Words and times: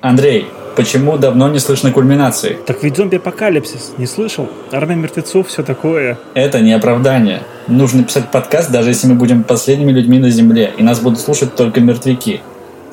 Андрей, 0.00 0.46
почему 0.76 1.18
давно 1.18 1.48
не 1.48 1.58
слышно 1.58 1.90
кульминации? 1.90 2.56
Так 2.66 2.84
ведь 2.84 2.96
зомби-апокалипсис, 2.96 3.94
не 3.98 4.06
слышал? 4.06 4.48
Армия 4.70 4.94
мертвецов, 4.94 5.48
все 5.48 5.64
такое. 5.64 6.16
Это 6.34 6.60
не 6.60 6.72
оправдание. 6.72 7.42
Нужно 7.66 8.04
писать 8.04 8.30
подкаст, 8.30 8.70
даже 8.70 8.90
если 8.90 9.08
мы 9.08 9.16
будем 9.16 9.42
последними 9.42 9.90
людьми 9.90 10.20
на 10.20 10.30
Земле, 10.30 10.72
и 10.78 10.84
нас 10.84 11.00
будут 11.00 11.18
слушать 11.18 11.56
только 11.56 11.80
мертвяки. 11.80 12.42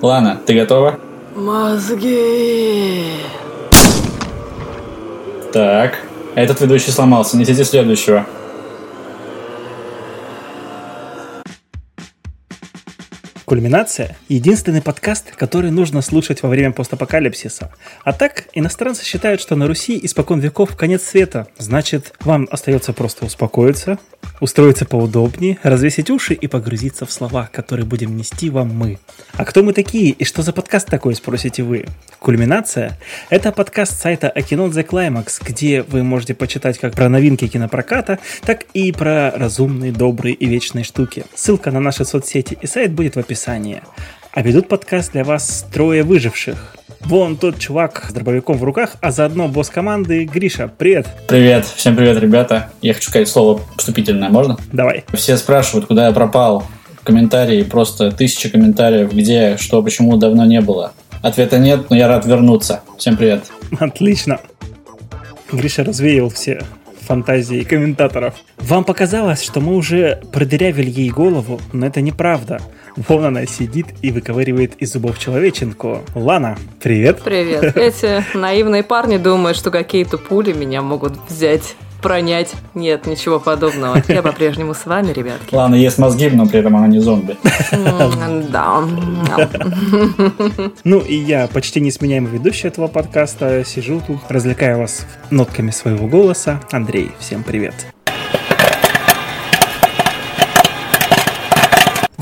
Лана, 0.02 0.40
ты 0.48 0.56
готова? 0.56 0.98
Мозги. 1.36 3.04
Так, 5.54 6.00
этот 6.34 6.60
ведущий 6.60 6.90
сломался, 6.90 7.38
несите 7.38 7.64
следующего. 7.66 8.26
Кульминация– 13.56 14.18
единственный 14.28 14.82
подкаст, 14.82 15.32
который 15.34 15.72
нужно 15.72 16.02
слушать 16.02 16.44
во 16.44 16.50
время 16.50 16.74
постапокалипсиса. 16.74 17.72
А 18.04 18.12
так, 18.12 18.50
иностранцы 18.52 19.06
считают, 19.06 19.40
что 19.40 19.56
на 19.56 19.66
Руси 19.66 19.98
испокон 20.04 20.42
веков 20.42 20.76
конец 20.76 21.04
света. 21.04 21.48
Значит, 21.58 22.12
вам 22.20 22.50
остается 22.52 22.92
просто 22.92 23.26
успокоиться, 23.26 23.98
устроиться 24.40 24.86
поудобнее, 24.86 25.58
развесить 25.64 26.10
уши 26.10 26.34
и 26.34 26.48
погрузиться 26.48 27.06
в 27.06 27.12
слова, 27.12 27.50
которые 27.52 27.86
будем 27.86 28.16
нести 28.16 28.50
вам 28.50 28.70
мы. 28.70 29.00
А 29.34 29.46
кто 29.46 29.64
мы 29.64 29.74
такие 29.74 30.12
и 30.12 30.24
что 30.24 30.42
за 30.42 30.54
подкаст 30.54 30.88
такой, 30.88 31.16
спросите 31.16 31.64
вы? 31.64 31.86
Кульминация– 32.20 32.98
это 33.30 33.52
подкаст 33.52 34.00
сайта 34.00 34.30
Окино 34.30 34.68
The 34.68 34.86
Climax, 34.86 35.42
где 35.46 35.84
вы 35.84 36.04
можете 36.04 36.34
почитать 36.34 36.78
как 36.78 36.94
про 36.94 37.10
новинки 37.10 37.48
кинопроката, 37.48 38.20
так 38.42 38.66
и 38.74 38.92
про 38.92 39.32
разумные, 39.32 39.92
добрые 39.92 40.36
и 40.36 40.46
вечные 40.46 40.84
штуки. 40.84 41.26
Ссылка 41.34 41.72
на 41.72 41.80
наши 41.80 42.06
соцсети 42.06 42.58
и 42.62 42.68
сайт 42.68 42.94
будет 42.94 43.16
в 43.16 43.20
описании. 43.20 43.82
А 44.32 44.42
ведут 44.42 44.68
подкаст 44.68 45.14
для 45.14 45.24
вас 45.24 45.66
трое 45.72 46.04
выживших. 46.04 46.76
Вон 47.06 47.38
тот 47.38 47.60
чувак 47.60 48.08
с 48.10 48.14
дробовиком 48.14 48.58
в 48.58 48.64
руках, 48.64 48.96
а 49.00 49.12
заодно 49.12 49.48
босс 49.48 49.70
команды 49.70 50.26
Гриша. 50.26 50.72
Привет. 50.76 51.08
Привет, 51.28 51.66
всем 51.66 51.96
привет, 51.96 52.20
ребята. 52.20 52.72
Я 52.82 52.96
хочу 52.96 53.10
сказать 53.12 53.28
слово 53.28 53.62
вступительное, 53.78 54.30
можно? 54.30 54.58
Давай. 54.74 55.04
Все 55.14 55.38
спрашивают, 55.38 55.86
куда 55.86 56.08
я 56.08 56.12
пропал. 56.12 56.66
Комментарии, 57.04 57.62
просто 57.62 58.12
тысячи 58.12 58.50
комментариев, 58.50 59.14
где, 59.14 59.58
что, 59.58 59.84
почему 59.84 60.18
давно 60.18 60.46
не 60.46 60.62
было. 60.62 60.94
Ответа 61.22 61.60
нет, 61.60 61.92
но 61.92 61.96
я 61.96 62.08
рад 62.08 62.26
вернуться. 62.26 62.82
Всем 62.98 63.18
привет. 63.18 63.44
Отлично. 63.80 64.40
Гриша 65.52 65.84
развеял 65.84 66.30
все 66.30 66.64
фантазии 67.06 67.64
комментаторов. 67.64 68.36
Вам 68.58 68.84
показалось, 68.84 69.44
что 69.44 69.62
мы 69.62 69.76
уже 69.76 70.22
продырявили 70.34 70.90
ей 70.90 71.10
голову, 71.10 71.62
но 71.72 71.86
это 71.86 72.02
неправда. 72.02 72.60
Вон 72.96 73.26
она 73.26 73.46
сидит 73.46 73.88
и 74.02 74.12
выковыривает 74.12 74.76
из 74.78 74.94
зубов 74.94 75.20
человеченку. 75.20 76.02
Лана, 76.16 76.58
привет. 76.82 77.22
Привет. 77.24 77.76
Эти 77.78 78.24
наивные 78.36 78.84
парни 78.84 79.18
думают, 79.18 79.58
что 79.58 79.72
какие-то 79.72 80.18
пули 80.18 80.54
меня 80.54 80.82
могут 80.82 81.14
взять 81.30 81.76
пронять. 82.06 82.54
Нет, 82.76 83.08
ничего 83.08 83.40
подобного. 83.40 84.02
Я 84.08 84.22
по-прежнему 84.22 84.76
с 84.76 84.86
вами, 84.86 85.12
ребятки. 85.12 85.56
Ладно, 85.56 85.74
есть 85.76 85.98
мозги, 85.98 86.30
но 86.30 86.46
при 86.46 86.60
этом 86.60 86.76
она 86.76 86.88
не 86.88 87.00
зомби. 87.00 87.36
Да. 88.52 88.84
Ну 90.84 91.00
и 91.00 91.16
я, 91.16 91.48
почти 91.48 91.82
несменяемый 91.82 92.32
ведущий 92.32 92.68
этого 92.68 92.88
подкаста, 92.88 93.64
сижу 93.66 94.02
тут, 94.06 94.20
развлекаю 94.30 94.80
вас 94.80 95.06
нотками 95.32 95.72
своего 95.72 96.08
голоса. 96.08 96.62
Андрей, 96.72 97.12
всем 97.20 97.44
привет. 97.44 97.95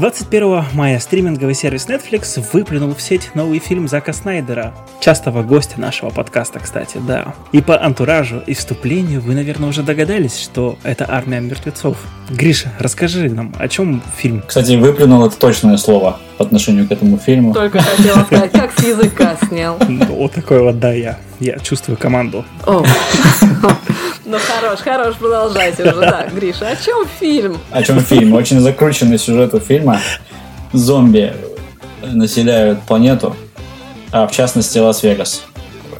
21 0.04 0.66
мая 0.74 1.00
стриминговый 1.00 1.56
сервис 1.56 1.88
Netflix 1.88 2.44
выплюнул 2.52 2.94
в 2.94 3.02
сеть 3.02 3.34
новый 3.36 3.60
фильм 3.60 3.88
Зака 3.88 4.12
Снайдера, 4.12 4.74
частого 5.00 5.44
гостя 5.44 5.80
нашего 5.80 6.10
подкаста, 6.10 6.60
кстати, 6.60 7.00
да. 7.08 7.34
И 7.54 7.62
по 7.62 7.82
антуражу 7.82 8.44
и 8.46 8.54
вступлению 8.54 9.22
вы, 9.22 9.34
наверное, 9.34 9.70
уже 9.70 9.82
догадались, 9.82 10.38
что 10.38 10.78
это 10.84 11.06
«Армия 11.10 11.40
мертвецов». 11.40 11.96
Гриша, 12.30 12.74
расскажи 12.80 13.30
нам, 13.30 13.56
о 13.58 13.70
чем 13.70 14.04
фильм? 14.18 14.44
Кстати, 14.46 14.74
выплюнул 14.74 15.26
это 15.26 15.38
точное 15.38 15.78
слово 15.78 16.20
по 16.38 16.44
отношению 16.44 16.86
к 16.86 16.92
этому 16.92 17.18
фильму. 17.18 17.54
Только 17.54 17.82
хотела 17.82 18.26
сказать, 18.26 18.52
как 18.52 18.78
с 18.78 18.84
языка 18.84 19.38
снял. 19.48 19.78
Вот 20.10 20.34
такой 20.34 20.62
вот, 20.64 20.80
да, 20.80 20.92
я. 20.92 21.18
Я 21.40 21.60
чувствую 21.60 21.98
команду. 21.98 22.44
О. 22.66 22.84
Ну 24.26 24.38
хорош, 24.40 24.80
хорош, 24.80 25.16
продолжайте 25.18 25.84
уже. 25.84 26.00
Да, 26.00 26.28
Гриша, 26.34 26.70
о 26.70 26.76
чем 26.76 27.06
фильм? 27.20 27.58
О 27.72 27.84
чем 27.84 28.00
фильм? 28.00 28.34
Очень 28.34 28.62
закрученный 28.62 29.20
сюжет 29.20 29.54
у 29.54 29.60
фильма. 29.60 29.93
Зомби 30.72 31.34
населяют 32.02 32.82
планету, 32.82 33.36
а 34.12 34.28
в 34.28 34.32
частности 34.32 34.78
Лас-Вегас. 34.78 35.44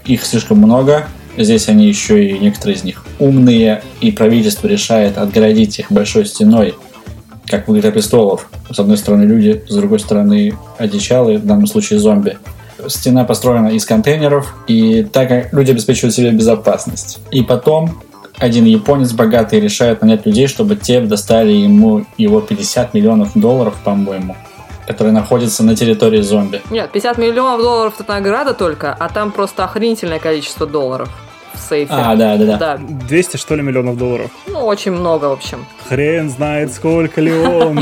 Их 0.06 0.26
слишком 0.26 0.58
много, 0.58 1.08
здесь 1.38 1.70
они 1.70 1.88
еще 1.88 2.28
и 2.28 2.40
некоторые 2.40 2.78
из 2.78 2.84
них 2.84 3.06
умные, 3.20 3.82
и 4.02 4.12
правительство 4.12 4.68
решает 4.68 5.18
отгородить 5.18 5.80
их 5.80 5.92
большой 5.92 6.26
стеной, 6.26 6.76
как 7.48 7.68
в 7.68 7.78
«Игре 7.78 7.92
престолов». 7.92 8.50
С 8.70 8.80
одной 8.80 8.98
стороны 8.98 9.24
люди, 9.24 9.64
с 9.68 9.76
другой 9.76 10.00
стороны 10.00 10.58
одичалые, 10.78 11.38
в 11.38 11.46
данном 11.46 11.68
случае 11.68 12.00
зомби. 12.00 12.38
Стена 12.88 13.24
построена 13.24 13.70
из 13.70 13.86
контейнеров, 13.86 14.56
и 14.68 15.04
так 15.04 15.54
люди 15.54 15.72
обеспечивают 15.72 16.14
себе 16.14 16.32
безопасность. 16.32 17.20
И 17.32 17.42
потом 17.42 18.02
один 18.44 18.66
японец 18.66 19.14
богатый 19.14 19.60
решает 19.62 20.02
нанять 20.02 20.26
людей, 20.26 20.48
чтобы 20.48 20.76
те 20.76 21.00
достали 21.00 21.52
ему 21.52 22.06
его 22.18 22.42
50 22.42 22.94
миллионов 22.94 23.32
долларов, 23.36 23.76
по-моему, 23.84 24.36
которые 24.86 25.14
находятся 25.14 25.64
на 25.64 25.76
территории 25.76 26.22
зомби. 26.22 26.62
Нет, 26.70 26.92
50 26.92 27.18
миллионов 27.18 27.62
долларов 27.62 27.94
это 28.00 28.12
награда 28.12 28.54
только, 28.54 28.94
а 28.94 29.08
там 29.08 29.32
просто 29.32 29.64
охренительное 29.64 30.20
количество 30.20 30.68
долларов 30.68 31.10
в 31.54 31.60
сейфе. 31.60 31.94
А, 31.94 32.16
да, 32.16 32.36
да, 32.36 32.46
да. 32.46 32.58
Да, 32.58 32.78
200, 32.78 33.38
что 33.38 33.56
ли, 33.56 33.62
миллионов 33.62 33.98
долларов? 33.98 34.30
ну 34.48 34.60
очень 34.66 34.92
много, 34.92 35.26
в 35.26 35.32
общем. 35.32 35.66
Хрен 35.88 36.30
знает, 36.30 36.74
сколько 36.74 37.22
ли 37.22 37.34
он. 37.34 37.80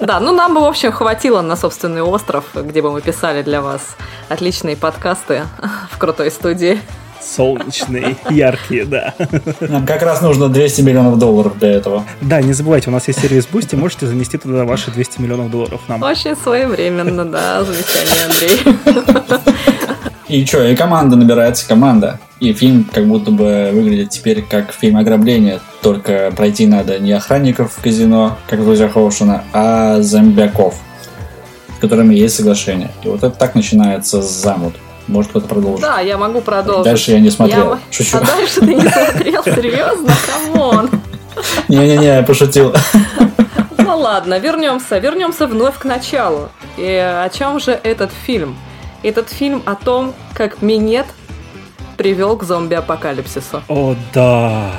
Да, 0.00 0.18
ну 0.18 0.34
нам 0.34 0.52
бы, 0.54 0.60
в 0.60 0.64
общем, 0.64 0.90
хватило 0.90 1.42
на 1.42 1.54
собственный 1.54 2.02
остров, 2.02 2.44
где 2.54 2.82
бы 2.82 2.90
мы 2.90 3.00
писали 3.02 3.42
для 3.42 3.62
вас 3.62 3.96
отличные 4.28 4.76
подкасты 4.76 5.42
в 5.92 5.98
крутой 5.98 6.32
студии. 6.32 6.80
Солнечные, 7.24 8.16
яркие, 8.30 8.84
да. 8.84 9.14
Нам 9.60 9.86
как 9.86 10.02
раз 10.02 10.22
нужно 10.22 10.48
200 10.48 10.80
миллионов 10.82 11.18
долларов 11.18 11.58
для 11.58 11.72
этого. 11.72 12.04
Да, 12.20 12.42
не 12.42 12.52
забывайте, 12.52 12.90
у 12.90 12.92
нас 12.92 13.08
есть 13.08 13.20
сервис 13.20 13.48
Boosty, 13.50 13.76
можете 13.76 14.06
занести 14.06 14.38
туда 14.38 14.64
ваши 14.64 14.90
200 14.90 15.20
миллионов 15.20 15.50
долларов 15.50 15.80
нам. 15.88 16.02
Очень 16.02 16.36
своевременно, 16.36 17.24
да, 17.24 17.64
замечание, 17.64 18.24
Андрей. 18.26 19.42
И 20.32 20.46
что, 20.46 20.64
и 20.66 20.74
команда 20.74 21.16
набирается, 21.16 21.68
команда. 21.68 22.18
И 22.40 22.54
фильм 22.54 22.88
как 22.90 23.06
будто 23.06 23.30
бы 23.30 23.68
выглядит 23.70 24.08
теперь 24.08 24.40
как 24.40 24.72
фильм 24.72 24.96
ограбления, 24.96 25.60
только 25.82 26.32
пройти 26.34 26.66
надо 26.66 26.98
не 26.98 27.12
охранников 27.12 27.74
в 27.74 27.82
казино, 27.82 28.38
как 28.48 28.60
в 28.60 28.64
«Друзьях 28.64 28.96
Оушена», 28.96 29.44
а 29.52 30.00
зомбяков, 30.00 30.76
с 31.76 31.80
которыми 31.80 32.14
есть 32.14 32.34
соглашение. 32.34 32.90
И 33.04 33.08
вот 33.08 33.18
это 33.18 33.30
так 33.30 33.54
начинается 33.54 34.22
замут. 34.22 34.74
Может 35.08 35.30
кто-то 35.30 35.46
продолжит. 35.48 35.80
Да, 35.82 36.00
я 36.00 36.16
могу 36.16 36.40
продолжить. 36.40 36.84
Дальше 36.84 37.12
я 37.12 37.20
не 37.20 37.30
смотрел. 37.30 37.72
Я- 37.74 37.78
Шучу. 37.90 38.16
А 38.18 38.20
дальше 38.20 38.60
ты 38.60 38.74
не 38.74 38.88
смотрел? 38.88 39.42
Серьезно? 39.44 40.12
Come 40.54 40.75
on. 40.75 40.90
Не-не-не, 41.68 42.06
я 42.18 42.22
пошутил. 42.22 42.74
Ну 43.78 43.98
ладно, 43.98 44.38
вернемся, 44.38 44.98
вернемся 44.98 45.46
вновь 45.46 45.78
к 45.78 45.84
началу. 45.84 46.48
И 46.76 46.84
о 46.86 47.28
чем 47.30 47.58
же 47.60 47.72
этот 47.82 48.10
фильм? 48.26 48.56
Этот 49.02 49.28
фильм 49.30 49.62
о 49.66 49.74
том, 49.74 50.14
как 50.34 50.62
минет 50.62 51.06
привел 51.96 52.36
к 52.36 52.44
зомби-апокалипсису. 52.44 53.62
О, 53.68 53.94
да. 54.12 54.70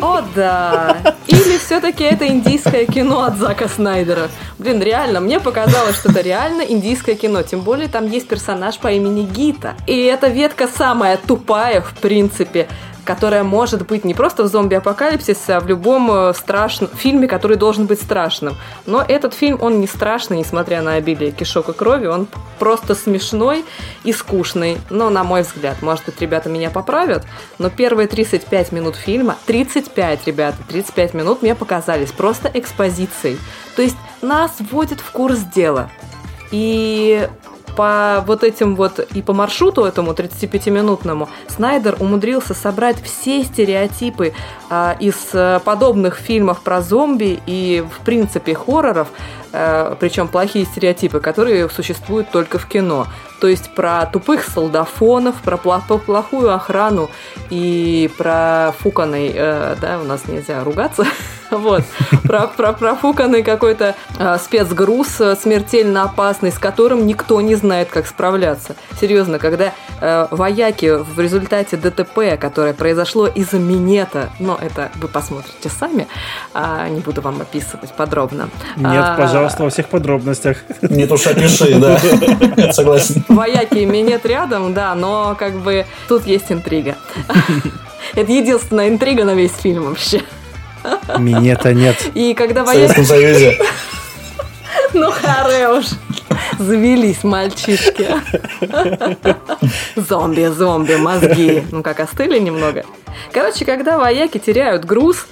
О, 0.00 0.20
да. 0.34 0.96
Или 1.26 1.58
все-таки 1.58 2.04
это 2.04 2.26
индийское 2.26 2.86
кино 2.86 3.24
от 3.24 3.36
Зака 3.36 3.68
Снайдера. 3.68 4.28
Блин, 4.58 4.80
реально, 4.82 5.20
мне 5.20 5.40
показалось, 5.40 5.96
что 5.96 6.10
это 6.10 6.20
реально 6.20 6.62
индийское 6.62 7.14
кино. 7.14 7.42
Тем 7.42 7.60
более 7.60 7.88
там 7.88 8.06
есть 8.06 8.28
персонаж 8.28 8.78
по 8.78 8.88
имени 8.88 9.24
Гита. 9.24 9.74
И 9.86 9.98
эта 10.02 10.28
ветка 10.28 10.68
самая 10.68 11.16
тупая, 11.16 11.80
в 11.80 11.94
принципе, 11.94 12.68
которая 13.04 13.42
может 13.44 13.86
быть 13.86 14.04
не 14.04 14.14
просто 14.14 14.44
в 14.44 14.46
зомби-апокалипсисе, 14.46 15.54
а 15.54 15.60
в 15.60 15.66
любом 15.66 16.10
э, 16.10 16.34
страшном 16.34 16.90
фильме, 16.90 17.26
который 17.26 17.56
должен 17.56 17.86
быть 17.86 18.00
страшным. 18.00 18.56
Но 18.86 19.04
этот 19.06 19.34
фильм, 19.34 19.58
он 19.60 19.80
не 19.80 19.86
страшный, 19.86 20.38
несмотря 20.38 20.82
на 20.82 20.94
обилие 20.94 21.32
кишок 21.32 21.68
и 21.68 21.72
крови, 21.72 22.06
он 22.06 22.28
просто 22.58 22.94
смешной 22.94 23.64
и 24.04 24.12
скучный. 24.12 24.78
Но, 24.90 25.10
на 25.10 25.24
мой 25.24 25.42
взгляд, 25.42 25.82
может 25.82 26.04
быть, 26.04 26.20
ребята 26.20 26.48
меня 26.48 26.70
поправят, 26.70 27.24
но 27.58 27.70
первые 27.70 28.08
35 28.08 28.72
минут 28.72 28.96
фильма, 28.96 29.36
35, 29.46 30.26
ребята, 30.26 30.58
35 30.68 31.14
минут 31.14 31.42
мне 31.42 31.54
показались 31.54 32.12
просто 32.12 32.50
экспозицией. 32.52 33.38
То 33.76 33.82
есть 33.82 33.96
нас 34.20 34.52
вводят 34.70 35.00
в 35.00 35.10
курс 35.10 35.38
дела. 35.38 35.90
И 36.50 37.28
по 37.76 38.22
вот 38.26 38.44
этим 38.44 38.76
вот 38.76 38.98
и 38.98 39.22
по 39.22 39.32
маршруту 39.32 39.84
этому 39.84 40.12
35-минутному 40.12 41.28
Снайдер 41.48 41.96
умудрился 42.00 42.54
собрать 42.54 43.02
все 43.02 43.42
стереотипы 43.44 44.32
а, 44.70 44.96
из 45.00 45.16
а, 45.32 45.60
подобных 45.60 46.16
фильмов 46.16 46.60
про 46.62 46.82
зомби 46.82 47.40
и, 47.46 47.84
в 47.90 48.04
принципе, 48.04 48.54
хорроров, 48.54 49.08
причем 49.52 50.28
плохие 50.28 50.64
стереотипы, 50.64 51.20
которые 51.20 51.68
существуют 51.68 52.30
только 52.30 52.58
в 52.58 52.66
кино. 52.66 53.06
То 53.42 53.48
есть 53.48 53.70
про 53.74 54.06
тупых 54.06 54.44
солдафонов, 54.44 55.34
про 55.42 55.56
плохую 55.56 56.54
охрану 56.54 57.10
и 57.50 58.08
про 58.16 58.72
фуканый, 58.78 59.32
э, 59.34 59.74
да, 59.80 59.98
у 60.00 60.04
нас 60.04 60.28
нельзя 60.28 60.62
ругаться, 60.62 61.04
вот, 61.50 61.82
про, 62.22 62.46
про 62.46 62.72
профуканный 62.72 63.42
какой-то 63.42 63.96
э, 64.16 64.38
спецгруз 64.38 65.20
э, 65.20 65.34
смертельно 65.34 66.04
опасный, 66.04 66.52
с 66.52 66.58
которым 66.60 67.04
никто 67.04 67.40
не 67.40 67.56
знает, 67.56 67.88
как 67.88 68.06
справляться. 68.06 68.76
Серьезно, 69.00 69.40
когда 69.40 69.72
э, 70.00 70.28
вояки 70.30 71.02
в 71.02 71.18
результате 71.18 71.76
ДТП, 71.76 72.38
которое 72.40 72.74
произошло 72.74 73.26
из-за 73.26 73.58
минета, 73.58 74.30
но 74.38 74.56
это 74.60 74.92
вы 74.94 75.08
посмотрите 75.08 75.68
сами, 75.68 76.06
э, 76.54 76.86
не 76.90 77.00
буду 77.00 77.20
вам 77.20 77.40
описывать 77.40 77.92
подробно. 77.92 78.50
Нет, 78.76 79.04
а, 79.04 79.16
пожалуйста, 79.42 79.62
во 79.64 79.70
всех 79.70 79.88
подробностях. 79.88 80.58
Нет 80.82 81.10
уж, 81.10 81.26
опиши, 81.26 81.74
да, 81.74 81.98
согласен 82.72 83.24
вояки 83.28 83.78
и 83.78 83.86
минет 83.86 84.24
рядом, 84.24 84.72
да, 84.72 84.94
но 84.94 85.34
как 85.38 85.54
бы 85.56 85.84
тут 86.08 86.26
есть 86.26 86.50
интрига. 86.50 86.96
Это 88.14 88.30
единственная 88.30 88.88
интрига 88.88 89.24
на 89.24 89.34
весь 89.34 89.52
фильм 89.52 89.84
вообще. 89.84 90.22
Минета 91.18 91.72
нет. 91.72 91.96
И 92.14 92.34
когда 92.34 92.64
вояки... 92.64 92.92
В 92.92 92.94
Советском 92.94 93.04
Союзе. 93.04 93.58
Ну, 94.94 95.10
харе 95.10 95.70
уж. 95.70 95.86
Завелись 96.58 97.24
мальчишки. 97.24 98.08
Зомби, 99.96 100.46
зомби, 100.48 100.96
мозги. 100.96 101.62
Ну, 101.70 101.82
как 101.82 102.00
остыли 102.00 102.38
немного. 102.38 102.84
Короче, 103.32 103.64
когда 103.64 103.98
вояки 103.98 104.38
теряют 104.38 104.84
груз, 104.84 105.26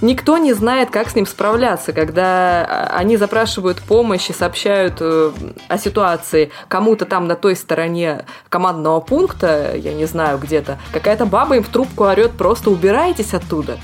никто 0.00 0.38
не 0.38 0.52
знает, 0.52 0.90
как 0.90 1.08
с 1.08 1.14
ним 1.14 1.26
справляться, 1.26 1.92
когда 1.92 2.64
а, 2.64 2.96
они 2.96 3.16
запрашивают 3.16 3.80
помощь 3.80 4.30
и 4.30 4.32
сообщают 4.32 4.94
э, 5.00 5.32
о 5.68 5.78
ситуации 5.78 6.50
кому-то 6.68 7.04
там 7.04 7.26
на 7.26 7.36
той 7.36 7.56
стороне 7.56 8.24
командного 8.48 9.00
пункта, 9.00 9.76
я 9.76 9.94
не 9.94 10.06
знаю, 10.06 10.38
где-то, 10.38 10.78
какая-то 10.92 11.26
баба 11.26 11.56
им 11.56 11.62
в 11.62 11.68
трубку 11.68 12.04
орет, 12.04 12.32
просто 12.32 12.70
убирайтесь 12.70 13.34
оттуда. 13.34 13.78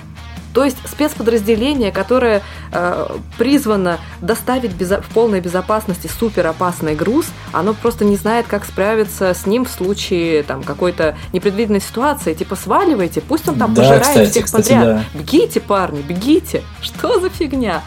То 0.55 0.65
есть 0.65 0.77
спецподразделение, 0.87 1.93
которое 1.93 2.43
э, 2.73 3.07
призвано 3.39 3.99
доставить 4.21 4.73
безо- 4.73 5.03
в 5.03 5.07
полной 5.07 5.41
безопасности 5.41 6.09
супер 6.09 6.47
опасный 6.47 6.95
груз, 6.95 7.27
оно 7.53 7.75
просто 7.75 8.05
не 8.05 8.17
знает, 8.17 8.47
как 8.49 8.65
справиться 8.65 9.35
с 9.35 9.47
ним 9.47 9.65
в 9.65 9.71
случае 9.71 10.43
там, 10.43 10.63
какой-то 10.63 11.17
непредвиденной 11.33 11.81
ситуации. 11.81 12.35
Типа 12.35 12.57
сваливайте, 12.57 13.21
пусть 13.21 13.49
он 13.49 13.57
там 13.57 13.75
да, 13.75 13.83
пожирает 13.83 14.07
кстати, 14.07 14.31
всех 14.31 14.45
кстати, 14.47 14.73
подряд. 14.73 14.85
Да. 14.85 15.19
Бегите, 15.19 15.61
парни, 15.61 16.03
бегите. 16.03 16.63
Что 16.81 17.21
за 17.21 17.29
фигня? 17.31 17.83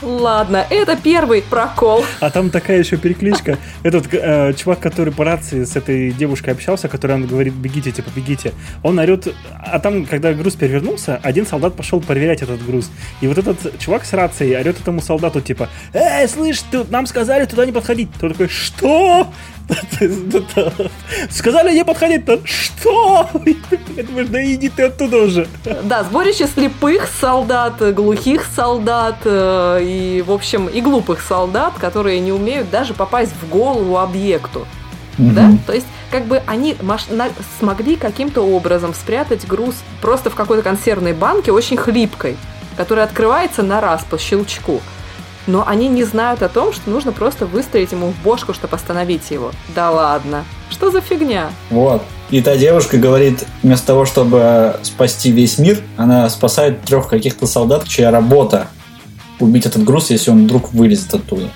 Ладно, 0.00 0.64
это 0.70 0.96
первый 0.96 1.42
прокол. 1.42 2.04
А 2.20 2.30
там 2.30 2.50
такая 2.50 2.78
еще 2.78 2.96
перекличка. 2.96 3.58
Этот 3.82 4.06
э, 4.12 4.52
чувак, 4.54 4.78
который 4.78 5.12
по 5.12 5.24
рации 5.24 5.64
с 5.64 5.74
этой 5.74 6.12
девушкой 6.12 6.50
общался, 6.50 6.88
который 6.88 7.16
он 7.16 7.26
говорит, 7.26 7.54
бегите, 7.54 7.90
типа, 7.90 8.10
бегите. 8.14 8.52
Он 8.84 8.98
орет, 9.00 9.26
а 9.58 9.80
там, 9.80 10.06
когда 10.06 10.32
груз 10.32 10.54
перевернулся, 10.54 11.18
один 11.22 11.46
солдат 11.46 11.74
пошел 11.74 12.00
проверять 12.00 12.42
этот 12.42 12.64
груз. 12.64 12.90
И 13.20 13.26
вот 13.26 13.38
этот 13.38 13.78
чувак 13.80 14.04
с 14.04 14.12
рацией 14.12 14.56
орет 14.56 14.80
этому 14.80 15.00
солдату, 15.00 15.40
типа, 15.40 15.68
эй, 15.92 16.28
слышь, 16.28 16.60
тут 16.70 16.92
нам 16.92 17.06
сказали 17.06 17.44
туда 17.44 17.66
не 17.66 17.72
подходить. 17.72 18.08
Тот 18.20 18.32
такой, 18.32 18.48
что? 18.48 19.26
Сказали 21.30 21.74
не 21.74 21.84
подходить-то. 21.84 22.40
Что? 22.44 23.28
Я 23.96 24.02
думаю, 24.02 24.26
да 24.28 24.42
иди 24.42 24.68
ты 24.68 24.84
оттуда 24.84 25.18
уже. 25.18 25.46
Да, 25.84 26.04
сборище 26.04 26.46
слепых 26.46 27.08
солдат, 27.20 27.94
глухих 27.94 28.46
солдат 28.54 29.16
э, 29.24 29.80
и, 29.82 30.24
в 30.26 30.32
общем, 30.32 30.66
и 30.66 30.80
глупых 30.80 31.20
солдат, 31.20 31.74
которые 31.78 32.20
не 32.20 32.32
умеют 32.32 32.70
даже 32.70 32.94
попасть 32.94 33.32
в 33.42 33.48
голову 33.48 33.98
объекту. 33.98 34.66
Да? 35.18 35.50
То 35.66 35.72
есть, 35.72 35.86
как 36.12 36.26
бы 36.26 36.40
они 36.46 36.76
смогли 37.58 37.96
каким-то 37.96 38.42
образом 38.42 38.94
спрятать 38.94 39.46
груз 39.46 39.74
просто 40.00 40.30
в 40.30 40.36
какой-то 40.36 40.62
консервной 40.62 41.12
банке 41.12 41.50
очень 41.50 41.76
хлипкой, 41.76 42.36
которая 42.76 43.04
открывается 43.04 43.64
на 43.64 43.80
раз 43.80 44.04
по 44.08 44.16
щелчку 44.16 44.80
но 45.48 45.66
они 45.66 45.88
не 45.88 46.04
знают 46.04 46.42
о 46.42 46.48
том, 46.48 46.72
что 46.72 46.90
нужно 46.90 47.10
просто 47.10 47.46
выстрелить 47.46 47.90
ему 47.90 48.12
в 48.12 48.22
бошку, 48.22 48.52
чтобы 48.52 48.76
остановить 48.76 49.30
его. 49.30 49.50
Да 49.74 49.90
ладно. 49.90 50.44
Что 50.70 50.90
за 50.90 51.00
фигня? 51.00 51.50
Вот. 51.70 52.02
И 52.30 52.42
та 52.42 52.56
девушка 52.56 52.98
говорит, 52.98 53.44
вместо 53.62 53.86
того, 53.88 54.04
чтобы 54.04 54.78
спасти 54.82 55.32
весь 55.32 55.58
мир, 55.58 55.80
она 55.96 56.28
спасает 56.28 56.82
трех 56.82 57.08
каких-то 57.08 57.46
солдат, 57.46 57.88
чья 57.88 58.10
работа 58.10 58.68
убить 59.40 59.64
этот 59.64 59.84
груз, 59.84 60.10
если 60.10 60.30
он 60.30 60.44
вдруг 60.44 60.72
вылезет 60.72 61.14
оттуда. 61.14 61.48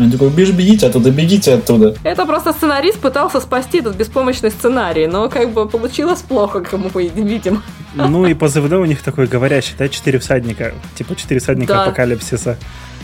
Он 0.00 0.10
такой, 0.10 0.30
бежь, 0.30 0.50
бегите 0.50 0.86
оттуда, 0.86 1.10
бегите 1.10 1.54
оттуда. 1.54 1.94
Это 2.02 2.24
просто 2.24 2.52
сценарист 2.52 2.98
пытался 2.98 3.40
спасти 3.40 3.78
этот 3.80 3.96
беспомощный 3.96 4.50
сценарий, 4.50 5.06
но 5.06 5.28
как 5.28 5.52
бы 5.52 5.68
получилось 5.68 6.20
плохо, 6.20 6.60
как 6.60 6.80
мы 6.80 7.08
видим. 7.08 7.62
Ну 7.94 8.26
и 8.26 8.34
позывной 8.34 8.78
у 8.78 8.84
них 8.86 9.02
такой 9.02 9.26
говорящий, 9.26 9.74
да, 9.78 9.88
четыре 9.88 10.18
всадника, 10.18 10.72
типа 10.94 11.14
четыре 11.16 11.40
всадника 11.40 11.74
да. 11.74 11.82
апокалипсиса. 11.84 12.56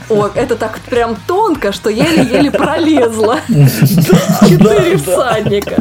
О, 0.09 0.29
это 0.35 0.55
так 0.55 0.79
прям 0.89 1.17
тонко, 1.27 1.73
что 1.73 1.91
еле-еле 1.91 2.53
пролезла. 2.53 3.41
Четыре 3.49 4.97
всадника. 4.99 5.75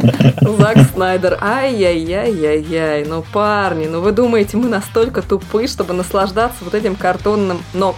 Зак 0.58 0.78
Снайдер. 0.92 1.38
Ай-яй-яй-яй-яй. 1.40 3.04
Ну, 3.04 3.24
парни, 3.32 3.86
ну 3.86 4.00
вы 4.00 4.10
думаете, 4.10 4.56
мы 4.56 4.68
настолько 4.68 5.22
тупы, 5.22 5.68
чтобы 5.68 5.94
наслаждаться 5.94 6.58
вот 6.64 6.74
этим 6.74 6.96
картонным... 6.96 7.62
Но 7.72 7.94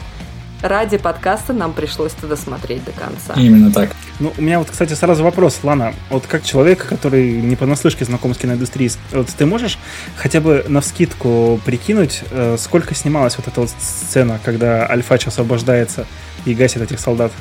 ради 0.62 0.98
подкаста 0.98 1.52
нам 1.52 1.72
пришлось 1.72 2.12
туда 2.12 2.36
смотреть 2.36 2.84
до 2.84 2.92
конца. 2.92 3.34
Именно 3.36 3.72
так. 3.72 3.90
Ну, 4.20 4.32
у 4.36 4.42
меня 4.42 4.58
вот, 4.58 4.70
кстати, 4.70 4.94
сразу 4.94 5.22
вопрос, 5.22 5.60
Лана. 5.62 5.94
Вот 6.10 6.26
как 6.26 6.44
человек, 6.44 6.86
который 6.86 7.40
не 7.40 7.56
понаслышке 7.56 8.04
знаком 8.04 8.34
с 8.34 8.38
киноиндустрией, 8.38 8.92
вот 9.12 9.28
ты 9.28 9.46
можешь 9.46 9.78
хотя 10.16 10.40
бы 10.40 10.64
на 10.68 10.80
вскидку 10.80 11.60
прикинуть, 11.64 12.22
э, 12.30 12.56
сколько 12.58 12.94
снималась 12.94 13.36
вот 13.36 13.46
эта 13.48 13.60
вот 13.60 13.70
сцена, 13.70 14.40
когда 14.44 14.86
Альфач 14.88 15.26
освобождается 15.26 16.06
и 16.44 16.54
гасит 16.54 16.82
этих 16.82 17.00
солдат? 17.00 17.32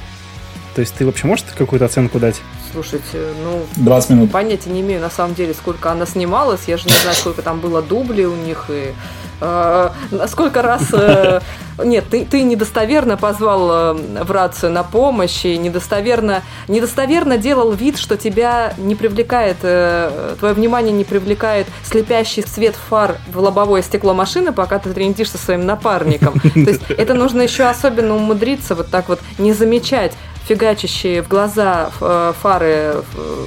То 0.77 0.81
есть 0.81 0.94
ты 0.94 1.07
вообще 1.07 1.25
можешь 1.25 1.44
какую-то 1.57 1.85
оценку 1.85 2.19
дать? 2.19 2.39
Слушайте, 2.71 3.29
ну... 3.44 3.65
20 3.77 4.09
минут. 4.12 4.31
Понятия 4.31 4.69
не 4.69 4.81
имею, 4.81 5.01
на 5.01 5.09
самом 5.09 5.33
деле, 5.33 5.56
сколько 5.56 5.91
она 5.91 6.06
снималась. 6.06 6.65
Я 6.68 6.77
же 6.77 6.85
не 6.85 6.94
знаю, 6.94 7.15
сколько 7.15 7.41
там 7.41 7.59
было 7.59 7.81
дублей 7.81 8.25
у 8.25 8.35
них 8.35 8.65
и 8.69 8.94
э, 9.41 9.89
сколько 10.27 10.62
раз... 10.62 10.94
Э, 10.94 11.41
нет, 11.83 12.06
ты, 12.12 12.25
ты 12.25 12.44
недостоверно 12.44 13.18
позвал 13.18 13.71
э, 13.71 14.24
в 14.24 14.29
рацию 14.29 14.71
на 14.71 14.83
помощь 14.83 15.45
и 15.45 15.57
недостоверно, 15.57 16.44
недостоверно 16.68 17.39
делал 17.39 17.71
вид, 17.71 17.97
что 17.97 18.15
тебя 18.15 18.75
не 18.77 18.94
привлекает, 18.94 19.57
э, 19.63 20.35
твое 20.38 20.53
внимание 20.53 20.94
не 20.94 21.06
привлекает 21.06 21.66
слепящий 21.83 22.44
свет 22.44 22.75
фар 22.75 23.18
в 23.33 23.40
лобовое 23.40 23.81
стекло 23.81 24.13
машины, 24.13 24.54
пока 24.54 24.78
ты 24.78 24.94
трендишься 24.94 25.40
своим 25.40 25.66
напарником. 25.66 26.40
То 26.54 26.59
есть 26.59 26.83
это 26.90 27.16
нужно 27.16 27.42
еще 27.42 27.63
особенно 27.63 28.16
умудриться 28.16 28.75
вот 28.75 28.92
так 28.92 29.09
вот 29.09 29.19
не 29.40 29.54
замечать 29.54 30.13
фигачащие 30.47 31.21
в 31.21 31.27
глаза 31.27 31.92
э, 31.99 32.33
фары 32.39 33.04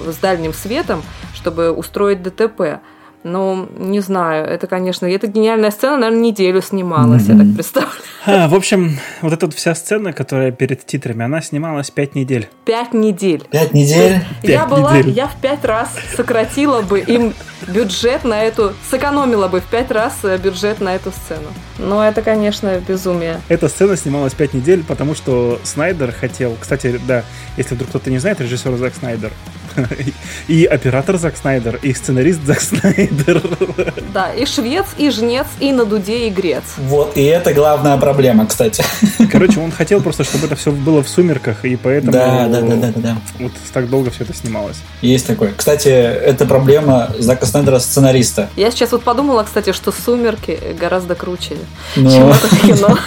с 0.06 0.16
дальним 0.16 0.52
светом, 0.52 1.02
чтобы 1.34 1.72
устроить 1.72 2.22
ДТП. 2.22 2.80
Ну, 3.22 3.68
не 3.76 4.00
знаю, 4.00 4.46
это, 4.46 4.66
конечно, 4.66 5.04
эта 5.04 5.26
гениальная 5.26 5.70
сцена, 5.70 5.98
наверное, 5.98 6.22
неделю 6.22 6.62
снималась, 6.62 7.24
mm-hmm. 7.24 7.32
я 7.32 7.44
так 7.44 7.54
представляю. 7.54 7.94
А, 8.26 8.48
в 8.48 8.54
общем, 8.54 8.98
вот 9.20 9.32
эта 9.32 9.46
вот 9.46 9.54
вся 9.54 9.74
сцена, 9.74 10.12
которая 10.12 10.52
перед 10.52 10.86
титрами, 10.86 11.24
она 11.24 11.42
снималась 11.42 11.90
пять 11.90 12.14
недель. 12.14 12.48
Пять 12.64 12.94
недель. 12.94 13.46
Пять 13.50 13.74
недель? 13.74 14.20
Я 14.42 14.66
была, 14.66 14.96
недель. 14.96 15.12
я 15.12 15.26
в 15.26 15.36
пять 15.40 15.64
раз 15.64 15.94
сократила 16.16 16.82
бы 16.82 17.00
им 17.00 17.34
бюджет 17.66 18.24
на 18.24 18.42
эту, 18.42 18.72
сэкономила 18.90 19.48
бы 19.48 19.60
в 19.60 19.64
пять 19.64 19.90
раз 19.90 20.14
э, 20.22 20.38
бюджет 20.38 20.80
на 20.80 20.94
эту 20.94 21.10
сцену. 21.10 21.48
Но 21.78 22.06
это, 22.06 22.22
конечно, 22.22 22.80
безумие. 22.86 23.40
Эта 23.48 23.68
сцена 23.68 23.96
снималась 23.96 24.34
пять 24.34 24.54
недель, 24.54 24.82
потому 24.82 25.14
что 25.14 25.58
Снайдер 25.62 26.12
хотел, 26.12 26.56
кстати, 26.58 26.98
да, 27.06 27.24
если 27.56 27.74
вдруг 27.74 27.90
кто-то 27.90 28.10
не 28.10 28.18
знает, 28.18 28.40
режиссер 28.40 28.76
Зак 28.76 28.94
Снайдер, 28.94 29.30
и 30.48 30.64
оператор 30.64 31.16
Зак 31.16 31.36
Снайдер, 31.36 31.78
и 31.82 31.92
сценарист 31.92 32.44
Зак 32.44 32.60
Снайдер. 32.60 33.42
Да, 34.12 34.32
и 34.32 34.44
швец, 34.46 34.86
и 34.98 35.10
жнец, 35.10 35.46
и 35.60 35.72
на 35.72 35.84
дуде, 35.84 36.26
и 36.26 36.30
грец. 36.30 36.64
Вот, 36.78 37.16
и 37.16 37.22
это 37.22 37.52
главная 37.52 37.96
проблема, 37.98 38.46
кстати. 38.46 38.84
Короче, 39.30 39.60
он 39.60 39.70
хотел 39.70 40.00
просто, 40.02 40.24
чтобы 40.24 40.46
это 40.46 40.56
все 40.56 40.72
было 40.72 41.02
в 41.02 41.08
сумерках, 41.08 41.64
и 41.64 41.76
поэтому 41.76 42.12
да, 42.12 42.48
да, 42.48 42.60
да, 42.60 42.76
да, 42.76 42.92
да. 42.96 43.16
вот 43.38 43.52
так 43.72 43.88
долго 43.88 44.10
все 44.10 44.24
это 44.24 44.34
снималось. 44.34 44.78
Есть 45.00 45.26
такое. 45.26 45.52
Кстати, 45.56 45.88
это 45.88 46.46
проблема 46.46 47.10
Зака 47.18 47.46
Снайдера 47.46 47.78
сценариста. 47.78 48.48
Я 48.56 48.70
сейчас 48.70 48.92
вот 48.92 49.02
подумала, 49.02 49.44
кстати, 49.44 49.72
что 49.72 49.92
«Сумерки» 49.92 50.58
гораздо 50.78 51.14
круче, 51.14 51.56
Но... 51.96 52.10
чем 52.10 52.30
это 52.30 52.48
кино. 52.56 52.98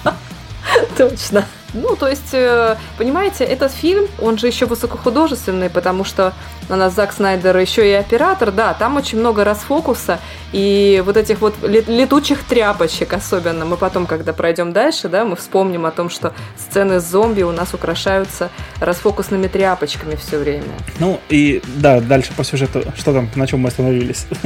Точно. 0.96 1.44
Ну, 1.74 1.96
то 1.96 2.08
есть, 2.08 2.32
э, 2.34 2.76
понимаете, 2.98 3.44
этот 3.44 3.72
фильм, 3.72 4.06
он 4.20 4.38
же 4.38 4.46
еще 4.46 4.66
высокохудожественный, 4.66 5.70
потому 5.70 6.04
что 6.04 6.32
у 6.70 6.76
нас 6.76 6.94
Зак 6.94 7.12
Снайдер 7.12 7.56
еще 7.56 7.88
и 7.88 7.92
оператор, 7.92 8.52
да, 8.52 8.74
там 8.74 8.96
очень 8.96 9.18
много 9.18 9.44
расфокуса 9.44 10.20
и 10.52 11.02
вот 11.04 11.16
этих 11.16 11.40
вот 11.40 11.54
летучих 11.62 12.44
тряпочек 12.44 13.12
особенно. 13.12 13.64
Мы 13.64 13.76
потом, 13.76 14.06
когда 14.06 14.32
пройдем 14.32 14.72
дальше, 14.72 15.08
да, 15.08 15.24
мы 15.24 15.36
вспомним 15.36 15.86
о 15.86 15.90
том, 15.90 16.10
что 16.10 16.32
сцены 16.56 17.00
с 17.00 17.04
зомби 17.04 17.42
у 17.42 17.52
нас 17.52 17.74
украшаются 17.74 18.50
расфокусными 18.80 19.46
тряпочками 19.46 20.16
все 20.16 20.38
время. 20.38 20.64
Ну, 20.98 21.20
и 21.28 21.62
да, 21.76 22.00
дальше 22.00 22.32
по 22.36 22.44
сюжету, 22.44 22.82
что 22.96 23.12
там, 23.12 23.28
на 23.34 23.46
чем 23.46 23.60
мы 23.60 23.68
остановились? 23.68 24.26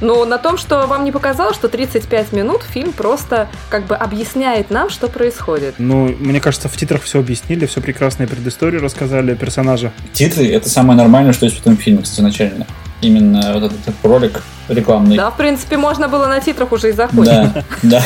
Ну, 0.00 0.24
на 0.24 0.38
том, 0.38 0.58
что 0.58 0.86
вам 0.88 1.04
не 1.04 1.12
показалось, 1.12 1.54
что 1.54 1.68
35 1.68 2.32
минут 2.32 2.62
фильм 2.62 2.92
просто 2.92 3.48
как 3.70 3.86
бы 3.86 3.94
объясняет 3.94 4.68
нам, 4.68 4.90
что 4.90 5.06
происходит. 5.06 5.76
Ну, 5.78 6.08
мне 6.18 6.40
кажется, 6.40 6.68
в 6.68 6.76
титрах 6.76 7.02
все 7.02 7.20
объяснили, 7.20 7.66
все 7.66 7.80
прекрасные 7.80 8.26
предысторию 8.26 8.82
рассказали 8.82 9.34
персонажа. 9.34 9.92
Титры— 10.12 10.44
это 10.48 10.68
самое 10.68 10.98
нормальное, 10.98 11.32
что 11.32 11.46
есть 11.46 11.58
в 11.58 11.60
этом 11.60 11.71
фильме, 11.76 12.02
кстати, 12.02 12.20
изначально. 12.20 12.66
Именно 13.00 13.52
вот 13.54 13.64
этот 13.64 13.94
ролик 14.02 14.42
рекламный. 14.68 15.16
Да, 15.16 15.30
в 15.30 15.36
принципе, 15.36 15.76
можно 15.76 16.08
было 16.08 16.26
на 16.26 16.40
титрах 16.40 16.72
уже 16.72 16.90
и 16.90 16.92
закончить. 16.92 17.52
Да, 17.82 18.02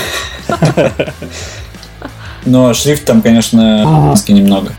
да. 0.46 0.92
Но 2.44 2.72
шрифт 2.74 3.04
там, 3.04 3.22
конечно, 3.22 4.14
немного. 4.28 4.72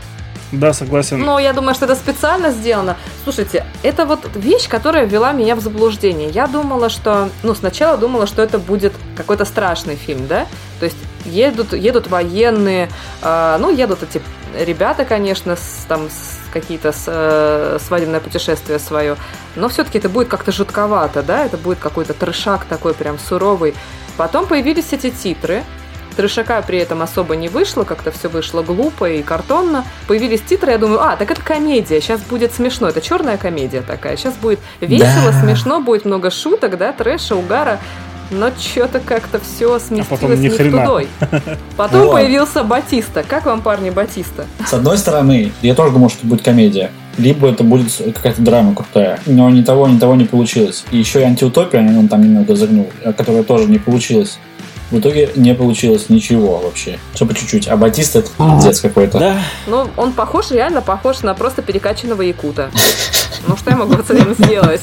Да, 0.50 0.72
согласен. 0.72 1.20
Но 1.20 1.38
я 1.38 1.52
думаю, 1.52 1.74
что 1.74 1.84
это 1.84 1.94
специально 1.94 2.50
сделано. 2.50 2.96
Слушайте, 3.24 3.66
это 3.82 4.06
вот 4.06 4.30
вещь, 4.34 4.66
которая 4.66 5.04
ввела 5.04 5.32
меня 5.32 5.54
в 5.54 5.60
заблуждение. 5.60 6.30
Я 6.30 6.46
думала, 6.46 6.88
что... 6.88 7.28
Ну, 7.42 7.54
сначала 7.54 7.98
думала, 7.98 8.26
что 8.26 8.42
это 8.42 8.58
будет 8.58 8.94
какой-то 9.14 9.44
страшный 9.44 9.96
фильм, 9.96 10.26
да? 10.26 10.46
То 10.80 10.86
есть 10.86 10.96
едут, 11.26 11.74
едут 11.74 12.08
военные, 12.08 12.88
э, 13.20 13.56
ну, 13.60 13.70
едут 13.70 14.02
эти 14.02 14.22
ребята, 14.64 15.04
конечно, 15.04 15.56
с, 15.56 15.84
там, 15.88 16.08
какие-то 16.52 16.92
э, 17.06 17.78
свадебное 17.80 18.20
путешествие 18.20 18.78
свое, 18.78 19.16
но 19.56 19.68
все-таки 19.68 19.98
это 19.98 20.08
будет 20.08 20.28
как-то 20.28 20.52
жутковато, 20.52 21.22
да, 21.22 21.44
это 21.44 21.56
будет 21.56 21.78
какой-то 21.78 22.14
трешак 22.14 22.64
такой 22.64 22.94
прям 22.94 23.18
суровый. 23.18 23.74
Потом 24.16 24.46
появились 24.46 24.92
эти 24.92 25.10
титры, 25.10 25.62
трешака 26.16 26.60
при 26.62 26.78
этом 26.78 27.00
особо 27.02 27.36
не 27.36 27.48
вышло, 27.48 27.84
как-то 27.84 28.10
все 28.10 28.28
вышло 28.28 28.62
глупо 28.62 29.08
и 29.08 29.22
картонно. 29.22 29.84
Появились 30.08 30.42
титры, 30.42 30.72
я 30.72 30.78
думаю, 30.78 31.00
а, 31.00 31.16
так 31.16 31.30
это 31.30 31.40
комедия, 31.40 32.00
сейчас 32.00 32.20
будет 32.22 32.52
смешно, 32.52 32.88
это 32.88 33.00
черная 33.00 33.38
комедия 33.38 33.82
такая, 33.82 34.16
сейчас 34.16 34.34
будет 34.34 34.58
весело, 34.80 35.30
да. 35.30 35.40
смешно, 35.40 35.80
будет 35.80 36.04
много 36.04 36.30
шуток, 36.30 36.76
да, 36.76 36.92
трэша, 36.92 37.36
угара. 37.36 37.78
Но 38.30 38.50
что-то 38.58 39.00
как-то 39.00 39.40
все 39.40 39.74
а 39.74 39.80
сместилось 39.80 40.38
а 40.38 40.42
не 40.42 40.50
тудой. 40.50 41.08
Потом 41.76 42.02
вот. 42.02 42.12
появился 42.12 42.62
Батиста. 42.62 43.22
Как 43.22 43.46
вам, 43.46 43.62
парни, 43.62 43.90
Батиста? 43.90 44.46
С 44.66 44.74
одной 44.74 44.98
стороны, 44.98 45.52
я 45.62 45.74
тоже 45.74 45.92
думал, 45.92 46.10
что 46.10 46.18
это 46.18 46.26
будет 46.26 46.42
комедия. 46.42 46.90
Либо 47.16 47.48
это 47.48 47.64
будет 47.64 47.90
какая-то 48.14 48.42
драма 48.42 48.74
крутая. 48.74 49.18
Но 49.26 49.48
ни 49.50 49.62
того, 49.62 49.88
ни 49.88 49.98
того 49.98 50.14
не 50.14 50.24
получилось. 50.24 50.84
И 50.90 50.98
еще 50.98 51.20
и 51.20 51.24
антиутопия, 51.24 51.80
он 51.80 52.08
там 52.08 52.22
немного 52.22 52.54
загнул, 52.54 52.90
которая 53.16 53.42
тоже 53.42 53.64
не 53.64 53.78
получилась. 53.78 54.38
В 54.90 55.00
итоге 55.00 55.30
не 55.36 55.54
получилось 55.54 56.08
ничего 56.08 56.58
вообще. 56.58 56.98
Все 57.12 57.26
по 57.26 57.34
чуть-чуть. 57.34 57.68
А 57.68 57.76
Батист 57.76 58.16
это 58.16 58.30
пиздец 58.38 58.80
какой-то. 58.80 59.18
Да. 59.18 59.36
Ну, 59.66 59.86
он 59.96 60.12
похож, 60.12 60.50
реально 60.50 60.80
похож 60.80 61.22
на 61.22 61.34
просто 61.34 61.60
перекачанного 61.60 62.22
якута. 62.22 62.70
Ну, 63.46 63.56
что 63.56 63.70
я 63.70 63.76
могу 63.76 63.94
с 64.02 64.10
этим 64.10 64.34
сделать? 64.38 64.80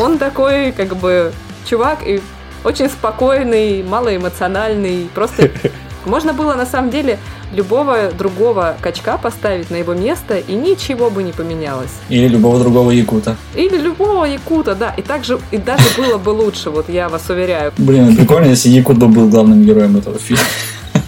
Он 0.00 0.18
такой, 0.18 0.72
как 0.72 0.96
бы, 0.96 1.32
чувак, 1.68 2.06
и 2.06 2.20
очень 2.64 2.88
спокойный, 2.88 3.82
малоэмоциональный. 3.82 5.08
Просто 5.14 5.50
можно 6.04 6.32
было 6.32 6.54
на 6.54 6.66
самом 6.66 6.90
деле 6.90 7.18
любого 7.52 8.10
другого 8.10 8.76
качка 8.80 9.16
поставить 9.18 9.70
на 9.70 9.76
его 9.76 9.94
место, 9.94 10.38
и 10.38 10.52
ничего 10.54 11.10
бы 11.10 11.22
не 11.22 11.32
поменялось. 11.32 11.92
Или 12.08 12.28
любого 12.28 12.58
другого 12.58 12.90
якута. 12.90 13.36
Или 13.54 13.76
любого 13.76 14.24
якута, 14.24 14.74
да. 14.74 14.94
И 14.96 15.02
также 15.02 15.38
и 15.50 15.56
даже 15.56 15.84
было 15.96 16.18
бы 16.18 16.30
лучше, 16.30 16.70
вот 16.70 16.88
я 16.88 17.08
вас 17.08 17.28
уверяю. 17.30 17.72
Блин, 17.78 18.16
прикольно, 18.16 18.46
если 18.46 18.68
якут 18.68 18.98
бы 18.98 19.08
был 19.08 19.28
главным 19.28 19.64
героем 19.64 19.96
этого 19.96 20.18
фильма. 20.18 20.42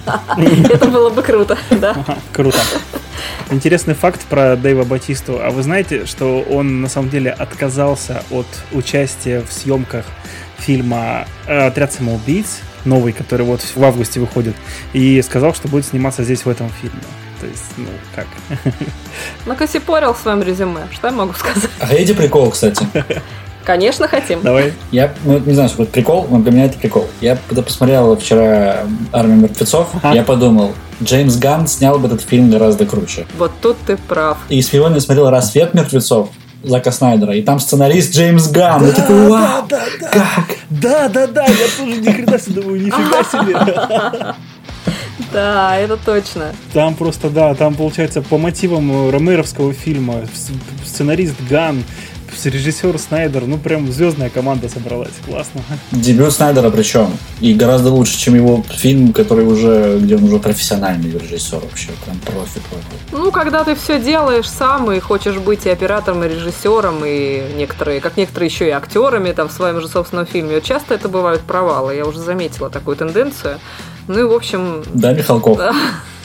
Это 0.70 0.86
было 0.86 1.10
бы 1.10 1.22
круто, 1.22 1.56
да. 1.70 1.94
Круто. 2.32 2.58
Интересный 3.50 3.94
факт 3.94 4.20
про 4.22 4.56
Дэйва 4.56 4.84
Батисту. 4.84 5.40
А 5.42 5.50
вы 5.50 5.62
знаете, 5.62 6.06
что 6.06 6.40
он 6.40 6.80
на 6.80 6.88
самом 6.88 7.10
деле 7.10 7.30
отказался 7.30 8.22
от 8.30 8.46
участия 8.72 9.42
в 9.42 9.52
съемках 9.52 10.04
фильма 10.60 11.26
э, 11.46 11.66
«Отряд 11.66 11.92
самоубийц», 11.92 12.60
новый, 12.84 13.12
который 13.12 13.44
вот 13.46 13.60
в 13.60 13.84
августе 13.84 14.20
выходит, 14.20 14.54
и 14.92 15.20
сказал, 15.22 15.54
что 15.54 15.68
будет 15.68 15.86
сниматься 15.86 16.24
здесь 16.24 16.44
в 16.44 16.48
этом 16.48 16.70
фильме. 16.80 17.00
То 17.40 17.46
есть, 17.46 17.64
ну, 17.76 17.86
как? 18.14 18.26
Накосипорил 19.46 20.12
в 20.12 20.18
своем 20.18 20.42
резюме. 20.42 20.82
Что 20.92 21.08
я 21.08 21.12
могу 21.12 21.32
сказать? 21.32 21.70
А 21.80 21.86
хотите 21.86 22.14
прикол, 22.14 22.50
кстати? 22.50 22.86
Конечно, 23.64 24.08
хотим. 24.08 24.42
Давай. 24.42 24.72
Я, 24.90 25.12
ну, 25.24 25.38
не 25.38 25.52
знаю, 25.52 25.68
что 25.68 25.82
это 25.82 25.92
прикол, 25.92 26.26
но 26.30 26.38
для 26.38 26.50
меня 26.50 26.64
это 26.66 26.78
прикол. 26.78 27.06
Я 27.20 27.38
когда 27.48 27.62
посмотрел 27.62 28.16
вчера 28.16 28.84
«Армию 29.12 29.38
мертвецов», 29.38 29.90
ага. 29.94 30.14
я 30.14 30.24
подумал, 30.24 30.72
Джеймс 31.02 31.36
Ганн 31.36 31.66
снял 31.66 31.98
бы 31.98 32.08
этот 32.08 32.22
фильм 32.22 32.50
гораздо 32.50 32.86
круче. 32.86 33.26
Вот 33.38 33.52
тут 33.60 33.76
ты 33.86 33.96
прав. 33.96 34.38
И 34.48 34.60
сегодня 34.62 34.96
я 34.96 35.00
смотрел 35.00 35.30
«Рассвет 35.30 35.74
мертвецов», 35.74 36.30
Зака 36.62 36.92
Снайдера, 36.92 37.34
и 37.34 37.42
там 37.42 37.58
сценарист 37.58 38.14
Джеймс 38.14 38.48
Ганн. 38.48 38.84
Да, 38.84 38.92
такой, 38.92 39.28
вау, 39.28 39.66
да, 39.68 39.80
да, 40.00 40.08
как? 40.08 40.56
Да, 40.68 41.08
да, 41.08 41.26
да, 41.26 41.46
я 41.46 41.66
тоже 41.78 42.00
ни 42.00 42.12
хрена 42.12 42.38
себе 42.38 42.60
думаю, 42.60 42.80
нифига 42.82 43.24
себе. 43.30 44.34
Да, 45.32 45.76
это 45.76 45.96
точно. 45.96 46.52
Там 46.72 46.94
просто, 46.94 47.30
да, 47.30 47.54
там 47.54 47.74
получается 47.74 48.20
по 48.20 48.36
мотивам 48.36 49.10
Ромеровского 49.10 49.72
фильма 49.72 50.22
сценарист 50.84 51.36
Ган, 51.48 51.84
режиссер 52.44 52.98
Снайдер, 52.98 53.46
ну 53.46 53.58
прям 53.58 53.90
звездная 53.90 54.30
команда 54.30 54.68
собралась, 54.68 55.12
классно. 55.26 55.62
Дебют 55.92 56.32
Снайдера 56.32 56.70
причем, 56.70 57.16
и 57.40 57.54
гораздо 57.54 57.90
лучше, 57.90 58.18
чем 58.18 58.34
его 58.34 58.64
фильм, 58.68 59.12
который 59.12 59.46
уже, 59.46 59.98
где 59.98 60.16
он 60.16 60.24
уже 60.24 60.38
профессиональный 60.38 61.10
режиссер 61.10 61.58
вообще, 61.58 61.88
прям 62.04 62.18
профи, 62.18 62.60
профи. 62.68 62.84
Ну, 63.12 63.30
когда 63.30 63.64
ты 63.64 63.74
все 63.74 64.00
делаешь 64.00 64.48
сам 64.48 64.90
и 64.92 65.00
хочешь 65.00 65.36
быть 65.36 65.66
и 65.66 65.70
оператором, 65.70 66.24
и 66.24 66.28
режиссером, 66.28 67.02
и 67.04 67.42
некоторые, 67.56 68.00
как 68.00 68.16
некоторые 68.16 68.48
еще 68.48 68.66
и 68.68 68.70
актерами 68.70 69.32
там 69.32 69.48
в 69.48 69.52
своем 69.52 69.80
же 69.80 69.88
собственном 69.88 70.26
фильме, 70.26 70.60
часто 70.60 70.94
это 70.94 71.08
бывают 71.08 71.42
провалы, 71.42 71.94
я 71.94 72.04
уже 72.04 72.20
заметила 72.20 72.70
такую 72.70 72.96
тенденцию. 72.96 73.58
Ну 74.08 74.18
и, 74.18 74.22
в 74.22 74.32
общем... 74.32 74.82
Да, 74.92 75.12
Михалков. 75.12 75.58
Да. 75.58 75.74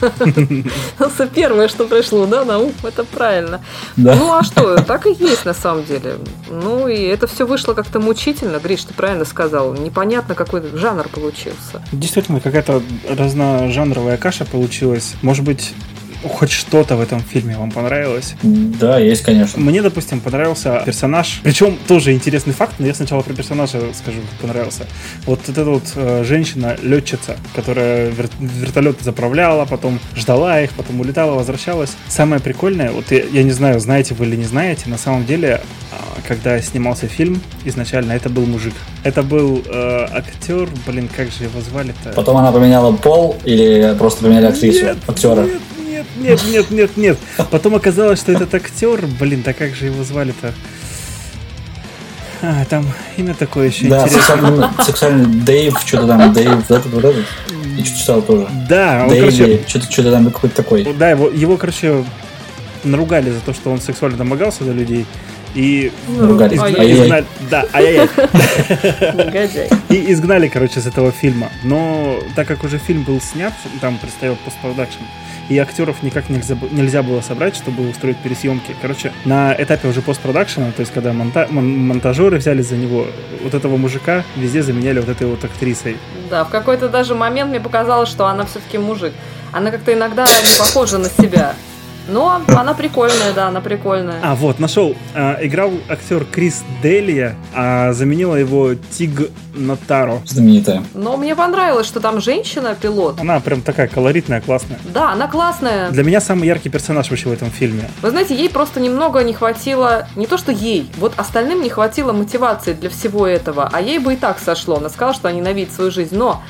Это 0.98 1.26
первое, 1.26 1.68
что 1.68 1.86
пришло, 1.86 2.26
да, 2.26 2.44
на 2.44 2.58
ум, 2.58 2.72
это 2.82 3.04
правильно. 3.04 3.60
Да. 3.96 4.14
Ну 4.14 4.32
а 4.32 4.42
что, 4.42 4.82
так 4.82 5.06
и 5.06 5.12
есть 5.12 5.44
на 5.44 5.54
самом 5.54 5.84
деле. 5.84 6.16
Ну 6.50 6.86
и 6.88 7.00
это 7.02 7.26
все 7.26 7.46
вышло 7.46 7.74
как-то 7.74 7.98
мучительно, 7.98 8.58
Гриш, 8.58 8.84
ты 8.84 8.94
правильно 8.94 9.24
сказал. 9.24 9.72
Непонятно, 9.74 10.34
какой 10.34 10.62
жанр 10.76 11.08
получился. 11.08 11.82
Действительно, 11.92 12.40
какая-то 12.40 12.82
разножанровая 13.08 14.16
каша 14.18 14.44
получилась. 14.44 15.14
Может 15.22 15.44
быть, 15.44 15.74
хоть 16.22 16.50
что-то 16.50 16.96
в 16.96 17.00
этом 17.00 17.20
фильме 17.20 17.56
вам 17.56 17.70
понравилось? 17.70 18.34
Да, 18.42 18.98
есть, 18.98 19.22
конечно. 19.22 19.60
Мне, 19.60 19.82
допустим, 19.82 20.20
понравился 20.20 20.82
персонаж. 20.84 21.40
Причем 21.42 21.76
тоже 21.86 22.12
интересный 22.12 22.52
факт, 22.52 22.74
но 22.78 22.86
я 22.86 22.94
сначала 22.94 23.22
про 23.22 23.34
персонажа 23.34 23.80
скажу, 23.94 24.18
как 24.30 24.40
понравился. 24.40 24.86
Вот 25.26 25.48
эта 25.48 25.64
вот 25.64 25.84
э, 25.94 26.24
женщина-летчица, 26.24 27.36
которая 27.54 28.10
вер- 28.10 28.30
вертолет 28.40 29.00
заправляла, 29.00 29.64
потом 29.64 29.98
ждала 30.14 30.60
их, 30.60 30.70
потом 30.72 31.00
улетала, 31.00 31.34
возвращалась. 31.34 31.92
Самое 32.08 32.40
прикольное, 32.40 32.90
вот 32.90 33.10
я, 33.10 33.22
я 33.24 33.42
не 33.42 33.52
знаю, 33.52 33.80
знаете 33.80 34.14
вы 34.14 34.26
или 34.26 34.36
не 34.36 34.44
знаете, 34.44 34.88
на 34.88 34.98
самом 34.98 35.24
деле, 35.26 35.60
э, 35.92 36.20
когда 36.26 36.60
снимался 36.60 37.06
фильм, 37.06 37.40
изначально 37.64 38.12
это 38.12 38.28
был 38.28 38.46
мужик. 38.46 38.74
Это 39.04 39.22
был 39.22 39.62
э, 39.66 40.06
актер, 40.12 40.68
блин, 40.86 41.08
как 41.14 41.30
же 41.30 41.44
его 41.44 41.60
звали-то? 41.60 42.10
Потом 42.14 42.36
она 42.36 42.52
поменяла 42.52 42.92
пол 42.96 43.36
или 43.44 43.94
просто 43.98 44.22
поменяли 44.24 44.46
актрису, 44.46 44.84
нет, 44.86 44.96
актера? 45.06 45.42
Нет, 45.42 45.60
нет, 45.96 46.06
нет, 46.16 46.44
нет, 46.50 46.70
нет, 46.70 46.96
нет. 46.96 47.18
Потом 47.50 47.74
оказалось, 47.74 48.20
что 48.20 48.32
этот 48.32 48.54
актер, 48.54 49.06
блин, 49.18 49.42
да 49.44 49.52
как 49.52 49.74
же 49.74 49.86
его 49.86 50.04
звали-то? 50.04 50.52
А, 52.42 52.64
там 52.66 52.86
имя 53.16 53.34
такое 53.34 53.68
еще 53.68 53.86
да, 53.88 54.02
интересное. 54.02 54.20
Сексуальный, 54.20 54.68
сексуальный 54.84 55.26
Дэйв, 55.26 55.80
что-то 55.84 56.06
там, 56.06 56.32
Дэйв, 56.32 56.54
вот 56.54 56.70
этот, 56.70 56.92
вот 56.92 57.04
этот. 57.04 57.24
Я 57.76 57.84
что-то 57.84 57.98
читал 57.98 58.22
тоже. 58.22 58.48
Да, 58.68 59.02
он, 59.04 59.08
Дэйв, 59.08 59.24
короче... 59.24 59.60
Что-то, 59.66 59.90
что-то 59.90 60.10
там 60.12 60.30
какой-то 60.30 60.56
такой. 60.56 60.84
Да, 60.98 61.10
его, 61.10 61.28
его, 61.28 61.56
короче, 61.56 62.04
наругали 62.84 63.30
за 63.30 63.40
то, 63.40 63.54
что 63.54 63.70
он 63.70 63.80
сексуально 63.80 64.18
домогался 64.18 64.64
до 64.64 64.72
людей. 64.72 65.06
И 65.54 65.90
Ругались. 66.18 66.58
изгнали, 66.58 67.24
да, 67.50 67.64
ай-яй-яй. 67.72 68.08
И 69.88 70.12
изгнали, 70.12 70.48
короче, 70.48 70.80
с 70.80 70.86
этого 70.86 71.12
фильма. 71.12 71.48
Но 71.64 72.18
так 72.34 72.46
как 72.46 72.62
уже 72.62 72.76
фильм 72.76 73.04
был 73.04 73.22
снят, 73.22 73.54
там 73.80 73.96
предстоял 73.96 74.36
постпродакшн, 74.44 75.00
и 75.48 75.58
актеров 75.58 76.02
никак 76.02 76.28
нельзя, 76.28 76.56
нельзя 76.70 77.02
было 77.02 77.20
собрать, 77.20 77.56
чтобы 77.56 77.88
устроить 77.88 78.16
пересъемки. 78.18 78.74
Короче, 78.80 79.12
на 79.24 79.54
этапе 79.56 79.88
уже 79.88 80.02
постпродакшена, 80.02 80.72
то 80.72 80.80
есть 80.80 80.92
когда 80.92 81.12
монта 81.12 81.46
монтажеры 81.50 82.38
взялись 82.38 82.68
за 82.68 82.76
него, 82.76 83.06
вот 83.42 83.54
этого 83.54 83.76
мужика 83.76 84.24
везде 84.36 84.62
заменяли 84.62 85.00
вот 85.00 85.08
этой 85.08 85.26
вот 85.26 85.44
актрисой. 85.44 85.96
Да, 86.30 86.44
в 86.44 86.50
какой-то 86.50 86.88
даже 86.88 87.14
момент 87.14 87.50
мне 87.50 87.60
показалось, 87.60 88.08
что 88.08 88.26
она 88.26 88.44
все-таки 88.46 88.78
мужик. 88.78 89.12
Она 89.52 89.70
как-то 89.70 89.92
иногда 89.92 90.24
не 90.24 90.58
похожа 90.58 90.98
на 90.98 91.08
себя. 91.08 91.54
Но 92.08 92.40
она 92.48 92.74
прикольная, 92.74 93.32
да, 93.34 93.48
она 93.48 93.60
прикольная. 93.60 94.20
А, 94.22 94.34
вот, 94.34 94.58
нашел. 94.58 94.94
А, 95.14 95.38
играл 95.40 95.72
актер 95.88 96.24
Крис 96.24 96.64
Делия, 96.82 97.36
а 97.54 97.92
заменила 97.92 98.36
его 98.36 98.74
Тиг 98.74 99.30
Нотаро. 99.54 100.20
Знаменитая. 100.24 100.82
Но 100.94 101.16
мне 101.16 101.34
понравилось, 101.34 101.86
что 101.86 102.00
там 102.00 102.20
женщина-пилот. 102.20 103.20
Она 103.20 103.40
прям 103.40 103.62
такая 103.62 103.88
колоритная, 103.88 104.40
классная. 104.40 104.78
Да, 104.92 105.12
она 105.12 105.26
классная. 105.28 105.90
Для 105.90 106.04
меня 106.04 106.20
самый 106.20 106.46
яркий 106.46 106.68
персонаж 106.68 107.10
вообще 107.10 107.28
в 107.28 107.32
этом 107.32 107.50
фильме. 107.50 107.90
Вы 108.02 108.10
знаете, 108.10 108.34
ей 108.34 108.48
просто 108.50 108.80
немного 108.80 109.22
не 109.24 109.32
хватило, 109.32 110.06
не 110.16 110.26
то 110.26 110.38
что 110.38 110.52
ей, 110.52 110.90
вот 110.98 111.14
остальным 111.16 111.62
не 111.62 111.70
хватило 111.70 112.12
мотивации 112.12 112.74
для 112.74 112.90
всего 112.90 113.26
этого, 113.26 113.68
а 113.72 113.80
ей 113.80 113.98
бы 113.98 114.14
и 114.14 114.16
так 114.16 114.38
сошло. 114.38 114.76
Она 114.76 114.88
сказала, 114.88 115.14
что 115.14 115.28
она 115.28 115.38
ненавидит 115.38 115.72
свою 115.72 115.90
жизнь, 115.90 116.16
но 116.16 116.42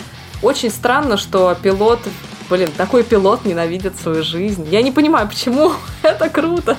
очень 0.43 0.71
странно, 0.71 1.17
что 1.17 1.57
пилот 1.63 2.01
Блин, 2.49 2.69
такой 2.77 3.03
пилот 3.03 3.45
ненавидит 3.45 3.99
свою 4.01 4.23
жизнь. 4.23 4.67
Я 4.71 4.83
не 4.83 4.93
понимаю, 4.93 5.29
почему 5.29 5.73
это 6.03 6.29
круто. 6.29 6.77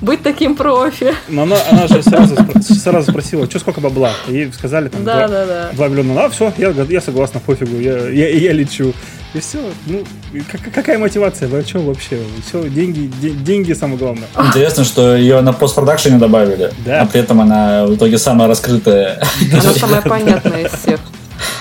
Быть 0.00 0.22
таким 0.22 0.54
профи. 0.54 1.14
Но 1.28 1.42
она, 1.42 1.56
она 1.70 1.86
же 1.86 2.02
сразу, 2.02 2.36
сразу 2.60 3.10
спросила, 3.10 3.46
что 3.46 3.58
сколько 3.58 3.80
бабла? 3.80 4.10
Ей 4.28 4.52
сказали 4.52 4.88
там 4.88 5.02
да, 5.04 5.26
2, 5.26 5.28
да, 5.28 5.46
да. 5.46 5.70
2 5.72 5.88
миллиона. 5.88 6.24
А, 6.24 6.28
все, 6.28 6.52
я, 6.58 6.70
я 6.70 7.00
согласна, 7.00 7.40
пофигу, 7.40 7.78
я, 7.78 8.08
я, 8.08 8.28
я 8.28 8.52
лечу. 8.52 8.92
И 9.34 9.40
все. 9.40 9.58
Ну, 9.86 10.04
как, 10.50 10.60
какая 10.74 10.98
мотивация? 10.98 11.48
Вы 11.48 11.58
о 11.58 11.62
чем 11.62 11.86
вообще? 11.86 12.20
Все, 12.46 12.68
деньги, 12.68 13.10
де, 13.20 13.30
деньги 13.30 13.72
самое 13.72 13.98
главное. 13.98 14.28
Интересно, 14.48 14.84
что 14.84 15.16
ее 15.16 15.40
на 15.40 15.54
постпродакшене 15.54 16.18
добавили. 16.18 16.70
Да. 16.84 17.02
А 17.02 17.06
при 17.06 17.20
этом 17.20 17.40
она 17.40 17.86
в 17.86 17.94
итоге 17.94 18.18
самая 18.18 18.48
раскрытая. 18.48 19.22
Она 19.52 19.72
самая 19.72 20.02
понятная 20.02 20.66
из 20.66 20.72
всех. 20.72 21.00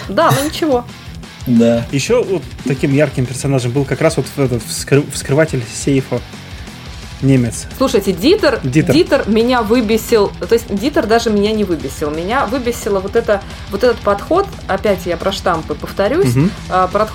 Да, 0.10 0.32
ну 0.32 0.50
ничего. 0.50 0.86
Да. 1.58 1.86
Еще 1.92 2.24
вот 2.24 2.44
таким 2.66 2.94
ярким 2.94 3.26
персонажем 3.26 3.72
был 3.72 3.86
как 3.86 4.02
раз 4.02 4.18
вот 4.18 4.26
этот 4.38 4.62
вскрыватель 4.64 5.64
сейфа 5.74 6.22
немец. 7.22 7.68
Слушайте, 7.78 8.12
Дитер, 8.12 8.60
Дитер. 8.64 8.94
Дитер 8.94 9.24
меня 9.28 9.62
выбесил, 9.62 10.32
то 10.40 10.54
есть 10.54 10.74
Дитер 10.74 11.06
даже 11.06 11.30
меня 11.30 11.52
не 11.52 11.64
выбесил. 11.64 12.10
Меня 12.12 12.46
выбесило 12.46 13.00
вот, 13.00 13.16
это, 13.16 13.42
вот 13.70 13.84
этот 13.84 14.00
подход, 14.00 14.48
опять 14.68 15.06
я 15.06 15.18
про 15.18 15.32
штампы 15.32 15.76
повторюсь, 15.76 16.36
угу. 16.36 16.50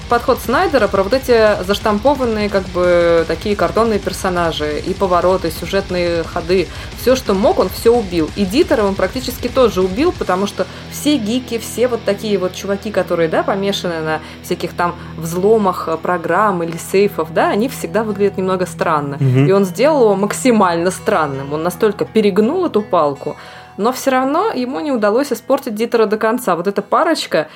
подход 0.08 0.38
Снайдера 0.44 0.88
про 0.88 1.02
вот 1.02 1.12
эти 1.12 1.62
заштампованные 1.64 2.48
как 2.48 2.64
бы 2.68 3.24
такие 3.26 3.56
картонные 3.56 3.98
персонажи 3.98 4.82
и 4.86 4.94
повороты, 4.94 5.50
сюжетные 5.50 6.22
ходы. 6.24 6.68
Все, 7.00 7.16
что 7.16 7.34
мог, 7.34 7.58
он 7.58 7.68
все 7.68 7.94
убил. 7.94 8.30
И 8.36 8.44
Дитера 8.44 8.82
он 8.82 8.94
практически 8.94 9.48
тоже 9.48 9.82
убил, 9.82 10.12
потому 10.12 10.46
что 10.46 10.66
все 10.90 11.16
гики, 11.16 11.58
все 11.58 11.88
вот 11.88 12.04
такие 12.04 12.38
вот 12.38 12.54
чуваки, 12.54 12.90
которые, 12.90 13.28
да, 13.28 13.42
помешаны 13.42 14.00
на 14.00 14.20
всяких 14.42 14.72
там 14.72 14.94
взломах 15.16 15.88
э, 15.88 15.96
программ 15.96 16.62
или 16.62 16.76
сейфов, 16.76 17.32
да, 17.32 17.50
они 17.50 17.68
всегда 17.68 18.02
выглядят 18.02 18.38
немного 18.38 18.66
странно. 18.66 19.16
Угу. 19.16 19.46
И 19.46 19.52
он 19.52 19.64
сделал 19.64 19.95
сделал 19.96 20.12
его 20.12 20.16
максимально 20.16 20.90
странным. 20.90 21.52
Он 21.52 21.62
настолько 21.62 22.04
перегнул 22.04 22.66
эту 22.66 22.82
палку, 22.82 23.36
но 23.78 23.92
все 23.92 24.10
равно 24.10 24.52
ему 24.54 24.80
не 24.80 24.92
удалось 24.92 25.32
испортить 25.32 25.74
Дитера 25.74 26.06
до 26.06 26.16
конца. 26.16 26.56
Вот 26.56 26.66
эта 26.66 26.82
парочка, 26.82 27.48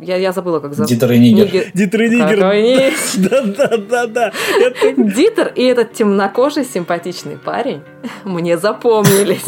я, 0.00 0.16
я 0.16 0.32
забыла, 0.32 0.60
как 0.60 0.74
зовут. 0.74 0.88
Дитер 0.88 1.12
и 1.12 1.18
Нигер. 1.18 1.46
Нигер. 1.46 1.64
Дитер 1.74 2.02
и 2.02 2.08
Нигер. 2.08 2.94
Да-да-да-да. 3.30 4.32
Дитер 4.96 5.52
и 5.54 5.64
этот 5.64 5.92
темнокожий 5.92 6.64
симпатичный 6.64 7.36
парень 7.36 7.82
мне 8.24 8.58
запомнились. 8.58 9.44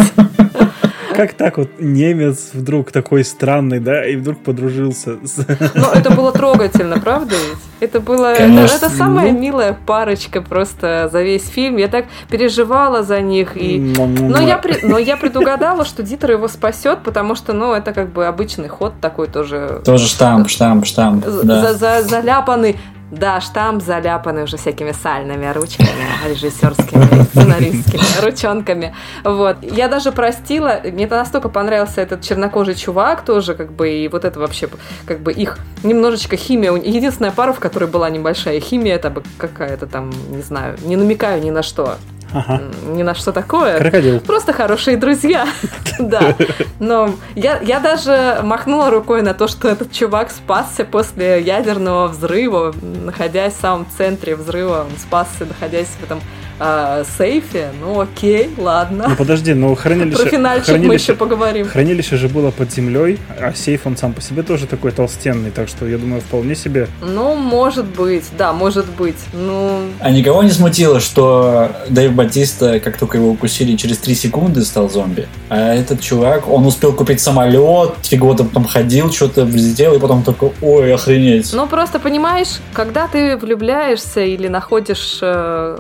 Как 1.23 1.35
так 1.35 1.57
вот 1.57 1.69
немец 1.79 2.51
вдруг 2.53 2.91
такой 2.91 3.23
странный, 3.23 3.79
да, 3.79 4.05
и 4.05 4.17
вдруг 4.17 4.43
подружился 4.43 5.19
с... 5.25 5.47
Ну, 5.73 5.87
это 5.95 6.11
было 6.11 6.33
трогательно, 6.33 6.99
правда 6.99 7.37
ведь? 7.37 7.59
Это 7.79 8.01
было... 8.01 8.35
Конечно. 8.37 8.75
Это, 8.75 8.87
это 8.87 8.97
самая 8.97 9.31
ну... 9.31 9.39
милая 9.39 9.79
парочка 9.87 10.43
просто 10.43 11.09
за 11.13 11.23
весь 11.23 11.47
фильм. 11.47 11.77
Я 11.77 11.87
так 11.87 12.07
переживала 12.29 13.05
за 13.05 13.21
них. 13.21 13.57
И... 13.57 13.79
Но, 13.79 14.41
я 14.41 14.59
при... 14.59 14.85
Но 14.85 14.99
я 14.99 15.17
предугадала, 15.17 15.85
что 15.85 16.03
Дитер 16.03 16.33
его 16.33 16.49
спасет, 16.49 17.05
потому 17.05 17.37
что, 17.37 17.53
ну, 17.53 17.73
это 17.73 17.93
как 17.93 18.13
бы 18.13 18.27
обычный 18.27 18.69
ход 18.69 18.95
такой 19.01 19.29
тоже... 19.29 19.81
Тоже 19.85 20.09
штамп, 20.09 20.49
штамп, 20.49 20.85
штамп. 20.85 21.25
Да. 21.45 21.73
За 21.73 21.87
-за 21.87 22.03
Заляпанный 22.03 22.81
да, 23.13 23.43
штамп 23.43 23.83
заляпанный 23.83 24.45
уже 24.45 24.57
всякими 24.57 24.93
сальными 24.93 25.47
ручками, 25.53 25.89
режиссерскими, 26.27 27.25
сценаристскими 27.25 28.25
ручонками. 28.25 28.95
Вот. 29.23 29.59
Я 29.63 29.89
даже 29.89 30.13
простила, 30.13 30.81
мне 30.83 31.05
это 31.05 31.17
настолько 31.17 31.51
понравился 31.51 32.01
этот 32.01 32.23
чернокожий 32.23 32.75
чувак 32.75 33.23
тоже, 33.23 33.55
как 33.55 33.71
бы, 33.73 33.91
и 33.91 34.09
вот 34.09 34.25
это 34.25 34.41
вообще, 34.41 34.69
как 35.05 35.21
бы, 35.21 35.31
их 35.31 35.59
немножечко 35.83 36.37
химия. 36.37 36.73
Единственная 36.73 37.33
пара, 37.33 37.53
в 37.53 37.61
которой 37.61 37.89
была 37.89 38.09
небольшая 38.09 38.61
химия, 38.61 38.95
это 38.95 39.11
бы 39.11 39.23
какая-то 39.37 39.87
там, 39.87 40.11
не 40.31 40.43
знаю, 40.43 40.79
не 40.83 40.97
намекаю 40.97 41.43
ни 41.43 41.51
на 41.51 41.63
что 41.63 41.97
ага. 42.33 42.63
ни 42.87 43.03
на 43.03 43.15
что 43.15 43.33
такое. 43.33 43.79
Крокодил. 43.79 44.21
Просто 44.21 44.53
хорошие 44.53 44.97
друзья. 44.97 45.47
Да. 45.99 46.35
Но 46.81 47.15
я, 47.37 47.61
я 47.61 47.79
даже 47.79 48.41
махнула 48.43 48.91
рукой 48.91 49.23
на 49.23 49.35
то, 49.35 49.47
что 49.47 49.69
этот 49.69 49.93
чувак 49.93 50.31
спасся 50.31 50.85
после 50.85 51.41
ядерного 51.41 52.09
взрыва, 52.09 52.75
находясь 52.83 53.55
в 53.55 53.61
самом 53.61 53.87
центре 53.97 54.35
взрыва. 54.35 54.87
Он 54.91 54.99
спасся, 54.99 55.45
находясь 55.45 55.89
в 56.01 56.03
этом 56.03 56.21
э, 56.59 57.05
сейфе. 57.19 57.71
Ну 57.81 58.01
окей, 58.01 58.51
ладно. 58.57 59.07
Ну 59.09 59.17
подожди, 59.17 59.55
ну 59.55 59.75
хранилище... 59.77 60.23
Про 60.23 60.31
финальчик 60.31 60.67
хранилище, 60.67 60.89
мы 60.89 60.95
еще 60.95 61.15
поговорим. 61.15 61.69
Хранилище 61.69 62.17
же 62.17 62.29
было 62.29 62.51
под 62.51 62.73
землей, 62.73 63.19
а 63.41 63.53
сейф 63.53 63.87
он 63.87 63.97
сам 63.97 64.13
по 64.13 64.21
себе 64.21 64.43
тоже 64.43 64.67
такой 64.67 64.93
толстенный, 64.93 65.51
так 65.51 65.69
что 65.69 65.87
я 65.87 65.99
думаю, 65.99 66.21
вполне 66.21 66.55
себе. 66.55 66.89
Ну, 67.01 67.35
может 67.35 67.85
быть, 67.85 68.25
да, 68.39 68.53
может 68.53 68.87
быть. 68.87 69.19
Ну... 69.33 69.81
А 70.01 70.11
никого 70.11 70.43
не 70.43 70.51
смутило, 70.51 71.01
что 71.01 71.71
Дэйв 71.89 72.13
Батиста, 72.13 72.81
как 72.81 72.99
только 72.99 73.19
его 73.19 73.31
укусили, 73.31 73.77
через 73.77 73.99
3 73.99 74.15
секунды 74.15 74.63
стал 74.63 74.89
зомби? 74.89 75.29
А 75.49 75.75
этот 75.75 76.01
чувак, 76.01 76.49
он 76.49 76.67
успел 76.67 76.93
купить 76.93 77.21
самолет, 77.21 77.95
фиг 78.03 78.23
года 78.23 78.45
потом 78.45 78.65
ходил, 78.65 79.13
что-то 79.13 79.45
взлетел, 79.45 79.95
и 79.95 79.99
потом 79.99 80.23
такой, 80.23 80.53
ой, 80.61 80.95
охренеть. 80.95 81.53
Ну, 81.53 81.67
просто 81.67 81.99
понимаешь, 81.99 82.61
когда 82.73 83.09
ты 83.09 83.37
влюбляешься 83.37 84.21
или 84.21 84.49
находишь 84.49 85.19
э, 85.21 85.79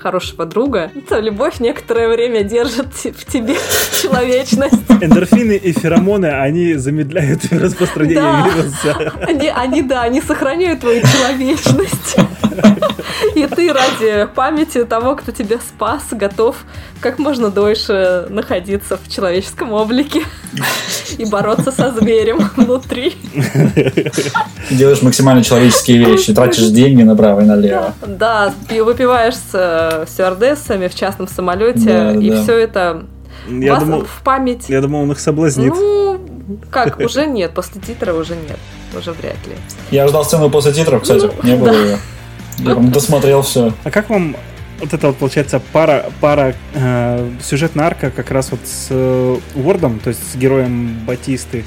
хорошего 0.00 0.46
друга, 0.46 0.90
то 1.08 1.20
любовь 1.20 1.60
некоторое 1.60 2.08
время 2.08 2.42
держит 2.42 2.92
в 2.94 3.24
тебе 3.30 3.56
человечность. 4.02 4.90
Эндорфины 5.00 5.56
и 5.56 5.72
феромоны, 5.72 6.26
они 6.26 6.74
замедляют 6.74 7.44
распространение 7.52 8.20
да. 8.22 8.48
вируса. 8.48 9.12
Они, 9.26 9.48
они, 9.48 9.82
да, 9.82 10.02
они 10.02 10.20
сохраняют 10.20 10.80
твою 10.80 11.02
человечность. 11.02 12.16
И 13.34 13.46
ты 13.46 13.72
ради 13.72 14.26
памяти 14.34 14.84
того, 14.84 15.16
кто 15.16 15.32
тебя 15.32 15.58
спас, 15.58 16.04
готов 16.12 16.56
как 17.00 17.18
можно 17.18 17.50
дольше 17.50 18.26
находиться 18.28 18.96
в 18.96 19.08
человеческом 19.08 19.72
облике 19.72 20.22
и 21.18 21.24
бороться 21.24 21.72
со 21.72 21.92
зверем 21.92 22.50
внутри. 22.56 23.14
Делаешь 24.70 25.02
максимально 25.02 25.42
человеческие 25.42 25.98
вещи, 25.98 26.34
тратишь 26.34 26.68
деньги 26.68 27.02
направо 27.02 27.40
и 27.40 27.44
налево. 27.44 27.94
Да, 28.06 28.52
выпиваешь 28.68 29.36
с 29.36 30.06
стюардессами 30.08 30.88
в 30.88 30.94
частном 30.94 31.28
самолете, 31.28 32.16
и 32.20 32.30
все 32.42 32.58
это 32.58 33.04
я 33.48 33.74
вас 33.74 33.84
думал, 33.84 34.04
в 34.04 34.22
память. 34.22 34.68
Я 34.68 34.80
думал, 34.80 35.02
он 35.02 35.12
их 35.12 35.20
соблазнит. 35.20 35.72
Ну, 35.72 36.20
как, 36.70 36.98
уже 37.00 37.26
нет, 37.26 37.52
после 37.52 37.80
титра 37.80 38.12
уже 38.12 38.34
нет, 38.34 38.58
уже 38.96 39.12
вряд 39.12 39.36
ли. 39.46 39.54
Я 39.90 40.06
ждал 40.08 40.24
сцену 40.24 40.50
после 40.50 40.72
титров, 40.72 41.02
кстати, 41.02 41.30
ну, 41.42 41.48
не 41.48 41.56
было 41.56 41.72
да. 41.72 41.78
ее. 41.78 41.98
Я 42.64 42.74
там 42.74 42.90
досмотрел 42.90 43.42
все. 43.42 43.72
А 43.84 43.90
как 43.90 44.10
вам 44.10 44.36
вот 44.80 44.92
это 44.92 45.08
вот 45.08 45.16
получается 45.16 45.60
пара, 45.72 46.06
пара 46.20 46.54
э, 46.74 47.30
сюжетная 47.42 47.86
арка 47.86 48.10
как 48.10 48.30
раз 48.30 48.50
вот 48.50 48.60
с 48.64 48.86
э, 48.90 49.38
Уордом, 49.54 49.98
то 49.98 50.08
есть 50.08 50.20
с 50.32 50.36
героем 50.36 50.98
Батисты, 51.06 51.64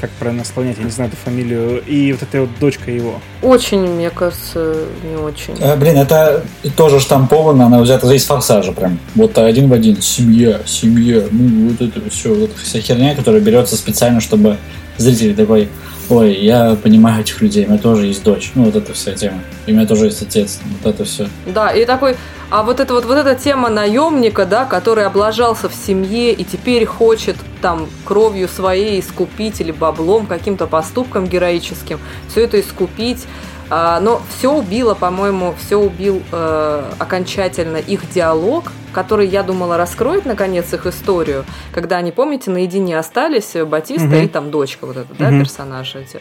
как 0.00 0.10
правильно 0.10 0.44
склонять, 0.44 0.78
я 0.78 0.84
не 0.84 0.90
знаю 0.90 1.10
эту 1.10 1.18
фамилию, 1.18 1.82
и 1.84 2.12
вот 2.12 2.22
эта 2.22 2.40
вот 2.40 2.50
дочка 2.60 2.90
его. 2.90 3.20
Очень, 3.42 3.80
мне 3.80 4.10
кажется, 4.10 4.84
не 5.04 5.16
очень. 5.16 5.54
А, 5.60 5.76
блин, 5.76 5.96
это 5.96 6.44
тоже 6.76 7.00
штамповано, 7.00 7.66
она 7.66 7.80
взята 7.80 8.12
из 8.12 8.24
форсажа 8.24 8.72
прям. 8.72 8.98
Вот 9.14 9.38
один 9.38 9.68
в 9.68 9.72
один. 9.72 10.00
Семья, 10.00 10.60
семья, 10.66 11.22
ну 11.30 11.68
вот 11.70 11.80
это 11.80 12.10
все, 12.10 12.34
вот 12.34 12.50
эта 12.50 12.60
вся 12.60 12.80
херня, 12.80 13.14
которая 13.14 13.40
берется 13.40 13.76
специально, 13.76 14.20
чтобы 14.20 14.56
зритель 14.98 15.34
такой, 15.34 15.68
ой, 16.08 16.34
я 16.34 16.76
понимаю 16.82 17.22
этих 17.22 17.40
людей, 17.40 17.64
у 17.66 17.68
меня 17.70 17.78
тоже 17.78 18.06
есть 18.06 18.22
дочь. 18.22 18.52
Ну, 18.54 18.64
вот 18.64 18.76
эта 18.76 18.92
вся 18.92 19.12
тема. 19.12 19.40
И 19.66 19.72
у 19.72 19.74
меня 19.74 19.86
тоже 19.86 20.06
есть 20.06 20.22
отец. 20.22 20.60
Вот 20.82 20.94
это 20.94 21.04
все. 21.04 21.28
Да, 21.46 21.70
и 21.70 21.84
такой, 21.84 22.16
а 22.50 22.62
вот 22.62 22.80
эта 22.80 22.94
вот, 22.94 23.04
вот 23.04 23.16
эта 23.16 23.34
тема 23.34 23.68
наемника, 23.68 24.46
да, 24.46 24.64
который 24.64 25.04
облажался 25.04 25.68
в 25.68 25.74
семье 25.74 26.32
и 26.32 26.44
теперь 26.44 26.84
хочет 26.86 27.36
там 27.60 27.88
кровью 28.04 28.48
своей 28.48 29.00
искупить 29.00 29.60
или 29.60 29.72
баблом, 29.72 30.26
каким-то 30.26 30.66
поступком 30.66 31.26
героическим, 31.26 31.98
все 32.28 32.44
это 32.44 32.60
искупить 32.60 33.26
А, 33.68 33.98
но 33.98 34.22
все 34.38 34.52
убило, 34.52 34.94
по-моему, 34.94 35.52
все 35.58 35.74
убил 35.76 36.22
э, 36.30 36.84
окончательно 37.00 37.78
их 37.78 38.08
диалог, 38.12 38.70
который, 38.92 39.26
я 39.26 39.42
думала, 39.42 39.76
раскроет 39.76 40.24
наконец 40.24 40.72
их 40.72 40.86
историю, 40.86 41.44
когда 41.72 41.96
они, 41.96 42.12
помните, 42.12 42.52
наедине 42.52 42.96
остались, 42.96 43.56
э, 43.56 43.64
Батиста 43.64 44.06
Мгм. 44.06 44.14
и 44.24 44.28
там 44.28 44.50
дочка 44.52 44.86
вот 44.86 44.96
эта, 44.98 45.12
да, 45.18 45.30
Мгм. 45.30 45.40
персонажи 45.40 45.98
эти. 45.98 46.20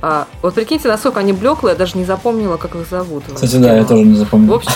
А, 0.00 0.26
вот 0.40 0.54
прикиньте, 0.54 0.88
насколько 0.88 1.20
они 1.20 1.34
блеклые, 1.34 1.74
я 1.74 1.78
даже 1.78 1.98
не 1.98 2.06
запомнила, 2.06 2.56
как 2.56 2.74
их 2.74 2.88
зовут. 2.88 3.24
в 3.28 3.34
Кстати, 3.34 3.56
да, 3.56 3.76
я 3.76 3.84
тоже 3.84 4.02
не 4.02 4.14
В 4.14 4.16
запомнил. 4.16 4.54
общем, 4.54 4.72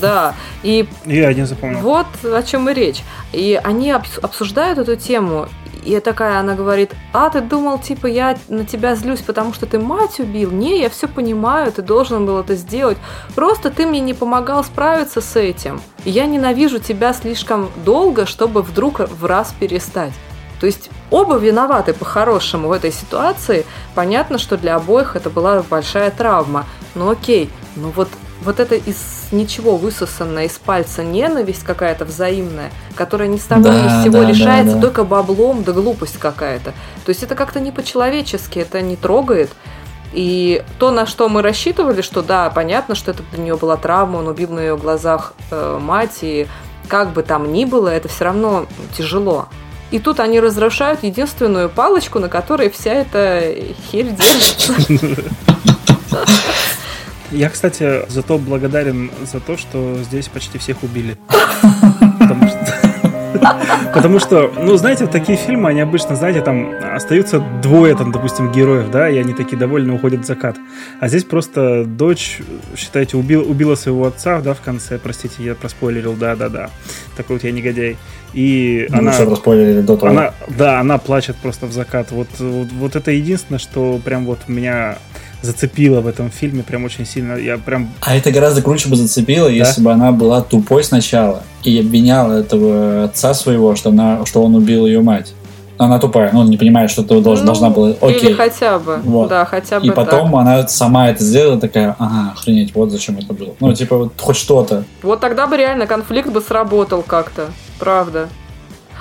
да. 0.00 0.34
И 0.62 0.88
Я 1.04 1.32
не 1.34 1.46
запомнил. 1.46 1.80
вот 1.80 2.06
о 2.24 2.42
чем 2.42 2.68
и 2.68 2.74
речь. 2.74 3.02
И 3.32 3.60
они 3.62 3.90
обс- 3.90 4.20
обсуждают 4.20 4.78
эту 4.78 4.96
тему. 4.96 5.46
И 5.84 5.98
такая, 6.00 6.38
она 6.40 6.54
говорит, 6.54 6.92
а 7.14 7.30
ты 7.30 7.40
думал, 7.40 7.78
типа, 7.78 8.06
я 8.06 8.36
на 8.48 8.66
тебя 8.66 8.94
злюсь, 8.94 9.20
потому 9.22 9.54
что 9.54 9.64
ты 9.64 9.78
мать 9.78 10.20
убил? 10.20 10.50
Не, 10.50 10.78
я 10.78 10.90
все 10.90 11.08
понимаю, 11.08 11.72
ты 11.72 11.80
должен 11.80 12.26
был 12.26 12.38
это 12.38 12.54
сделать. 12.54 12.98
Просто 13.34 13.70
ты 13.70 13.86
мне 13.86 14.00
не 14.00 14.12
помогал 14.12 14.62
справиться 14.62 15.22
с 15.22 15.36
этим. 15.36 15.80
Я 16.04 16.26
ненавижу 16.26 16.80
тебя 16.80 17.14
слишком 17.14 17.70
долго, 17.82 18.26
чтобы 18.26 18.60
вдруг 18.60 18.98
в 19.00 19.24
раз 19.24 19.54
перестать. 19.58 20.12
То 20.60 20.66
есть 20.66 20.90
оба 21.10 21.36
виноваты 21.38 21.94
по-хорошему 21.94 22.68
в 22.68 22.72
этой 22.72 22.92
ситуации. 22.92 23.64
Понятно, 23.94 24.36
что 24.36 24.58
для 24.58 24.76
обоих 24.76 25.16
это 25.16 25.30
была 25.30 25.62
большая 25.62 26.10
травма. 26.10 26.66
Ну 26.94 27.08
окей, 27.08 27.48
ну 27.76 27.88
вот, 27.96 28.08
вот 28.42 28.60
это 28.60 28.74
из 28.74 29.28
ничего 29.32 29.76
высосанная 29.76 30.46
из 30.46 30.58
пальца 30.58 31.02
ненависть 31.02 31.62
какая-то 31.62 32.04
взаимная, 32.04 32.70
которая 32.94 33.28
ни 33.28 33.36
с 33.36 33.44
того 33.44 33.62
Да, 33.62 33.82
ни 33.82 33.88
с 33.88 34.04
сего 34.04 34.20
да, 34.20 34.22
да, 34.22 34.28
решается 34.28 34.74
да. 34.76 34.80
только 34.80 35.04
баблом, 35.04 35.62
да 35.62 35.72
глупость 35.72 36.18
какая-то. 36.18 36.72
То 37.04 37.08
есть 37.08 37.22
это 37.22 37.34
как-то 37.34 37.60
не 37.60 37.72
по-человечески, 37.72 38.58
это 38.58 38.80
не 38.80 38.96
трогает. 38.96 39.50
И 40.12 40.64
то, 40.78 40.90
на 40.90 41.06
что 41.06 41.28
мы 41.28 41.42
рассчитывали, 41.42 42.02
что 42.02 42.22
да, 42.22 42.50
понятно, 42.50 42.94
что 42.94 43.12
это 43.12 43.22
для 43.30 43.42
нее 43.42 43.56
была 43.56 43.76
травма, 43.76 44.16
он 44.18 44.28
убил 44.28 44.50
на 44.50 44.60
ее 44.60 44.76
глазах 44.76 45.34
э, 45.50 45.78
мать, 45.80 46.18
и 46.22 46.48
как 46.88 47.12
бы 47.12 47.22
там 47.22 47.52
ни 47.52 47.64
было, 47.64 47.88
это 47.88 48.08
все 48.08 48.24
равно 48.24 48.66
тяжело. 48.96 49.46
И 49.92 49.98
тут 49.98 50.20
они 50.20 50.40
разрушают 50.40 51.02
единственную 51.02 51.68
палочку, 51.68 52.18
на 52.18 52.28
которой 52.28 52.70
вся 52.70 52.92
эта 52.92 53.54
херь 53.90 54.10
держится. 54.10 54.74
Я, 57.30 57.48
кстати, 57.48 58.02
зато 58.08 58.38
благодарен 58.38 59.10
за 59.30 59.40
то, 59.40 59.56
что 59.56 59.98
здесь 60.02 60.28
почти 60.28 60.58
всех 60.58 60.82
убили. 60.82 61.16
Потому 62.18 62.48
что... 62.48 62.90
Потому 63.94 64.18
что, 64.18 64.52
ну, 64.56 64.76
знаете, 64.76 65.06
такие 65.06 65.38
фильмы, 65.38 65.70
они 65.70 65.80
обычно, 65.80 66.14
знаете, 66.14 66.42
там 66.42 66.72
остаются 66.94 67.40
двое, 67.62 67.96
там, 67.96 68.12
допустим, 68.12 68.52
героев, 68.52 68.90
да, 68.90 69.08
и 69.08 69.18
они 69.18 69.32
такие 69.32 69.56
довольны 69.56 69.92
уходят 69.92 70.20
в 70.20 70.26
закат. 70.26 70.56
А 71.00 71.08
здесь 71.08 71.24
просто 71.24 71.84
дочь, 71.84 72.40
считайте, 72.76 73.16
убил, 73.16 73.48
убила 73.48 73.74
своего 73.74 74.06
отца, 74.06 74.40
да, 74.40 74.54
в 74.54 74.60
конце, 74.60 74.98
простите, 74.98 75.42
я 75.42 75.54
проспойлерил, 75.54 76.14
да-да-да. 76.14 76.70
Такой 77.16 77.36
вот 77.36 77.44
я 77.44 77.52
негодяй. 77.52 77.96
И 78.32 78.86
Ну, 78.90 78.98
она... 78.98 79.12
проспойлерили 79.12 79.80
до 79.80 79.96
того. 79.96 80.12
Она, 80.12 80.34
да, 80.48 80.80
она 80.80 80.98
плачет 80.98 81.36
просто 81.36 81.66
в 81.66 81.72
закат. 81.72 82.10
Вот, 82.10 82.28
вот, 82.38 82.68
вот 82.72 82.96
это 82.96 83.10
единственное, 83.10 83.58
что 83.58 84.00
прям 84.04 84.24
вот 84.24 84.40
меня 84.48 84.98
зацепило 85.42 86.00
в 86.00 86.06
этом 86.06 86.30
фильме 86.30 86.62
прям 86.62 86.84
очень 86.84 87.06
сильно. 87.06 87.34
Я 87.34 87.58
прям... 87.58 87.90
А 88.00 88.16
это 88.16 88.30
гораздо 88.30 88.62
круче 88.62 88.88
бы 88.88 88.96
зацепило, 88.96 89.48
если 89.48 89.82
бы 89.82 89.92
она 89.92 90.12
была 90.12 90.42
тупой 90.42 90.84
сначала 90.84 91.42
и 91.62 91.78
обвиняла 91.78 92.34
этого 92.34 93.04
отца 93.04 93.34
своего, 93.34 93.74
что, 93.76 93.90
она, 93.90 94.24
что 94.26 94.42
он 94.42 94.54
убил 94.54 94.86
ее 94.86 95.00
мать. 95.02 95.34
Она 95.78 95.98
тупая, 95.98 96.30
ну, 96.32 96.44
не 96.44 96.58
понимает, 96.58 96.90
что 96.90 97.02
ты 97.02 97.20
должна, 97.22 97.40
Ну, 97.40 97.46
должна 97.46 97.70
была... 97.70 97.90
Или 97.90 98.16
Окей. 98.16 98.34
хотя 98.34 98.78
бы. 98.78 98.98
Вот. 99.02 99.30
Да, 99.30 99.46
хотя 99.46 99.80
бы 99.80 99.86
И 99.86 99.90
потом 99.90 100.30
так. 100.30 100.40
она 100.40 100.68
сама 100.68 101.08
это 101.08 101.24
сделала, 101.24 101.58
такая, 101.58 101.96
ага, 101.98 102.32
охренеть, 102.32 102.74
вот 102.74 102.90
зачем 102.90 103.16
это 103.16 103.32
было. 103.32 103.54
Ну, 103.60 103.72
типа, 103.72 103.96
вот 103.96 104.12
хоть 104.20 104.36
что-то. 104.36 104.84
Вот 105.02 105.20
тогда 105.20 105.46
бы 105.46 105.56
реально 105.56 105.86
конфликт 105.86 106.28
бы 106.28 106.42
сработал 106.42 107.02
как-то. 107.02 107.46
Правда. 107.78 108.28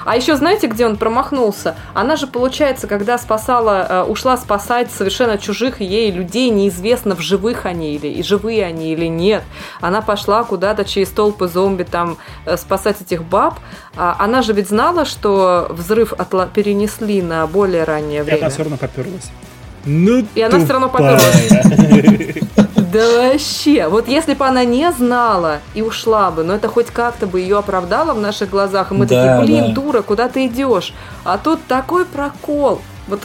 А 0.05 0.15
еще 0.15 0.35
знаете, 0.35 0.67
где 0.67 0.85
он 0.85 0.97
промахнулся? 0.97 1.75
Она 1.93 2.15
же, 2.15 2.27
получается, 2.27 2.87
когда 2.87 3.17
спасала, 3.17 3.85
э, 3.89 4.03
ушла 4.03 4.37
спасать 4.37 4.91
совершенно 4.91 5.37
чужих 5.37 5.81
ей 5.81 6.11
людей, 6.11 6.49
неизвестно, 6.49 7.15
в 7.15 7.19
живых 7.21 7.65
они 7.65 7.95
или 7.95 8.07
и 8.07 8.23
живые 8.23 8.65
они 8.65 8.93
или 8.93 9.05
нет. 9.05 9.43
Она 9.81 10.01
пошла 10.01 10.43
куда-то 10.43 10.85
через 10.85 11.09
толпы 11.09 11.47
зомби 11.47 11.83
там 11.83 12.17
э, 12.45 12.57
спасать 12.57 13.01
этих 13.01 13.23
баб. 13.23 13.55
А 13.97 14.15
она 14.19 14.41
же 14.41 14.53
ведь 14.53 14.69
знала, 14.69 15.05
что 15.05 15.67
взрыв 15.69 16.13
отла- 16.13 16.49
перенесли 16.51 17.21
на 17.21 17.45
более 17.47 17.83
раннее 17.83 18.19
И 18.21 18.23
время. 18.23 18.39
она 18.41 18.49
все 18.49 18.63
равно 18.63 18.77
поперлась. 18.77 19.29
Ну, 19.85 20.25
И 20.35 20.41
она 20.41 20.59
всё 20.59 20.73
равно 20.73 20.87
тупая. 20.89 21.19
Да 22.91 23.31
вообще, 23.31 23.87
вот 23.87 24.07
если 24.07 24.33
бы 24.33 24.45
она 24.45 24.63
не 24.65 24.91
знала 24.91 25.59
и 25.73 25.81
ушла 25.81 26.31
бы, 26.31 26.43
но 26.43 26.55
это 26.55 26.67
хоть 26.67 26.87
как-то 26.87 27.27
бы 27.27 27.39
ее 27.39 27.57
оправдало 27.57 28.13
в 28.13 28.19
наших 28.19 28.49
глазах, 28.49 28.91
и 28.91 28.95
мы 28.95 29.05
Да, 29.05 29.37
такие, 29.37 29.45
блин, 29.45 29.73
да. 29.73 29.81
дура, 29.81 30.01
куда 30.01 30.29
ты 30.29 30.45
идешь? 30.47 30.93
А 31.23 31.37
тут 31.37 31.59
такой 31.67 32.05
прокол. 32.05 32.81
Вот 33.07 33.21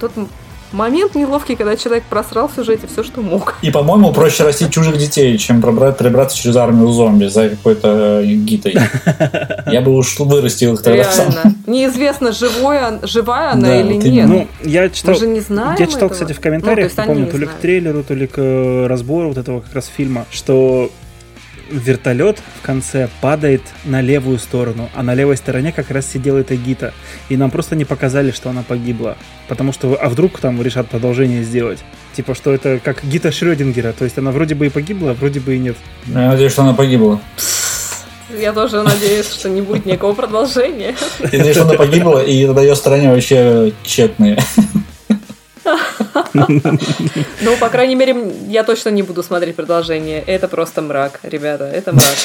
тот 0.00 0.12
м- 0.16 0.28
момент 0.72 1.14
неловкий, 1.14 1.56
когда 1.56 1.76
человек 1.76 2.04
просрал 2.04 2.48
в 2.48 2.54
сюжете 2.54 2.86
все, 2.86 3.02
что 3.02 3.20
мог. 3.20 3.56
И, 3.62 3.70
по-моему, 3.70 4.12
проще 4.12 4.44
растить 4.44 4.70
чужих 4.70 4.96
детей, 4.98 5.36
чем 5.38 5.60
пробрать, 5.60 5.96
через 6.34 6.56
армию 6.56 6.88
зомби 6.88 7.26
за 7.26 7.50
какой-то 7.50 8.20
э, 8.22 8.24
гитой. 8.26 8.74
Я 9.66 9.80
бы 9.80 9.94
уж 9.94 10.18
вырастил 10.18 10.74
их 10.74 10.82
тогда 10.82 11.04
сам. 11.04 11.32
Неизвестно, 11.66 12.32
живой, 12.32 12.82
он- 12.84 13.00
живая 13.06 13.52
она 13.52 13.68
Да, 13.68 13.80
или 13.80 13.94
вот 13.94 14.04
нет. 14.04 14.28
Ну, 14.28 14.48
я 14.62 14.88
читал... 14.88 15.14
Мы 15.14 15.20
же 15.20 15.26
не 15.26 15.40
знаем 15.40 15.76
Я 15.78 15.86
читал, 15.86 16.08
этого. 16.08 16.08
кстати, 16.10 16.32
в 16.32 16.36
Ну, 16.36 16.42
комментариях, 16.42 16.76
то 16.76 16.82
есть 16.84 16.96
не 16.96 17.02
они 17.02 17.08
помню, 17.12 17.24
не 17.26 17.30
то 17.30 17.38
ли 17.38 17.46
к 17.46 17.52
трейлеру, 17.60 18.02
то 18.02 18.14
ли 18.14 18.26
к 18.26 18.34
э, 18.38 18.86
разбору 18.86 19.28
вот 19.28 19.38
этого 19.38 19.60
как 19.60 19.74
раз 19.74 19.86
фильма, 19.94 20.26
что 20.30 20.90
вертолет 21.72 22.38
в 22.60 22.64
конце 22.64 23.08
падает 23.20 23.62
на 23.84 24.00
левую 24.00 24.38
сторону, 24.38 24.90
а 24.94 25.02
на 25.02 25.14
левой 25.14 25.36
стороне 25.36 25.72
как 25.72 25.90
раз 25.90 26.06
сидела 26.06 26.38
эта 26.38 26.54
Гита. 26.56 26.92
И 27.28 27.36
нам 27.36 27.50
просто 27.50 27.74
не 27.74 27.84
показали, 27.84 28.30
что 28.30 28.50
она 28.50 28.62
погибла. 28.62 29.16
Потому 29.48 29.72
что, 29.72 29.98
а 30.00 30.08
вдруг 30.08 30.38
там 30.38 30.60
решат 30.62 30.88
продолжение 30.88 31.42
сделать? 31.42 31.78
Типа, 32.14 32.34
что 32.34 32.52
это 32.52 32.78
как 32.82 33.04
Гита 33.04 33.32
Шрёдингера, 33.32 33.92
то 33.92 34.04
есть 34.04 34.18
она 34.18 34.30
вроде 34.30 34.54
бы 34.54 34.66
и 34.66 34.70
погибла, 34.70 35.12
а 35.12 35.14
вроде 35.14 35.40
бы 35.40 35.56
и 35.56 35.58
нет. 35.58 35.76
Я 36.06 36.28
надеюсь, 36.28 36.52
что 36.52 36.62
она 36.62 36.74
погибла. 36.74 37.20
Я 38.38 38.52
тоже 38.52 38.82
надеюсь, 38.82 39.30
что 39.30 39.48
не 39.48 39.60
будет 39.60 39.84
никакого 39.84 40.14
продолжения. 40.14 40.94
Я 41.20 41.38
надеюсь, 41.38 41.56
что 41.56 41.64
она 41.64 41.74
погибла, 41.74 42.24
и 42.24 42.46
тогда 42.46 42.62
ее 42.62 42.76
стороне 42.76 43.10
вообще 43.10 43.72
тщетные. 43.82 44.38
Ну, 47.40 47.56
по 47.58 47.68
крайней 47.68 47.94
мере, 47.94 48.14
я 48.48 48.64
точно 48.64 48.90
не 48.90 49.02
буду 49.02 49.22
смотреть 49.22 49.56
продолжение. 49.56 50.22
Это 50.26 50.48
просто 50.48 50.82
мрак, 50.82 51.20
ребята, 51.22 51.64
это 51.64 51.92
мрак. 51.92 52.16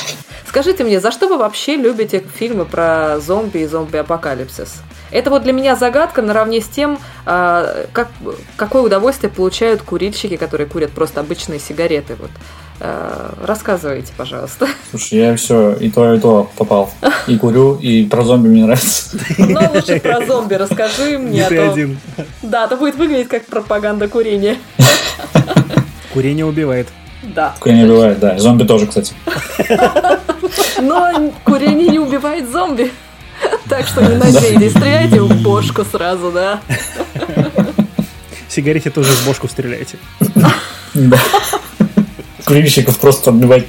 Скажите 0.47 0.83
мне, 0.83 0.99
за 0.99 1.11
что 1.11 1.27
вы 1.27 1.37
вообще 1.37 1.75
любите 1.75 2.23
фильмы 2.35 2.65
про 2.65 3.19
зомби 3.19 3.59
и 3.59 3.67
зомби-апокалипсис? 3.67 4.81
Это 5.11 5.29
вот 5.29 5.43
для 5.43 5.53
меня 5.53 5.75
загадка 5.75 6.21
наравне 6.21 6.61
с 6.61 6.67
тем, 6.67 6.99
а, 7.25 7.85
как, 7.93 8.09
какое 8.55 8.81
удовольствие 8.81 9.31
получают 9.31 9.81
курильщики, 9.81 10.35
которые 10.35 10.67
курят 10.67 10.91
просто 10.91 11.21
обычные 11.21 11.59
сигареты. 11.59 12.15
Вот. 12.15 12.31
А, 12.79 13.33
Рассказывайте, 13.43 14.13
пожалуйста. 14.15 14.67
Слушай, 14.91 15.19
я 15.19 15.35
все 15.35 15.73
и 15.73 15.89
то, 15.89 16.13
и 16.13 16.19
то 16.19 16.49
попал. 16.57 16.91
И 17.27 17.37
курю, 17.37 17.75
и 17.75 18.05
про 18.05 18.23
зомби 18.23 18.47
мне 18.49 18.65
нравится. 18.65 19.17
Но 19.37 19.71
лучше 19.73 19.99
про 19.99 20.25
зомби 20.25 20.55
расскажи 20.55 21.17
мне. 21.17 21.31
Не 21.31 21.41
а 21.41 21.49
ты 21.49 21.57
один. 21.57 21.99
Да, 22.41 22.65
это 22.65 22.77
будет 22.77 22.95
выглядеть 22.95 23.27
как 23.27 23.45
пропаганда 23.45 24.07
курения. 24.07 24.57
Курение 26.13 26.45
убивает. 26.45 26.87
Да. 27.23 27.55
Курение 27.59 27.85
убивает, 27.85 28.19
да. 28.19 28.37
Зомби 28.37 28.63
тоже, 28.63 28.87
кстати. 28.87 29.13
Но 30.79 31.33
курение 31.43 31.89
не 31.89 31.99
убивает 31.99 32.49
зомби. 32.51 32.91
Так 33.69 33.87
что 33.87 34.01
не 34.01 34.15
надейтесь, 34.15 34.71
стреляйте 34.71 35.21
в 35.21 35.41
бошку 35.41 35.83
сразу, 35.83 36.31
да. 36.31 36.61
Сигарете 38.47 38.89
тоже 38.89 39.11
в 39.11 39.25
бошку 39.25 39.47
стреляете. 39.47 39.97
Да. 40.93 41.17
Курильщиков 42.47 42.97
просто 42.97 43.31
отбивать. 43.31 43.65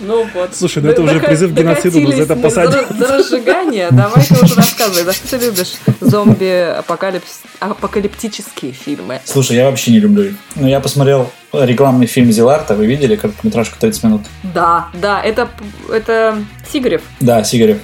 Ну 0.00 0.26
вот. 0.34 0.54
Слушай, 0.54 0.82
ну 0.82 0.90
это 0.90 1.00
уже 1.00 1.18
призыв 1.18 1.52
к 1.52 1.54
геноциду, 1.54 1.98
но 2.00 2.12
за 2.12 2.22
это 2.24 2.36
посадят. 2.36 2.88
до- 2.90 2.94
до 3.06 3.16
разжигания. 3.16 3.88
Давай 3.90 4.22
ты 4.22 4.34
уже 4.44 4.54
рассказывай, 4.54 5.04
за 5.04 5.14
что 5.14 5.38
ты 5.38 5.46
любишь 5.46 5.72
зомби-апокалиптические 6.02 8.72
фильмы? 8.72 9.20
Слушай, 9.24 9.56
я 9.56 9.70
вообще 9.70 9.92
не 9.92 10.00
люблю 10.00 10.24
их. 10.24 10.34
Ну, 10.54 10.68
я 10.68 10.80
посмотрел 10.80 11.30
рекламный 11.52 12.06
фильм 12.06 12.30
Зиларта, 12.30 12.74
вы 12.74 12.84
видели, 12.86 13.16
короткометражку 13.16 13.76
30 13.80 14.04
минут? 14.04 14.22
Да, 14.42 14.88
да, 14.94 15.22
это, 15.22 15.48
это 15.90 16.36
Сигарев 16.70 17.00
Да, 17.20 17.42
Сигарев. 17.44 17.78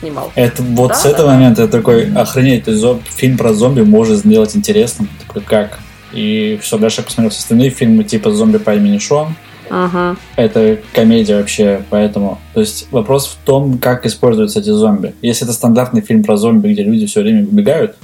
снимал. 0.00 0.32
Это 0.34 0.62
вот 0.62 0.88
Да, 0.88 0.94
с 0.94 1.06
этого 1.06 1.28
да. 1.28 1.34
момента 1.36 1.62
я 1.62 1.68
такой, 1.68 2.12
охренеть, 2.12 2.64
то 2.64 2.72
есть 2.72 2.82
зом- 2.82 3.00
фильм 3.08 3.38
про 3.38 3.52
зомби 3.54 3.82
может 3.82 4.18
сделать 4.18 4.56
интересным. 4.56 5.08
Такой, 5.26 5.42
как? 5.42 5.78
И 6.14 6.58
все, 6.62 6.78
дальше 6.78 7.00
я 7.00 7.04
посмотрел 7.04 7.30
все 7.30 7.40
остальные 7.40 7.70
фильмы, 7.70 8.04
типа 8.04 8.30
«Зомби 8.30 8.58
по 8.58 8.74
имени 8.74 8.98
Шон». 8.98 9.34
Ага. 9.70 10.16
Это 10.36 10.78
комедия 10.92 11.36
вообще, 11.36 11.82
поэтому... 11.90 12.38
То 12.52 12.60
есть 12.60 12.86
вопрос 12.90 13.26
в 13.26 13.44
том, 13.44 13.78
как 13.78 14.06
используются 14.06 14.60
эти 14.60 14.70
зомби. 14.70 15.14
Если 15.22 15.44
это 15.44 15.52
стандартный 15.52 16.02
фильм 16.02 16.22
про 16.22 16.36
зомби, 16.36 16.72
где 16.72 16.82
люди 16.82 17.06
все 17.06 17.22
время 17.22 17.42
убегают, 17.42 17.96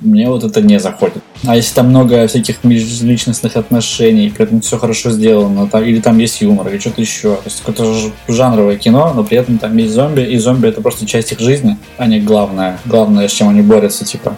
мне 0.00 0.28
вот 0.28 0.44
это 0.44 0.60
не 0.60 0.78
заходит. 0.78 1.22
А 1.46 1.56
если 1.56 1.74
там 1.74 1.88
много 1.88 2.26
всяких 2.26 2.62
межличностных 2.62 3.56
отношений, 3.56 4.30
при 4.30 4.44
этом 4.44 4.60
все 4.60 4.76
хорошо 4.76 5.10
сделано, 5.10 5.66
там, 5.68 5.82
или 5.84 6.00
там 6.00 6.18
есть 6.18 6.42
юмор, 6.42 6.68
или 6.68 6.78
что-то 6.78 7.00
еще. 7.00 7.36
То 7.36 7.42
есть 7.46 7.62
какое-то 7.64 8.10
жанровое 8.28 8.76
кино, 8.76 9.12
но 9.14 9.24
при 9.24 9.38
этом 9.38 9.58
там 9.58 9.76
есть 9.76 9.94
зомби, 9.94 10.20
и 10.20 10.36
зомби 10.36 10.68
это 10.68 10.82
просто 10.82 11.06
часть 11.06 11.32
их 11.32 11.40
жизни, 11.40 11.78
а 11.96 12.06
не 12.06 12.20
главное. 12.20 12.78
Главное, 12.84 13.28
с 13.28 13.32
чем 13.32 13.48
они 13.48 13.62
борются, 13.62 14.04
типа. 14.04 14.36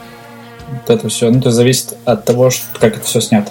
Вот 0.71 0.91
это 0.91 1.09
все. 1.09 1.31
Ну, 1.31 1.41
то 1.41 1.49
есть 1.49 1.57
зависит 1.57 1.95
от 2.05 2.25
того, 2.25 2.51
что, 2.51 2.65
как 2.79 2.97
это 2.97 3.05
все 3.05 3.21
снято. 3.21 3.51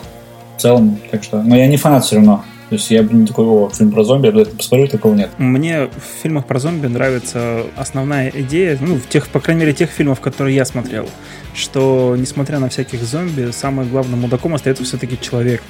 В 0.57 0.61
целом, 0.61 0.99
так 1.11 1.23
что. 1.23 1.41
Но 1.41 1.55
я 1.55 1.67
не 1.67 1.77
фанат 1.77 2.05
все 2.05 2.17
равно. 2.17 2.43
То 2.69 2.75
есть 2.75 2.89
я 2.89 3.03
бы 3.03 3.13
не 3.13 3.27
такой, 3.27 3.45
о, 3.45 3.69
фильм 3.69 3.91
про 3.91 4.03
зомби, 4.03 4.25
я 4.25 4.31
обязательно 4.31 4.57
посмотрю, 4.57 4.87
такого 4.87 5.13
нет. 5.13 5.29
Мне 5.37 5.85
в 5.85 6.23
фильмах 6.23 6.45
про 6.45 6.59
зомби 6.59 6.87
нравится 6.87 7.61
основная 7.77 8.29
идея, 8.29 8.77
ну, 8.81 8.95
в 8.95 9.07
тех, 9.07 9.27
по 9.27 9.39
крайней 9.39 9.61
мере, 9.61 9.73
тех 9.73 9.91
фильмов, 9.91 10.19
которые 10.19 10.55
я 10.55 10.65
смотрел, 10.65 11.07
что, 11.53 12.15
несмотря 12.17 12.57
на 12.57 12.69
всяких 12.69 13.03
зомби, 13.03 13.51
самым 13.51 13.87
главным 13.89 14.21
мудаком 14.21 14.55
остается 14.55 14.83
все-таки 14.83 15.19
человек. 15.21 15.61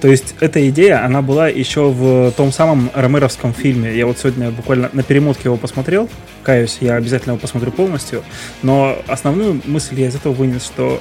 То 0.00 0.08
есть 0.08 0.36
эта 0.40 0.68
идея, 0.68 1.04
она 1.04 1.22
была 1.22 1.48
еще 1.48 1.90
в 1.90 2.30
том 2.32 2.52
самом 2.52 2.90
ромеровском 2.94 3.52
фильме. 3.52 3.96
Я 3.96 4.06
вот 4.06 4.18
сегодня 4.18 4.50
буквально 4.50 4.90
на 4.92 5.02
перемотке 5.02 5.44
его 5.44 5.56
посмотрел. 5.56 6.08
Каюсь, 6.44 6.78
я 6.80 6.94
обязательно 6.94 7.32
его 7.32 7.40
посмотрю 7.40 7.72
полностью. 7.72 8.22
Но 8.62 8.96
основную 9.08 9.60
мысль 9.64 10.00
я 10.00 10.08
из 10.08 10.14
этого 10.14 10.32
вынес, 10.32 10.64
что 10.64 11.00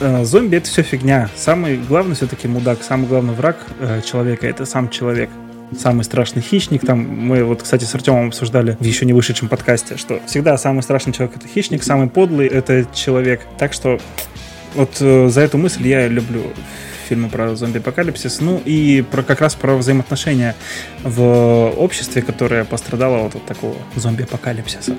э, 0.00 0.24
зомби 0.24 0.56
это 0.56 0.68
все 0.68 0.82
фигня. 0.82 1.28
Самый 1.36 1.76
главный 1.76 2.16
все-таки 2.16 2.48
мудак, 2.48 2.82
самый 2.82 3.06
главный 3.06 3.34
враг 3.34 3.56
э, 3.78 4.00
человека 4.04 4.46
это 4.48 4.64
сам 4.66 4.90
человек. 4.90 5.30
Самый 5.78 6.04
страшный 6.04 6.42
хищник. 6.42 6.84
Там 6.84 6.98
мы 6.98 7.44
вот, 7.44 7.62
кстати, 7.62 7.84
с 7.84 7.94
Артемом 7.94 8.28
обсуждали 8.28 8.76
в 8.78 8.84
еще 8.84 9.06
не 9.06 9.12
вышедшем 9.12 9.48
подкасте, 9.48 9.96
что 9.96 10.20
всегда 10.26 10.58
самый 10.58 10.82
страшный 10.82 11.12
человек 11.12 11.36
это 11.36 11.46
хищник, 11.48 11.84
самый 11.84 12.08
подлый 12.08 12.48
это 12.48 12.84
человек. 12.94 13.42
Так 13.58 13.72
что 13.72 14.00
вот 14.74 14.96
э, 15.00 15.28
за 15.28 15.40
эту 15.40 15.56
мысль 15.56 15.86
я 15.86 16.08
люблю 16.08 16.42
фильмы 17.04 17.28
про 17.28 17.54
зомби-апокалипсис, 17.56 18.40
ну 18.40 18.60
и 18.64 19.02
про 19.10 19.22
как 19.22 19.40
раз 19.40 19.54
про 19.54 19.76
взаимоотношения 19.76 20.54
в 21.02 21.70
обществе, 21.76 22.22
которое 22.22 22.64
пострадало 22.64 23.18
вот 23.18 23.34
от 23.36 23.44
такого 23.46 23.76
зомби-апокалипсиса. 23.96 24.96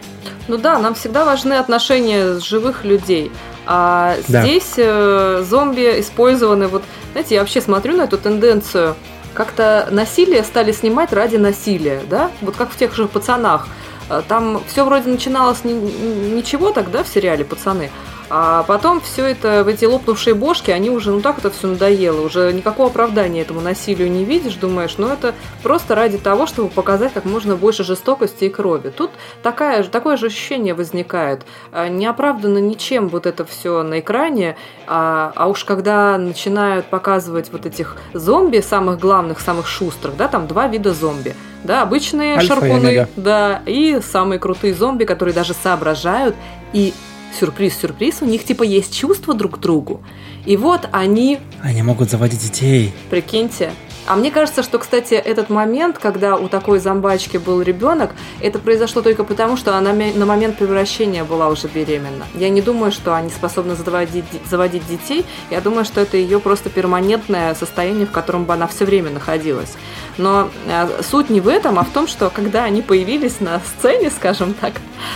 Ну 0.48 0.58
да, 0.58 0.78
нам 0.80 0.94
всегда 0.96 1.26
важны 1.26 1.54
отношения 1.54 2.40
живых 2.40 2.86
людей. 2.86 3.32
А 3.66 4.16
Да. 4.28 4.44
здесь 4.44 4.74
э, 4.78 5.44
зомби 5.50 6.00
использованы, 6.00 6.68
вот, 6.68 6.84
знаете, 7.14 7.36
я 7.36 7.42
вообще 7.42 7.62
смотрю 7.62 7.96
на 7.98 8.04
эту 8.04 8.18
тенденцию, 8.18 8.96
как-то 9.34 9.88
насилие 9.92 10.44
стали 10.44 10.72
снимать 10.72 11.12
ради 11.14 11.36
насилия, 11.38 12.02
да? 12.10 12.30
Вот 12.42 12.56
как 12.56 12.72
в 12.72 12.78
тех 12.78 12.94
же 12.96 13.08
пацанах. 13.08 13.68
Э, 14.10 14.22
Там 14.28 14.62
все 14.68 14.86
вроде 14.86 15.10
начиналось 15.10 15.64
ни- 15.64 15.74
ни- 15.74 16.36
ничего 16.36 16.72
тогда 16.72 17.04
в 17.04 17.08
сериале 17.08 17.44
«Пацаны», 17.44 17.90
а 18.30 18.64
потом 18.64 19.02
все 19.02 19.26
это, 19.26 19.64
в 19.64 19.68
эти 19.68 19.86
лопнувшие 19.86 20.34
бошки, 20.34 20.72
они 20.72 20.90
уже, 20.90 21.12
ну 21.12 21.22
так 21.22 21.38
это 21.38 21.52
все 21.52 21.68
надоело, 21.68 22.22
уже 22.22 22.52
никакого 22.54 22.90
оправдания 22.90 23.42
этому 23.42 23.62
насилию 23.62 24.10
не 24.12 24.26
видишь, 24.26 24.56
думаешь, 24.56 24.96
ну 24.98 25.08
это 25.08 25.36
просто 25.62 25.96
ради 25.96 26.18
того, 26.18 26.48
чтобы 26.48 26.70
показать 26.70 27.14
как 27.14 27.26
можно 27.26 27.56
больше 27.56 27.84
жестокости 27.84 28.46
и 28.46 28.50
крови. 28.50 28.90
Тут 28.96 29.12
такая, 29.44 29.84
такое 29.84 30.18
же 30.18 30.28
ощущение 30.28 30.74
возникает. 30.74 31.46
А, 31.72 31.88
Не 31.88 32.08
оправдано 32.08 32.58
ничем 32.58 33.10
вот 33.10 33.26
это 33.26 33.46
все 33.46 33.84
на 33.84 34.00
экране, 34.00 34.58
а, 34.88 35.32
а 35.36 35.48
уж 35.48 35.64
когда 35.64 36.18
начинают 36.18 36.88
показывать 36.88 37.52
вот 37.52 37.66
этих 37.66 37.98
зомби, 38.14 38.60
самых 38.60 39.00
главных, 39.00 39.40
самых 39.40 39.68
шустрых, 39.68 40.18
да, 40.18 40.28
там 40.28 40.48
два 40.48 40.68
вида 40.68 40.94
зомби. 40.94 41.36
Да, 41.64 41.82
обычные 41.82 42.34
Альфа 42.36 42.44
и 42.44 42.48
шарпуны, 42.48 42.88
омега. 42.88 43.10
да, 43.16 43.62
и 43.66 44.00
самые 44.02 44.38
крутые 44.40 44.76
зомби, 44.76 45.04
которые 45.04 45.34
даже 45.34 45.54
соображают 45.54 46.36
и 46.74 46.94
сюрприз-сюрприз, 47.36 48.22
у 48.22 48.26
них 48.26 48.44
типа 48.44 48.64
есть 48.64 48.96
чувства 48.96 49.34
друг 49.34 49.58
к 49.58 49.60
другу. 49.60 50.02
И 50.46 50.58
вот 50.58 50.88
они 50.92 51.40
Они 51.62 51.82
могут 51.82 52.10
заводить 52.10 52.42
детей. 52.42 52.94
Прикиньте. 53.10 53.72
А 54.08 54.16
мне 54.16 54.30
кажется, 54.30 54.62
что, 54.62 54.78
кстати, 54.78 55.16
этот 55.16 55.50
момент, 55.50 55.98
когда 55.98 56.36
у 56.36 56.48
такой 56.48 56.80
зомбачки 56.80 57.38
был 57.38 57.62
ребенок, 57.62 58.12
это 58.40 58.60
произошло 58.60 59.02
только 59.02 59.24
потому, 59.24 59.58
что 59.58 59.76
она 59.76 59.94
на 59.94 60.26
момент 60.26 60.58
превращения 60.58 61.24
была 61.24 61.50
уже 61.50 61.68
беременна. 61.68 62.26
Я 62.36 62.50
не 62.50 62.62
думаю, 62.62 62.92
что 62.92 63.16
они 63.16 63.30
способны 63.30 63.76
заводить, 63.76 64.26
заводить 64.48 64.88
детей. 64.88 65.26
Я 65.50 65.60
думаю, 65.60 65.86
что 65.86 66.02
это 66.02 66.18
ее 66.18 66.40
просто 66.40 66.70
перманентное 66.70 67.56
состояние, 67.56 68.06
в 68.06 68.12
котором 68.12 68.46
бы 68.46 68.54
она 68.54 68.68
все 68.68 68.86
время 68.86 69.10
находилась. 69.10 69.74
Но 70.18 70.50
э, 70.68 71.02
суть 71.02 71.32
не 71.32 71.42
в 71.42 71.48
этом, 71.48 71.80
а 71.80 71.84
в 71.84 71.90
том, 71.90 72.08
что 72.08 72.30
когда 72.30 72.64
они 72.64 72.84
появились 72.84 73.40
на 73.40 73.60
сцене, 73.60 74.12
скажем 74.12 74.54
так, 74.54 74.74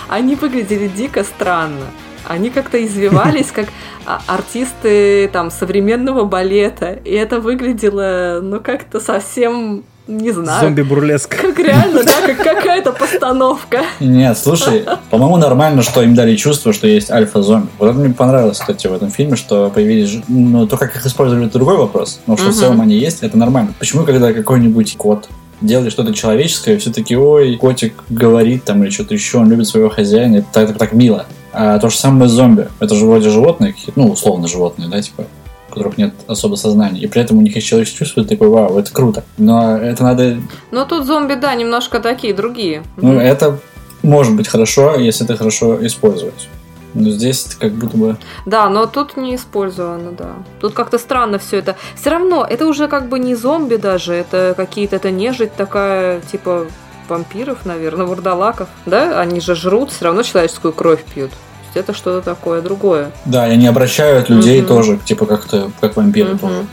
они 0.08 0.34
выглядели 0.34 0.88
дико 0.88 1.24
странно. 1.24 1.86
Они 2.26 2.50
как-то 2.50 2.84
извивались, 2.86 3.48
как 3.52 3.68
а, 4.06 4.22
артисты 4.28 5.30
там 5.32 5.52
современного 5.52 6.26
балета. 6.26 7.00
И 7.06 7.12
это 7.12 7.40
выглядело, 7.40 8.40
ну, 8.42 8.60
как-то 8.60 9.00
совсем, 9.00 9.84
не 10.08 10.32
знаю, 10.32 10.62
Зомби-бурлеск. 10.62 11.36
как 11.36 11.58
реально, 11.60 12.04
да, 12.04 12.14
как 12.26 12.38
какая-то 12.38 12.92
постановка. 12.92 13.82
Нет, 14.00 14.38
слушай, 14.38 14.86
по-моему, 15.10 15.38
нормально, 15.38 15.82
что 15.82 16.02
им 16.02 16.16
дали 16.16 16.36
чувство, 16.36 16.74
что 16.74 16.88
есть 16.88 17.10
альфа-зомби. 17.12 17.68
Вот 17.78 17.90
это 17.92 18.00
мне 18.00 18.14
понравилось, 18.14 18.60
кстати, 18.60 18.88
в 18.88 18.94
этом 18.94 19.10
фильме, 19.12 19.36
что 19.36 19.70
появились... 19.70 20.22
Ну, 20.28 20.68
то, 20.68 20.78
как 20.78 20.96
их 20.96 21.06
использовали, 21.06 21.46
это 21.48 21.54
другой 21.58 21.78
вопрос. 21.78 22.20
Но 22.28 22.36
что 22.38 22.48
в 22.48 22.50
Мгм. 22.50 22.56
целом 22.60 22.82
они 22.82 22.96
есть, 22.96 23.24
это 23.24 23.38
нормально. 23.38 23.74
Почему, 23.80 24.04
когда 24.04 24.34
какой-нибудь 24.34 24.96
кот 24.98 25.28
делает 25.62 25.92
что-то 25.92 26.14
человеческое, 26.14 26.78
все 26.78 26.92
таки 26.92 27.18
ой, 27.18 27.58
котик 27.58 27.94
говорит 28.10 28.64
там 28.64 28.82
или 28.84 28.90
что-то 28.92 29.14
еще, 29.14 29.40
он 29.40 29.50
любит 29.50 29.68
своего 29.68 29.90
хозяина, 29.90 30.38
это 30.38 30.48
так, 30.54 30.78
так 30.78 30.94
мило. 30.94 31.26
А 31.54 31.80
то 31.80 31.90
же 31.90 31.98
самое 31.98 32.30
с 32.30 32.34
зомби. 32.34 32.70
Это 32.80 32.96
же 32.96 33.06
вроде 33.06 33.30
животные, 33.30 33.76
ну, 33.96 34.10
условно 34.12 34.48
животные, 34.48 34.88
да, 34.90 35.02
типа, 35.02 35.26
у 35.70 35.74
которых 35.74 35.98
нет 35.98 36.14
особо 36.28 36.56
сознания. 36.56 37.02
И 37.02 37.08
при 37.08 37.22
этом 37.22 37.38
у 37.38 37.42
них 37.42 37.56
есть 37.56 37.72
и 37.72 37.84
ты 37.84 38.24
такой, 38.24 38.50
вау, 38.50 38.78
это 38.78 38.92
круто. 38.92 39.24
Но 39.38 39.78
это 39.78 40.04
надо 40.04 40.40
Но 40.72 40.86
тут 40.86 41.06
зомби, 41.06 41.36
да, 41.36 41.56
немножко 41.56 42.00
такие, 42.00 42.34
другие. 42.34 42.84
ну, 42.98 43.10
Мгм. 43.14 43.20
это 43.20 43.60
может 44.04 44.36
быть 44.36 44.48
хорошо, 44.48 44.96
если 44.96 45.26
это 45.26 45.38
хорошо 45.38 45.86
использовать. 45.86 46.48
Но 46.96 47.10
здесь 47.12 47.46
это 47.46 47.58
как 47.58 47.74
будто 47.74 47.98
бы... 47.98 48.18
Да, 48.48 48.68
но 48.70 48.88
тут 48.88 49.16
не 49.16 49.36
использовано, 49.36 50.12
да. 50.12 50.30
Тут 50.60 50.74
как-то 50.74 50.98
странно 50.98 51.38
все 51.38 51.58
это. 51.58 51.76
Все 51.96 52.10
равно, 52.10 52.44
это 52.50 52.66
уже 52.66 52.88
как 52.88 53.10
бы 53.10 53.20
не 53.20 53.36
зомби 53.36 53.76
даже, 53.76 54.14
это 54.14 54.56
какие-то, 54.58 54.96
это 54.96 55.12
нежить 55.12 55.54
такая, 55.54 56.22
типа 56.22 56.66
вампиров, 57.10 57.66
наверное, 57.66 58.06
вурдалаков. 58.06 58.68
Да, 58.86 59.20
они 59.20 59.40
же 59.42 59.56
жрут, 59.56 59.92
все 59.92 60.06
равно 60.06 60.24
человеческую 60.24 60.74
кровь 60.74 61.04
пьют. 61.04 61.32
То 61.32 61.38
есть 61.80 61.90
это 61.90 61.94
что-то 61.98 62.26
такое 62.26 62.62
другое. 62.62 63.12
Да, 63.26 63.48
и 63.48 63.52
они 63.52 63.68
обращают 63.68 64.30
людей 64.30 64.60
Мгм. 64.60 64.68
тоже, 64.68 64.98
типа 65.06 65.26
как-то, 65.26 65.72
как 65.80 65.96
вампиры 65.96 66.38
тоже, 66.38 66.66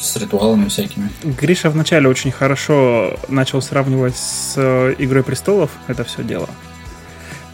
с 0.00 0.16
ритуалами 0.16 0.68
всякими. 0.68 1.10
Гриша 1.22 1.68
вначале 1.70 2.08
очень 2.08 2.32
хорошо 2.32 3.14
начал 3.28 3.60
сравнивать 3.60 4.16
с 4.16 4.54
э, 4.56 4.94
Игрой 4.98 5.22
престолов 5.22 5.70
это 5.86 6.04
все 6.04 6.22
дело. 6.22 6.48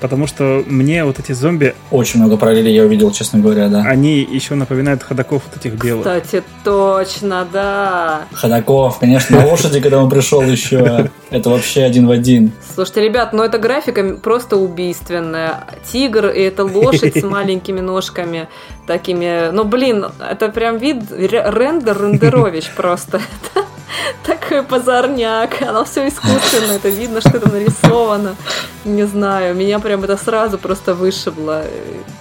Потому 0.00 0.26
что 0.26 0.62
мне 0.66 1.04
вот 1.04 1.18
эти 1.18 1.32
зомби, 1.32 1.74
Очень 1.90 2.20
много 2.20 2.36
параллелей 2.36 2.72
я 2.74 2.84
увидел, 2.84 3.10
честно 3.10 3.40
говоря, 3.40 3.68
да. 3.68 3.82
они 3.82 4.20
еще 4.20 4.54
напоминают 4.54 5.02
ходаков 5.02 5.42
вот 5.50 5.56
этих 5.60 5.74
белых. 5.82 6.04
Кстати, 6.04 6.42
точно, 6.64 7.46
да. 7.52 8.22
Ходаков, 8.32 8.98
конечно, 8.98 9.38
на 9.40 9.46
лошади, 9.46 9.80
когда 9.80 10.02
он 10.02 10.08
пришел 10.08 10.42
еще, 10.42 11.10
это 11.30 11.50
вообще 11.50 11.82
один 11.82 12.06
в 12.06 12.10
один. 12.10 12.52
Слушайте, 12.74 13.02
ребят, 13.02 13.32
ну 13.32 13.42
эта 13.42 13.58
графика 13.58 14.02
просто 14.22 14.56
убийственная. 14.56 15.64
Тигр 15.92 16.28
и 16.28 16.42
эта 16.42 16.64
лошадь 16.64 17.16
с 17.16 17.22
маленькими 17.22 17.80
ножками 17.80 18.48
такими. 18.86 19.50
Ну, 19.50 19.64
блин, 19.64 20.06
это 20.20 20.48
прям 20.48 20.78
вид 20.78 21.10
ре- 21.10 21.50
рендер 21.50 22.00
рендерович 22.00 22.70
просто. 22.76 23.20
Такой 24.24 24.62
позорняк. 24.62 25.62
Оно 25.62 25.84
все 25.84 26.08
искусственно, 26.08 26.72
это 26.72 26.88
видно, 26.88 27.20
что 27.20 27.30
это 27.36 27.50
нарисовано. 27.50 28.36
Не 28.84 29.06
знаю, 29.06 29.54
меня 29.54 29.78
прям 29.78 30.04
это 30.04 30.16
сразу 30.16 30.58
просто 30.58 30.94
вышибло. 30.94 31.64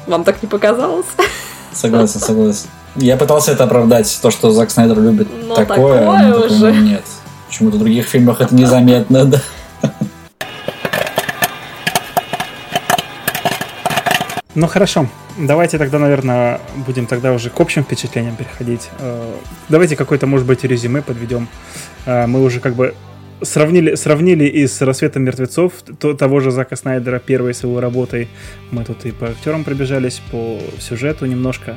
Вам 0.05 0.23
так 0.23 0.41
не 0.41 0.47
показалось? 0.47 1.05
Согласен, 1.73 2.19
согласен. 2.19 2.67
Я 2.95 3.17
пытался 3.17 3.51
это 3.51 3.65
оправдать, 3.65 4.19
то, 4.21 4.31
что 4.31 4.49
Зак 4.51 4.71
Снайдер 4.71 4.99
любит 4.99 5.27
Но 5.45 5.55
такое, 5.55 5.99
такое 5.99 6.21
но 6.29 6.45
уже. 6.45 6.71
нет. 6.71 7.03
Почему-то 7.47 7.77
в 7.77 7.79
других 7.79 8.07
фильмах 8.07 8.41
это 8.41 8.55
незаметно, 8.55 9.25
да. 9.25 9.41
Ну 14.55 14.67
хорошо, 14.67 15.07
давайте 15.37 15.77
тогда, 15.77 15.99
наверное, 15.99 16.59
будем 16.85 17.05
тогда 17.05 17.33
уже 17.33 17.49
к 17.49 17.59
общим 17.59 17.83
впечатлениям 17.83 18.35
переходить. 18.35 18.89
Э, 18.99 19.33
Давайте 19.69 19.95
какое-то, 19.95 20.27
может 20.27 20.47
быть, 20.47 20.63
резюме 20.63 21.01
подведем. 21.01 21.47
Э, 22.05 22.27
Мы 22.27 22.43
уже 22.43 22.59
как 22.59 22.73
бы 22.75 22.93
сравнили, 23.41 23.95
сравнили 23.95 24.45
и 24.45 24.65
с 24.67 24.81
«Рассветом 24.81 25.23
мертвецов» 25.23 25.73
то- 25.99 26.13
того 26.13 26.39
же 26.39 26.51
Зака 26.51 26.75
Снайдера 26.75 27.19
первой 27.19 27.53
с 27.53 27.63
его 27.63 27.79
работой. 27.79 28.27
Мы 28.71 28.83
тут 28.83 29.05
и 29.05 29.11
по 29.11 29.27
актерам 29.27 29.63
пробежались, 29.63 30.21
по 30.31 30.59
сюжету 30.79 31.25
немножко. 31.25 31.75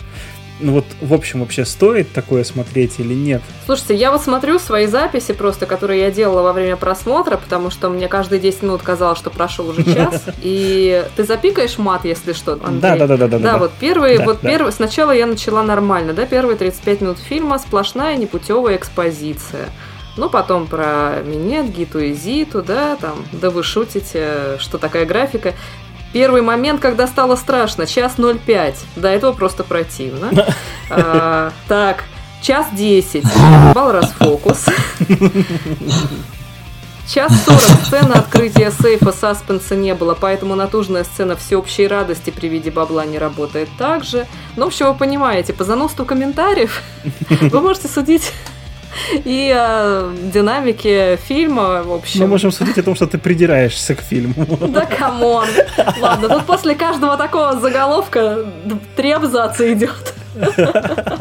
Ну 0.61 0.73
вот, 0.73 0.85
в 1.01 1.13
общем, 1.15 1.41
вообще 1.41 1.65
стоит 1.65 2.13
такое 2.13 2.45
смотреть 2.45 2.99
или 2.99 3.15
нет? 3.15 3.43
Слушайте, 3.67 3.95
я 3.95 4.11
вот 4.13 4.23
смотрю 4.23 4.59
свои 4.59 4.87
записи 4.87 5.33
просто, 5.33 5.67
которые 5.67 6.01
я 6.01 6.11
делала 6.11 6.43
во 6.43 6.53
время 6.53 6.77
просмотра, 6.77 7.37
потому 7.37 7.71
что 7.71 7.89
мне 7.89 8.09
каждые 8.09 8.41
10 8.41 8.63
минут 8.63 8.83
казалось, 8.83 9.19
что 9.19 9.31
прошел 9.31 9.69
уже 9.69 9.85
час. 9.85 10.25
И 10.43 11.05
ты 11.17 11.25
запикаешь 11.25 11.79
мат, 11.79 12.05
если 12.05 12.33
что, 12.33 12.53
Андрей? 12.53 12.81
Да, 12.81 12.97
да, 12.97 13.07
да, 13.07 13.17
да, 13.17 13.29
да. 13.29 13.39
Да, 13.39 13.59
вот 13.59 13.73
первый, 13.81 14.19
Да, 14.19 14.25
вот 14.25 14.39
да. 14.43 14.49
первый, 14.49 14.73
сначала 14.73 15.13
я 15.13 15.27
начала 15.27 15.63
нормально, 15.63 16.13
да, 16.13 16.27
первые 16.27 16.57
35 16.57 17.01
минут 17.01 17.19
фильма 17.19 17.59
сплошная 17.59 18.17
непутевая 18.17 18.77
экспозиция. 18.77 19.69
Ну, 20.17 20.29
потом 20.29 20.67
про 20.67 21.23
Минет, 21.25 21.71
Гиту 21.75 22.01
и 22.01 22.13
Зиту, 22.13 22.63
да, 22.63 22.97
там, 22.97 23.25
да 23.33 23.49
вы 23.51 23.63
шутите, 23.63 24.59
что 24.59 24.77
такая 24.77 25.07
графика. 25.07 25.55
Первый 26.13 26.43
момент, 26.43 26.81
когда 26.81 27.07
стало 27.07 27.37
страшно, 27.37 27.87
час 27.87 28.15
05. 28.17 28.75
До 28.97 29.09
этого 29.09 29.33
просто 29.33 29.65
противно. 29.65 30.31
А, 30.93 31.53
Так, 31.69 32.03
час 32.43 32.67
10. 32.73 33.25
Бал 33.75 33.93
расфокус. 33.93 34.67
Час 37.09 37.33
40. 37.45 37.61
Сцена 37.87 38.15
открытия 38.21 38.71
сейфа 38.71 39.13
саспенса 39.13 39.77
не 39.77 39.95
было, 39.95 40.17
поэтому 40.21 40.55
натужная 40.57 41.05
сцена 41.05 41.37
всеобщей 41.37 41.87
радости 41.87 42.31
при 42.31 42.49
виде 42.49 42.71
бабла 42.71 43.05
не 43.05 43.19
работает 43.19 43.69
так 43.79 44.05
же. 44.05 44.27
Ну, 44.57 44.65
в 44.65 44.69
общем, 44.69 44.87
вы 44.87 44.95
понимаете, 44.95 45.53
по 45.53 45.65
занудству 45.65 46.05
комментариев 46.05 46.83
вы 47.41 47.61
можете 47.61 47.89
судить 47.89 48.33
и 49.25 49.55
о 49.57 50.13
динамике 50.33 51.17
фильма, 51.17 51.83
в 51.85 51.93
общем. 51.93 52.21
Мы 52.21 52.27
можем 52.27 52.53
судить 52.53 52.79
о 52.79 52.83
том, 52.83 52.95
что 52.95 53.07
ты 53.07 53.19
придираешься 53.19 53.95
к 53.95 54.01
фильму. 54.01 54.35
Да 54.69 54.87
come 54.87 55.21
on. 55.21 55.47
Ладно, 56.01 56.29
тут 56.29 56.47
после 56.47 56.75
каждого 56.75 57.17
такого 57.17 57.59
заголовка 57.61 58.47
три 58.97 59.13
абзаца 59.13 59.73
идет. 59.73 60.15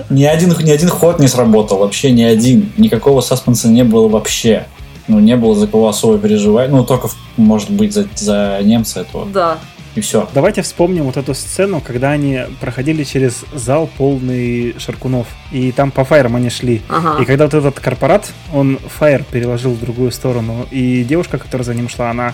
Ни 0.09 0.23
один, 0.25 0.55
ни 0.59 0.71
один 0.71 0.89
ход 0.89 1.19
не 1.19 1.27
сработал, 1.27 1.79
вообще 1.79 2.11
ни 2.11 2.23
один. 2.23 2.71
Никакого 2.77 3.21
саспенса 3.21 3.67
не 3.67 3.83
было 3.83 4.07
вообще. 4.07 4.67
Ну, 5.07 5.19
не 5.19 5.35
было 5.35 5.55
за 5.55 5.67
кого 5.67 5.87
особо 5.87 6.19
переживать. 6.19 6.69
Ну, 6.69 6.85
только, 6.85 7.09
может 7.35 7.71
быть, 7.71 7.93
за, 7.93 8.07
за 8.15 8.59
немца 8.61 9.01
этого. 9.01 9.25
Да. 9.25 9.57
И 9.99 10.01
все. 10.01 10.29
Давайте 10.33 10.61
вспомним 10.61 11.03
вот 11.03 11.17
эту 11.17 11.33
сцену, 11.33 11.81
когда 11.81 12.11
они 12.11 12.43
проходили 12.61 13.03
через 13.03 13.43
зал 13.53 13.89
полный 13.97 14.73
шаркунов. 14.79 15.27
И 15.51 15.73
там 15.73 15.91
по 15.91 16.05
фаерам 16.05 16.37
они 16.37 16.49
шли. 16.49 16.81
Ага. 16.87 17.21
И 17.21 17.25
когда 17.25 17.43
вот 17.43 17.53
этот 17.53 17.81
корпорат, 17.81 18.31
он 18.53 18.77
фаер 18.77 19.25
переложил 19.25 19.73
в 19.73 19.79
другую 19.81 20.11
сторону. 20.11 20.65
И 20.71 21.03
девушка, 21.03 21.37
которая 21.37 21.65
за 21.65 21.73
ним 21.73 21.89
шла, 21.89 22.11
она 22.11 22.33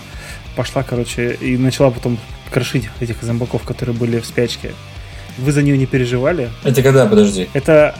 пошла, 0.54 0.84
короче, 0.84 1.32
и 1.40 1.56
начала 1.56 1.90
потом 1.90 2.18
крошить 2.52 2.88
этих 3.00 3.20
зомбаков, 3.20 3.64
которые 3.64 3.96
были 3.96 4.20
в 4.20 4.26
спячке. 4.26 4.70
Вы 5.38 5.52
за 5.52 5.62
нее 5.62 5.76
не 5.76 5.86
переживали? 5.86 6.50
Это 6.64 6.82
когда, 6.82 7.06
подожди? 7.06 7.48
Это 7.52 7.94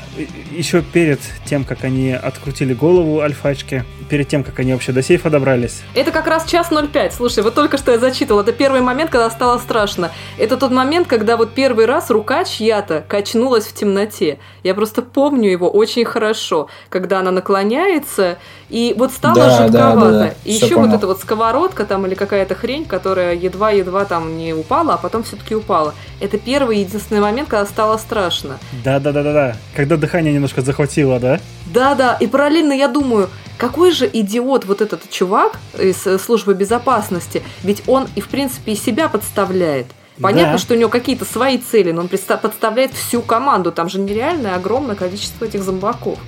еще 0.57 0.81
перед 0.83 1.21
тем, 1.45 1.65
как 1.65 1.85
они 1.85 2.13
открутили 2.13 2.73
голову 2.75 3.21
альфачки, 3.21 3.85
перед 4.09 4.29
тем, 4.29 4.43
как 4.45 4.59
они 4.59 4.73
вообще 4.73 4.93
до 4.93 5.03
сейфа 5.03 5.29
добрались. 5.31 5.83
Это 5.95 6.13
как 6.13 6.27
раз 6.29 6.47
час 6.49 6.69
05. 6.71 7.13
Слушай, 7.13 7.43
вот 7.43 7.55
только 7.55 7.77
что 7.77 7.93
я 7.93 7.99
зачитывала. 7.99 8.43
Это 8.43 8.53
первый 8.53 8.81
момент, 8.81 9.11
когда 9.11 9.29
стало 9.31 9.59
страшно. 9.59 10.13
Это 10.39 10.57
тот 10.57 10.71
момент, 10.71 11.09
когда 11.09 11.37
вот 11.37 11.53
первый 11.55 11.87
раз 11.87 12.11
рука 12.11 12.45
чья-то 12.45 13.05
качнулась 13.07 13.67
в 13.67 13.75
темноте. 13.75 14.39
Я 14.63 14.75
просто 14.75 15.03
помню 15.03 15.51
его 15.51 15.69
очень 15.69 16.05
хорошо. 16.05 16.69
Когда 16.89 17.21
она 17.21 17.33
наклоняется, 17.33 18.39
и 18.69 18.95
вот 18.97 19.13
стало 19.13 19.35
Да, 19.35 19.47
да, 19.47 19.65
жутковато. 19.67 20.11
да, 20.13 20.19
да. 20.29 20.35
И 20.45 20.57
Всё 20.57 20.67
еще 20.67 20.75
вот 20.77 20.85
понял. 20.85 20.97
эта 20.97 21.07
вот 21.07 21.21
сковородка 21.21 21.85
там 21.85 22.07
или 22.07 22.15
какая-то 22.15 22.55
хрень, 22.55 22.85
которая 22.85 23.35
едва-едва 23.35 24.05
там 24.05 24.37
не 24.39 24.55
упала, 24.55 24.95
а 24.95 24.97
потом 24.97 25.23
все-таки 25.23 25.55
упала. 25.55 25.95
Это 26.21 26.39
первый 26.39 26.79
и 26.79 26.81
единственный 26.81 27.21
момент, 27.27 27.49
когда 27.49 27.67
стало 27.67 27.97
страшно. 27.99 28.59
Да-да-да-да-да. 28.85 29.57
Когда 29.75 29.97
дыхание 29.97 30.33
немножко 30.33 30.63
захватило, 30.63 31.19
да? 31.21 31.41
Да-да, 31.67 32.17
и 32.21 32.27
параллельно 32.27 32.73
я 32.73 32.89
думаю, 32.89 33.29
какой 33.59 33.91
же 33.91 34.09
идиот 34.13 34.65
вот 34.65 34.81
этот 34.81 35.09
чувак 35.11 35.59
из 35.79 36.07
э, 36.07 36.19
службы 36.19 36.55
безопасности, 36.55 37.43
ведь 37.63 37.83
он 37.87 38.07
и 38.15 38.21
в 38.21 38.29
принципе 38.29 38.73
и 38.73 38.77
себя 38.77 39.09
подставляет. 39.09 39.87
Понятно, 40.21 40.53
Да. 40.53 40.59
что 40.59 40.75
у 40.75 40.79
него 40.79 40.89
какие-то 40.89 41.25
свои 41.27 41.59
цели, 41.59 41.93
но 41.93 42.01
он 42.03 42.09
подставляет 42.09 42.93
всю 42.95 43.21
команду. 43.21 43.71
Там 43.71 43.89
же 43.91 43.99
нереальное 44.01 44.55
огромное 44.55 44.95
количество 44.97 45.45
этих 45.45 45.63
зомбаков. 45.63 46.19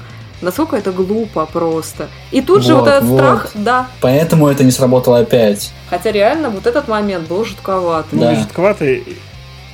Насколько 0.43 0.77
это 0.77 0.93
глупо 0.93 1.47
просто. 1.47 2.09
И 2.31 2.41
тут 2.43 2.63
же 2.63 2.75
вот 2.75 2.83
Вот, 2.83 2.89
этот 2.89 3.05
вот. 3.05 3.19
страх, 3.19 3.51
да. 3.55 3.87
Поэтому 4.01 4.47
это 4.49 4.63
не 4.63 4.71
сработало 4.71 5.19
опять. 5.21 5.73
Хотя 5.91 6.13
реально 6.13 6.51
вот 6.51 6.67
этот 6.67 6.87
момент 6.87 7.27
был 7.29 7.45
жутковатый. 7.45 8.19
Да. 8.19 8.35
жутковато, 8.35 8.85
и, 8.85 9.03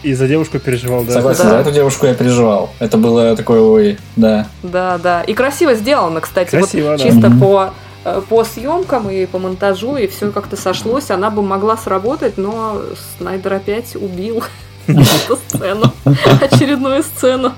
и 0.05 0.15
за 0.15 0.29
девушку 0.29 0.59
переживал, 0.59 1.05
да. 1.05 1.13
Согласен, 1.13 1.45
Да. 1.45 1.51
за 1.51 1.57
эту 1.57 1.71
девушку 1.73 2.07
я 2.07 2.15
переживал. 2.15 2.71
Это 2.79 2.99
было 2.99 3.35
такое, 3.37 3.61
ой, 3.61 3.99
да. 4.17 4.47
Да, 4.63 4.99
да. 4.99 5.23
И 5.23 5.35
красиво 5.35 5.75
сделано, 5.75 6.21
кстати. 6.21 6.51
Красиво, 6.51 6.91
вот 6.91 6.99
да. 6.99 7.05
чисто 7.05 7.31
Мгм. 7.31 7.41
по, 7.41 7.71
э, 8.05 8.23
по 8.29 8.45
съемкам 8.45 9.11
и 9.11 9.27
по 9.27 9.39
монтажу, 9.39 9.97
и 9.97 10.07
все 10.07 10.31
как-то 10.31 10.57
сошлось. 10.57 11.11
Она 11.11 11.31
бы 11.31 11.43
могла 11.43 11.77
сработать, 11.77 12.37
но 12.39 12.83
Снайдер 13.19 13.55
опять 13.55 13.97
убил 13.97 14.45
эту 14.87 15.39
сцену. 15.49 15.93
Очередную 16.41 17.03
сцену. 17.03 17.53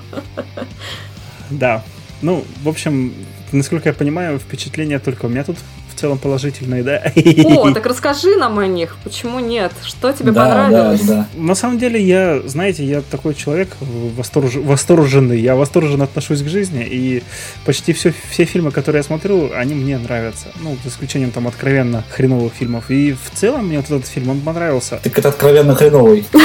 Да. 1.51 1.83
Ну, 2.23 2.45
в 2.63 2.69
общем, 2.69 3.13
насколько 3.53 3.89
я 3.89 3.93
понимаю, 3.93 4.39
впечатления 4.39 4.99
только 4.99 5.27
у 5.27 5.29
меня 5.29 5.45
тут 5.45 5.57
в 5.97 6.01
целом 6.01 6.19
положительные, 6.19 6.83
да? 6.83 7.03
О, 7.17 7.71
так 7.75 7.87
расскажи 7.87 8.37
нам 8.37 8.59
о 8.59 8.67
них. 8.67 8.97
Почему 9.03 9.41
нет? 9.41 9.73
Что 9.83 10.13
тебе 10.13 10.33
да, 10.33 10.45
понравилось? 10.45 11.01
да, 11.01 11.15
да. 11.15 11.41
На 11.41 11.55
самом 11.55 11.79
деле, 11.79 12.01
я, 12.01 12.41
знаете, 12.45 12.85
я 12.85 13.01
такой 13.01 13.35
человек 13.35 13.71
восторж- 13.81 14.63
восторженный, 14.63 15.41
я 15.41 15.57
восторженно 15.57 16.05
отношусь 16.05 16.43
к 16.43 16.49
жизни, 16.49 16.87
и 16.89 17.23
почти 17.65 17.93
все, 17.95 18.13
все 18.31 18.45
фильмы, 18.45 18.71
которые 18.71 19.01
я 19.01 19.05
смотрю, 19.05 19.51
они 19.55 19.75
мне 19.75 19.97
нравятся. 19.99 20.49
Ну, 20.61 20.77
за 20.85 20.91
исключением 20.91 21.31
там 21.31 21.49
откровенно 21.49 22.05
хреновых 22.11 22.53
фильмов. 22.53 22.91
И 22.91 23.13
в 23.13 23.31
целом 23.35 23.69
мне 23.69 23.79
вот 23.79 23.87
этот 23.87 24.07
фильм, 24.07 24.29
он 24.29 24.41
понравился. 24.41 25.01
Так 25.03 25.19
это 25.19 25.31
откровенно 25.31 25.75
хреновый. 25.75 26.27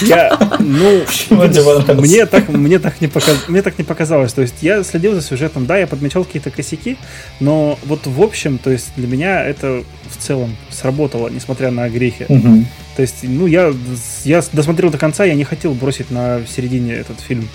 Я, 0.00 0.36
ну, 0.58 1.04
понравился? 1.84 1.94
мне 1.94 2.26
так, 2.26 2.48
мне, 2.48 2.78
так 2.78 3.00
не 3.00 3.08
показ- 3.08 3.48
мне 3.48 3.62
так 3.62 3.78
не 3.78 3.84
показалось. 3.84 4.32
То 4.32 4.42
есть 4.42 4.56
я 4.62 4.82
следил 4.82 5.14
за 5.14 5.22
сюжетом, 5.22 5.66
да, 5.66 5.78
я 5.78 5.86
подмечал 5.86 6.24
какие-то 6.24 6.50
косяки, 6.50 6.96
но 7.40 7.78
вот 7.84 8.06
в 8.06 8.22
общем, 8.22 8.58
то 8.58 8.70
есть 8.70 8.90
для 8.96 9.06
меня 9.06 9.42
это 9.44 9.82
в 10.10 10.16
целом 10.22 10.56
сработало, 10.70 11.28
несмотря 11.28 11.70
на 11.70 11.88
грехи. 11.88 12.24
То 12.96 13.02
есть, 13.02 13.16
ну, 13.22 13.46
я, 13.46 13.74
я 14.24 14.42
досмотрел 14.52 14.90
до 14.90 14.96
конца, 14.98 15.24
я 15.24 15.34
не 15.34 15.44
хотел 15.44 15.74
бросить 15.74 16.10
на 16.10 16.40
середине 16.46 16.94
этот 16.94 17.20
фильм. 17.20 17.46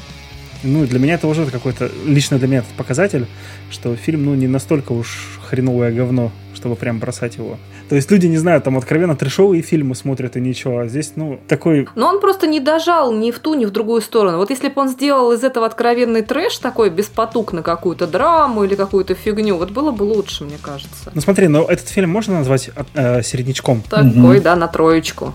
Ну, 0.64 0.86
для 0.86 1.00
меня 1.00 1.16
это 1.16 1.28
уже 1.28 1.46
какой-то, 1.46 1.90
лично 2.06 2.38
для 2.38 2.48
меня 2.48 2.60
этот 2.60 2.74
показатель, 2.74 3.26
что 3.72 3.96
фильм, 3.96 4.26
ну, 4.26 4.36
не 4.36 4.48
настолько 4.48 4.92
уж 4.92 5.40
хреновое 5.50 5.92
говно, 5.92 6.32
чтобы 6.54 6.76
прям 6.76 7.00
бросать 7.00 7.38
его. 7.38 7.58
То 7.90 7.96
есть 7.96 8.10
люди, 8.12 8.28
не 8.28 8.38
знаю, 8.38 8.62
там 8.62 8.78
откровенно 8.78 9.16
трешовые 9.16 9.64
фильмы 9.64 9.96
смотрят 9.96 10.38
и 10.38 10.40
ничего, 10.40 10.80
а 10.80 10.88
здесь, 10.88 11.14
ну, 11.16 11.40
такой 11.48 11.88
Но 11.96 12.08
он 12.08 12.22
просто 12.22 12.48
не 12.48 12.60
дожал 12.60 13.12
ни 13.14 13.32
в 13.32 13.40
ту, 13.40 13.56
ни 13.56 13.66
в 13.66 13.72
другую 13.72 14.02
сторону. 14.02 14.38
Вот 14.38 14.50
если 14.50 14.70
бы 14.70 14.82
он 14.82 14.90
сделал 14.90 15.32
из 15.34 15.44
этого 15.44 15.66
откровенный 15.66 16.22
трэш 16.22 16.58
такой, 16.60 16.90
без 16.90 17.08
потуг 17.08 17.54
на 17.54 17.64
какую-то 17.64 18.08
драму 18.08 18.64
или 18.64 18.76
какую-то 18.76 19.16
фигню, 19.16 19.58
вот 19.58 19.72
было 19.72 19.92
бы 19.92 20.04
лучше, 20.04 20.44
мне 20.46 20.58
кажется. 20.62 21.12
Ну 21.14 21.22
смотри, 21.22 21.48
но 21.48 21.64
этот 21.66 21.90
фильм 21.90 22.10
можно 22.12 22.36
назвать 22.36 22.70
э, 22.94 23.22
середнячком? 23.24 23.82
Такой, 23.90 24.06
Мгм. 24.06 24.42
да, 24.42 24.56
на 24.56 24.68
троечку. 24.68 25.34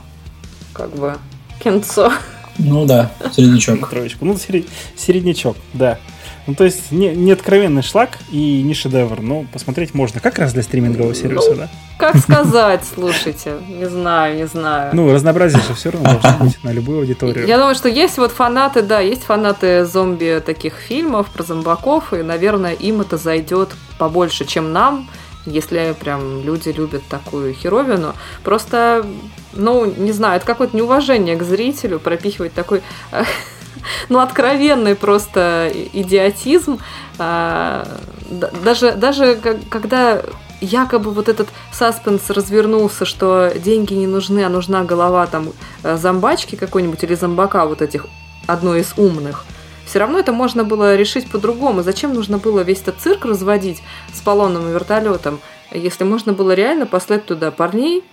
Как 0.73 0.91
бы 0.91 1.15
кинцо. 1.63 2.13
Ну 2.59 2.87
да, 2.87 3.11
середнячок. 3.33 3.89
Троечку. 3.89 4.25
Ну, 4.25 4.37
сери- 4.37 4.67
середнячок, 4.97 5.57
да. 5.73 5.99
Ну, 6.47 6.55
то 6.55 6.63
есть 6.63 6.93
не, 6.93 7.09
не 7.09 7.33
откровенный 7.33 7.83
шлак 7.83 8.19
и 8.31 8.63
не 8.63 8.73
шедевр, 8.73 9.21
но 9.21 9.45
посмотреть 9.53 9.95
можно. 9.95 10.21
Как 10.21 10.39
раз 10.39 10.53
для 10.53 10.63
стримингового 10.63 11.13
сервиса, 11.13 11.57
да? 11.57 11.69
Как 11.99 12.17
сказать, 12.19 12.85
слушайте, 12.95 13.55
не 13.69 13.89
знаю, 13.89 14.37
не 14.37 14.47
знаю. 14.47 14.91
Ну, 14.95 15.13
разнообразие 15.13 15.61
же 15.67 15.75
все 15.75 15.91
равно 15.91 16.21
должно 16.21 16.45
быть 16.45 16.63
на 16.63 16.71
любую 16.71 17.01
аудиторию. 17.01 17.47
Я 17.49 17.59
думаю, 17.59 17.75
что 17.75 17.89
есть 17.89 18.17
вот 18.19 18.31
фанаты, 18.31 18.83
да, 18.83 19.01
есть 19.01 19.25
фанаты 19.25 19.85
зомби 19.87 20.41
таких 20.45 20.75
фильмов 20.75 21.29
про 21.31 21.43
зомбаков, 21.43 22.13
и, 22.13 22.23
наверное, 22.23 22.75
им 22.75 23.01
это 23.01 23.17
зайдет 23.17 23.71
побольше, 23.99 24.45
чем 24.45 24.73
нам, 24.73 25.09
если 25.47 25.95
прям 25.99 26.43
люди 26.43 26.69
любят 26.69 27.03
такую 27.09 27.55
херовину. 27.55 28.15
Просто, 28.45 29.07
ну, 29.53 29.85
не 29.87 30.13
знаю, 30.13 30.37
это 30.37 30.47
какое-то 30.47 30.77
неуважение 30.77 31.37
к 31.37 31.43
зрителю 31.43 31.99
пропихивать 31.99 32.53
такой, 32.53 32.83
ну, 34.09 34.19
откровенный 34.19 34.95
просто 34.95 35.73
идиотизм. 35.93 36.79
А, 37.19 37.87
да- 38.31 38.51
Даже, 38.65 38.93
даже 38.93 39.39
когда 39.71 40.23
якобы 40.61 41.11
вот 41.13 41.29
этот 41.29 41.49
саспенс 41.73 42.31
развернулся, 42.31 43.05
что 43.05 43.53
деньги 43.57 43.95
не 43.95 44.07
нужны, 44.07 44.45
а 44.45 44.49
нужна 44.49 44.85
голова 44.85 45.27
там 45.27 45.53
э, 45.83 45.97
зомбачки 45.97 46.57
какой-нибудь 46.57 47.03
или 47.05 47.15
зомбака 47.15 47.67
вот 47.67 47.83
этих 47.83 48.07
одной 48.47 48.81
из 48.81 48.95
умных. 48.97 49.45
Все 49.87 49.99
равно 49.99 50.19
это 50.19 50.33
можно 50.33 50.65
было 50.65 50.97
решить 50.97 51.29
по-другому. 51.31 51.83
Зачем 51.83 52.13
нужно 52.13 52.39
было 52.39 52.61
весь 52.61 52.81
этот 52.81 52.97
цирк 52.99 53.25
разводить 53.25 53.83
с 54.13 54.21
полонным 54.21 54.71
вертолетом, 54.73 55.41
если 55.73 56.05
можно 56.05 56.33
было 56.33 56.53
реально 56.53 56.87
послать 56.87 57.25
туда 57.25 57.51
парней, 57.51 58.05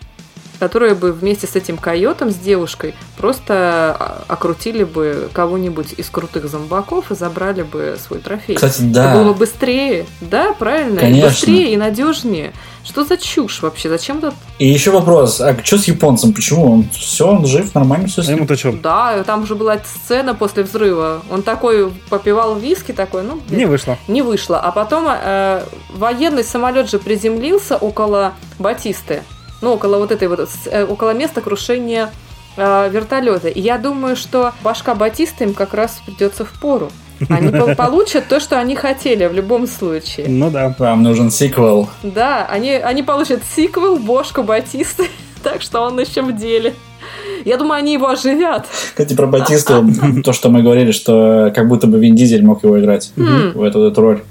которые 0.59 0.95
бы 0.95 1.11
вместе 1.11 1.45
с 1.47 1.55
этим 1.55 1.77
койотом, 1.77 2.31
с 2.31 2.35
девушкой, 2.35 2.95
просто 3.17 3.53
а, 3.99 4.23
окрутили 4.27 4.83
бы 4.83 5.29
кого-нибудь 5.33 5.93
из 5.97 6.09
крутых 6.09 6.47
зомбаков 6.47 7.11
и 7.11 7.15
забрали 7.15 7.63
бы 7.63 7.97
свой 7.99 8.19
трофей. 8.19 8.55
Кстати, 8.55 8.81
да. 8.83 9.09
Это 9.09 9.17
было 9.17 9.33
бы 9.33 9.39
быстрее, 9.39 10.05
да, 10.21 10.53
правильно? 10.53 11.01
Конечно. 11.01 11.25
И 11.25 11.29
быстрее, 11.29 11.73
и 11.73 11.77
надежнее. 11.77 12.53
Что 12.83 13.05
за 13.05 13.15
чушь 13.17 13.61
вообще? 13.61 13.87
Зачем 13.89 14.19
тут? 14.19 14.33
И 14.59 14.67
еще 14.67 14.91
вопрос, 14.91 15.39
а 15.39 15.55
что 15.63 15.77
с 15.77 15.85
японцем? 15.85 16.33
Почему? 16.33 16.71
Он 16.73 16.89
все, 16.89 17.25
он 17.27 17.45
жив, 17.45 17.73
нормально 17.73 18.07
все 18.07 18.21
с 18.21 18.27
А 18.27 18.29
ним? 18.31 18.39
ему-то 18.39 18.55
что? 18.57 18.73
Да, 18.73 19.23
там 19.23 19.45
же 19.47 19.55
была 19.55 19.77
сцена 19.79 20.35
после 20.35 20.63
взрыва. 20.63 21.21
Он 21.31 21.43
такой 21.43 21.91
попивал 22.09 22.55
виски, 22.55 22.91
такой, 22.91 23.23
ну, 23.23 23.39
блин, 23.47 23.59
Не 23.59 23.65
вышло. 23.65 23.97
не 24.07 24.21
вышло. 24.21 24.59
А 24.59 24.71
потом 24.71 25.05
э, 25.09 25.63
военный 25.95 26.43
самолет 26.43 26.89
же 26.89 26.99
приземлился 26.99 27.77
около 27.77 28.33
Батисты. 28.59 29.23
Ну, 29.61 29.73
около 29.73 29.97
вот 29.97 30.11
этой 30.11 30.27
вот, 30.27 30.47
э, 30.65 30.83
около 30.85 31.13
места 31.13 31.39
крушения 31.39 32.11
э, 32.57 32.89
вертолета. 32.91 33.47
И 33.47 33.61
я 33.61 33.77
думаю, 33.77 34.17
что 34.17 34.51
башка 34.61 34.93
Батисты 34.93 35.45
им 35.45 35.53
как 35.53 35.73
раз 35.73 36.01
придется 36.05 36.43
в 36.43 36.51
пору. 36.59 36.91
Они 37.29 37.49
пол- 37.49 37.75
получат 37.75 38.27
то, 38.27 38.39
что 38.39 38.59
они 38.59 38.75
хотели 38.75 39.25
в 39.25 39.33
любом 39.33 39.67
случае. 39.67 40.27
Ну 40.27 40.49
да. 40.49 40.75
Вам 40.77 41.03
нужен 41.03 41.31
сиквел. 41.31 41.89
Да, 42.03 42.45
они, 42.45 42.71
они 42.71 43.03
получат 43.03 43.41
сиквел 43.55 43.97
Бошку 43.97 44.43
Батисты, 44.43 45.07
так 45.43 45.61
что 45.61 45.81
он 45.81 45.99
еще 45.99 46.21
в 46.21 46.35
деле. 46.35 46.73
Я 47.45 47.57
думаю, 47.57 47.79
они 47.79 47.93
его 47.93 48.07
оживят. 48.07 48.67
Кстати, 48.89 49.13
про 49.13 49.27
Батисту, 49.27 49.85
то, 50.23 50.31
что 50.33 50.49
мы 50.49 50.63
говорили, 50.63 50.91
что 50.91 51.51
как 51.53 51.67
будто 51.67 51.87
бы 51.87 51.99
Вин 51.99 52.15
Дизель 52.15 52.43
мог 52.43 52.63
его 52.63 52.79
играть 52.79 53.11
в 53.15 53.61
эту, 53.61 53.83
эту 53.83 54.01
роль. 54.01 54.23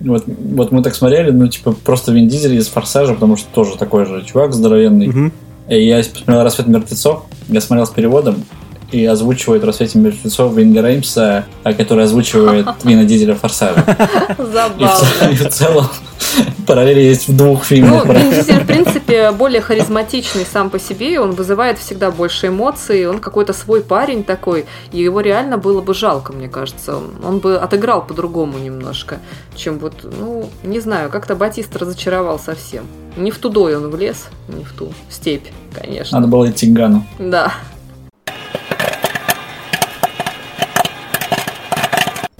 Вот, 0.00 0.24
вот 0.26 0.72
мы 0.72 0.82
так 0.82 0.96
смотрели, 0.96 1.30
ну, 1.30 1.46
типа, 1.46 1.72
просто 1.72 2.10
Вин 2.10 2.26
Дизель 2.26 2.56
из 2.56 2.66
«Форсажа», 2.66 3.14
потому 3.14 3.36
что 3.36 3.46
тоже 3.54 3.78
такой 3.78 4.04
же 4.04 4.24
чувак 4.24 4.52
здоровенный. 4.52 5.32
И 5.68 5.86
я 5.86 5.98
посмотрел 5.98 6.42
«Рассвет 6.42 6.66
мертвецов», 6.66 7.22
я 7.48 7.60
смотрел 7.60 7.86
с 7.86 7.90
переводом, 7.90 8.44
и 8.92 9.04
озвучивает 9.06 9.64
«Рассвете 9.64 9.98
мертвецов» 9.98 10.54
Винга 10.54 10.82
Реймса, 10.82 11.46
а 11.64 11.72
который 11.72 12.04
озвучивает 12.04 12.66
Вина 12.84 13.04
Дизеля 13.04 13.34
в 13.34 13.42
в 13.42 13.48
Забавно. 13.48 14.90
и 15.30 15.34
в 15.34 15.48
целом 15.48 15.86
параллели 16.66 17.00
есть 17.00 17.28
в 17.28 17.36
двух 17.36 17.58
Ну, 17.58 17.64
фильмах. 17.64 18.06
Вин 18.06 18.30
Дизель, 18.30 18.60
в 18.62 18.66
принципе, 18.66 19.32
более 19.32 19.60
харизматичный 19.60 20.46
сам 20.50 20.70
по 20.70 20.78
себе, 20.78 21.20
он 21.20 21.32
вызывает 21.32 21.78
всегда 21.78 22.10
больше 22.10 22.48
эмоций, 22.48 23.06
он 23.06 23.18
какой-то 23.18 23.52
свой 23.52 23.82
парень 23.82 24.24
такой, 24.24 24.66
и 24.92 25.00
его 25.02 25.20
реально 25.20 25.58
было 25.58 25.80
бы 25.80 25.94
жалко, 25.94 26.32
мне 26.32 26.48
кажется. 26.48 26.98
Он 27.24 27.38
бы 27.38 27.56
отыграл 27.56 28.06
по-другому 28.06 28.58
немножко, 28.58 29.18
чем 29.56 29.78
вот, 29.78 29.94
ну, 30.04 30.48
не 30.62 30.80
знаю, 30.80 31.10
как-то 31.10 31.34
Батист 31.34 31.74
разочаровал 31.76 32.38
совсем. 32.38 32.84
Не 33.16 33.30
в 33.30 33.38
тудой 33.38 33.76
он 33.76 33.90
влез, 33.90 34.28
не 34.48 34.64
в 34.64 34.72
ту 34.72 34.92
степь, 35.10 35.46
конечно. 35.74 36.18
Надо 36.18 36.30
было 36.30 36.50
идти 36.50 36.66
к 36.66 36.72
Гану. 36.72 37.06
Да. 37.18 37.52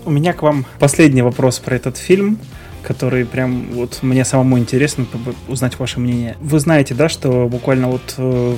У 0.04 0.10
меня 0.10 0.32
к 0.32 0.42
вам 0.42 0.64
последний 0.78 1.22
вопрос 1.22 1.58
про 1.60 1.76
этот 1.76 1.96
фильм, 1.96 2.38
который 2.82 3.24
прям 3.24 3.66
вот 3.72 4.00
мне 4.02 4.24
самому 4.24 4.58
интересно 4.58 5.06
узнать 5.48 5.78
ваше 5.78 6.00
мнение. 6.00 6.36
Вы 6.40 6.58
знаете, 6.58 6.94
да, 6.94 7.08
что 7.08 7.48
буквально 7.48 7.88
вот 7.88 8.14
э, 8.18 8.56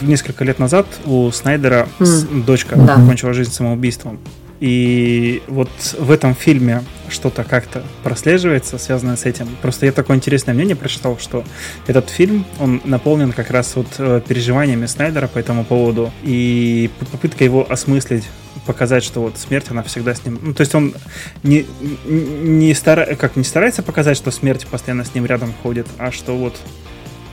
несколько 0.00 0.44
лет 0.44 0.58
назад 0.58 0.86
у 1.04 1.30
Снайдера 1.30 1.86
с- 2.00 2.22
дочка 2.24 2.76
Да. 2.76 2.94
покончила 2.96 3.34
жизнь 3.34 3.52
самоубийством. 3.52 4.18
И 4.60 5.42
вот 5.48 5.68
в 5.98 6.10
этом 6.10 6.34
фильме 6.34 6.82
что-то 7.10 7.44
как-то 7.44 7.82
прослеживается, 8.02 8.78
связанное 8.78 9.16
с 9.16 9.24
этим. 9.24 9.48
Просто 9.62 9.86
я 9.86 9.92
такое 9.92 10.16
интересное 10.16 10.54
мнение 10.54 10.76
прочитал, 10.76 11.18
что 11.18 11.44
этот 11.86 12.10
фильм, 12.10 12.44
он 12.58 12.80
наполнен 12.84 13.32
как 13.32 13.50
раз 13.50 13.76
вот 13.76 13.86
э, 13.98 14.20
переживаниями 14.26 14.86
Снайдера 14.86 15.26
по 15.28 15.38
этому 15.38 15.64
поводу 15.64 16.12
и 16.22 16.90
попытка 17.12 17.44
его 17.44 17.70
осмыслить, 17.70 18.24
показать, 18.66 19.04
что 19.04 19.20
вот 19.20 19.38
смерть, 19.38 19.66
она 19.70 19.82
всегда 19.82 20.14
с 20.14 20.24
ним... 20.24 20.38
Ну, 20.42 20.54
то 20.54 20.62
есть 20.62 20.74
он 20.74 20.94
не, 21.42 21.66
не, 22.06 22.74
стара... 22.74 23.14
как, 23.14 23.36
не 23.36 23.44
старается 23.44 23.82
показать, 23.82 24.16
что 24.16 24.30
смерть 24.30 24.66
постоянно 24.66 25.04
с 25.04 25.14
ним 25.14 25.26
рядом 25.26 25.54
ходит, 25.62 25.86
а 25.98 26.10
что 26.10 26.36
вот... 26.36 26.56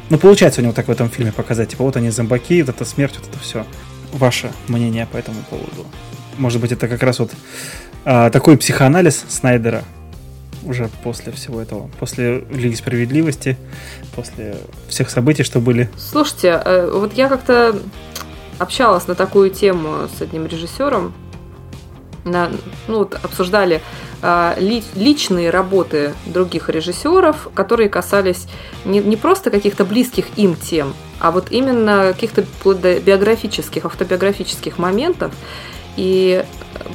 Ну, 0.09 0.17
получается 0.17 0.61
у 0.61 0.63
него 0.63 0.73
так 0.73 0.87
в 0.87 0.91
этом 0.91 1.09
фильме 1.09 1.31
показать. 1.31 1.69
Типа, 1.69 1.83
вот 1.83 1.95
они 1.95 2.09
зомбаки, 2.09 2.61
вот 2.61 2.75
эта 2.75 2.85
смерть, 2.85 3.15
вот 3.17 3.29
это 3.29 3.39
все. 3.39 3.65
Ваше 4.11 4.51
мнение 4.67 5.07
по 5.11 5.17
этому 5.17 5.41
поводу? 5.49 5.85
Может 6.37 6.61
быть, 6.61 6.71
это 6.71 6.87
как 6.87 7.01
раз 7.01 7.19
вот 7.19 7.31
а, 8.05 8.29
такой 8.29 8.57
психоанализ 8.57 9.25
Снайдера 9.29 9.83
уже 10.65 10.89
после 11.03 11.31
всего 11.31 11.61
этого, 11.61 11.89
после 11.99 12.45
Лиги 12.49 12.75
Справедливости, 12.75 13.57
после 14.15 14.55
всех 14.87 15.09
событий, 15.09 15.43
что 15.43 15.59
были. 15.59 15.89
Слушайте, 15.97 16.61
э, 16.63 16.89
вот 16.93 17.13
я 17.13 17.27
как-то 17.27 17.75
общалась 18.59 19.07
на 19.07 19.15
такую 19.15 19.49
тему 19.49 20.07
с 20.17 20.21
одним 20.21 20.45
режиссером. 20.45 21.13
На, 22.23 22.49
ну, 22.87 22.99
вот 22.99 23.19
обсуждали 23.21 23.81
а, 24.21 24.55
ли- 24.57 24.83
личные 24.95 25.49
работы 25.49 26.13
других 26.25 26.69
режиссеров, 26.69 27.49
которые 27.53 27.89
касались 27.89 28.47
не, 28.85 28.99
не 28.99 29.17
просто 29.17 29.51
каких-то 29.51 29.83
близких 29.83 30.25
им 30.37 30.55
тем, 30.55 30.93
а 31.19 31.31
вот 31.31 31.51
именно 31.51 32.13
каких-то 32.13 32.45
биографических, 33.01 33.83
автобиографических 33.83 34.77
моментов. 34.77 35.33
И 35.97 36.45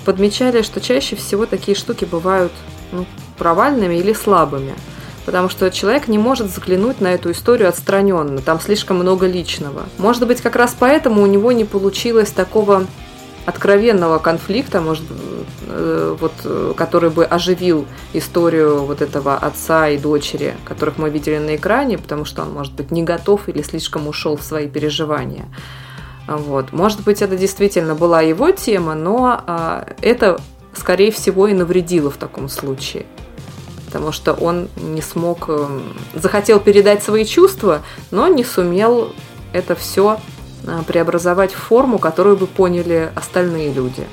подмечали, 0.04 0.62
что 0.62 0.80
чаще 0.80 1.16
всего 1.16 1.46
такие 1.46 1.76
штуки 1.76 2.04
бывают 2.04 2.52
ну, 2.92 3.06
провальными 3.36 3.94
или 3.94 4.12
слабыми. 4.12 4.74
Потому 5.24 5.50
что 5.50 5.70
человек 5.70 6.08
не 6.08 6.16
может 6.16 6.46
взглянуть 6.46 7.02
на 7.02 7.08
эту 7.08 7.30
историю 7.32 7.68
отстраненно, 7.68 8.40
там 8.40 8.60
слишком 8.60 8.96
много 8.96 9.26
личного. 9.26 9.82
Может 9.98 10.26
быть, 10.26 10.40
как 10.40 10.56
раз 10.56 10.74
поэтому 10.78 11.22
у 11.22 11.26
него 11.26 11.52
не 11.52 11.64
получилось 11.64 12.30
такого 12.30 12.86
откровенного 13.44 14.18
конфликта, 14.18 14.80
может, 14.80 15.04
э, 15.66 16.16
вот, 16.20 16.32
который 16.76 17.10
бы 17.10 17.24
оживил 17.24 17.86
историю 18.12 18.84
вот 18.84 19.00
этого 19.00 19.36
отца 19.36 19.88
и 19.88 19.98
дочери, 19.98 20.54
которых 20.64 20.98
мы 20.98 21.08
видели 21.10 21.38
на 21.38 21.56
экране, 21.56 21.98
потому 21.98 22.24
что 22.24 22.42
он, 22.42 22.52
может 22.52 22.74
быть, 22.74 22.90
не 22.90 23.02
готов 23.02 23.48
или 23.48 23.62
слишком 23.62 24.06
ушел 24.06 24.36
в 24.36 24.42
свои 24.42 24.68
переживания. 24.68 25.46
Вот. 26.28 26.72
Может 26.72 27.02
быть, 27.04 27.22
это 27.22 27.36
действительно 27.36 27.94
была 27.94 28.20
его 28.20 28.50
тема, 28.50 28.94
но 28.94 29.42
а, 29.46 29.88
это, 30.02 30.38
скорее 30.74 31.10
всего, 31.10 31.48
и 31.48 31.54
навредило 31.54 32.10
в 32.10 32.18
таком 32.18 32.48
случае. 32.48 33.06
Потому 33.86 34.12
что 34.12 34.34
он 34.34 34.68
не 34.76 35.00
смог, 35.00 35.48
эм, 35.48 35.96
захотел 36.14 36.60
передать 36.60 37.02
свои 37.02 37.24
чувства, 37.24 37.80
но 38.10 38.28
не 38.28 38.44
сумел 38.44 39.14
это 39.54 39.74
все 39.74 40.20
преобразовать 40.86 41.54
в 41.54 41.56
форму, 41.56 41.98
которую 41.98 42.36
бы 42.36 42.46
поняли 42.46 43.10
остальные 43.14 43.72
люди. 43.72 44.06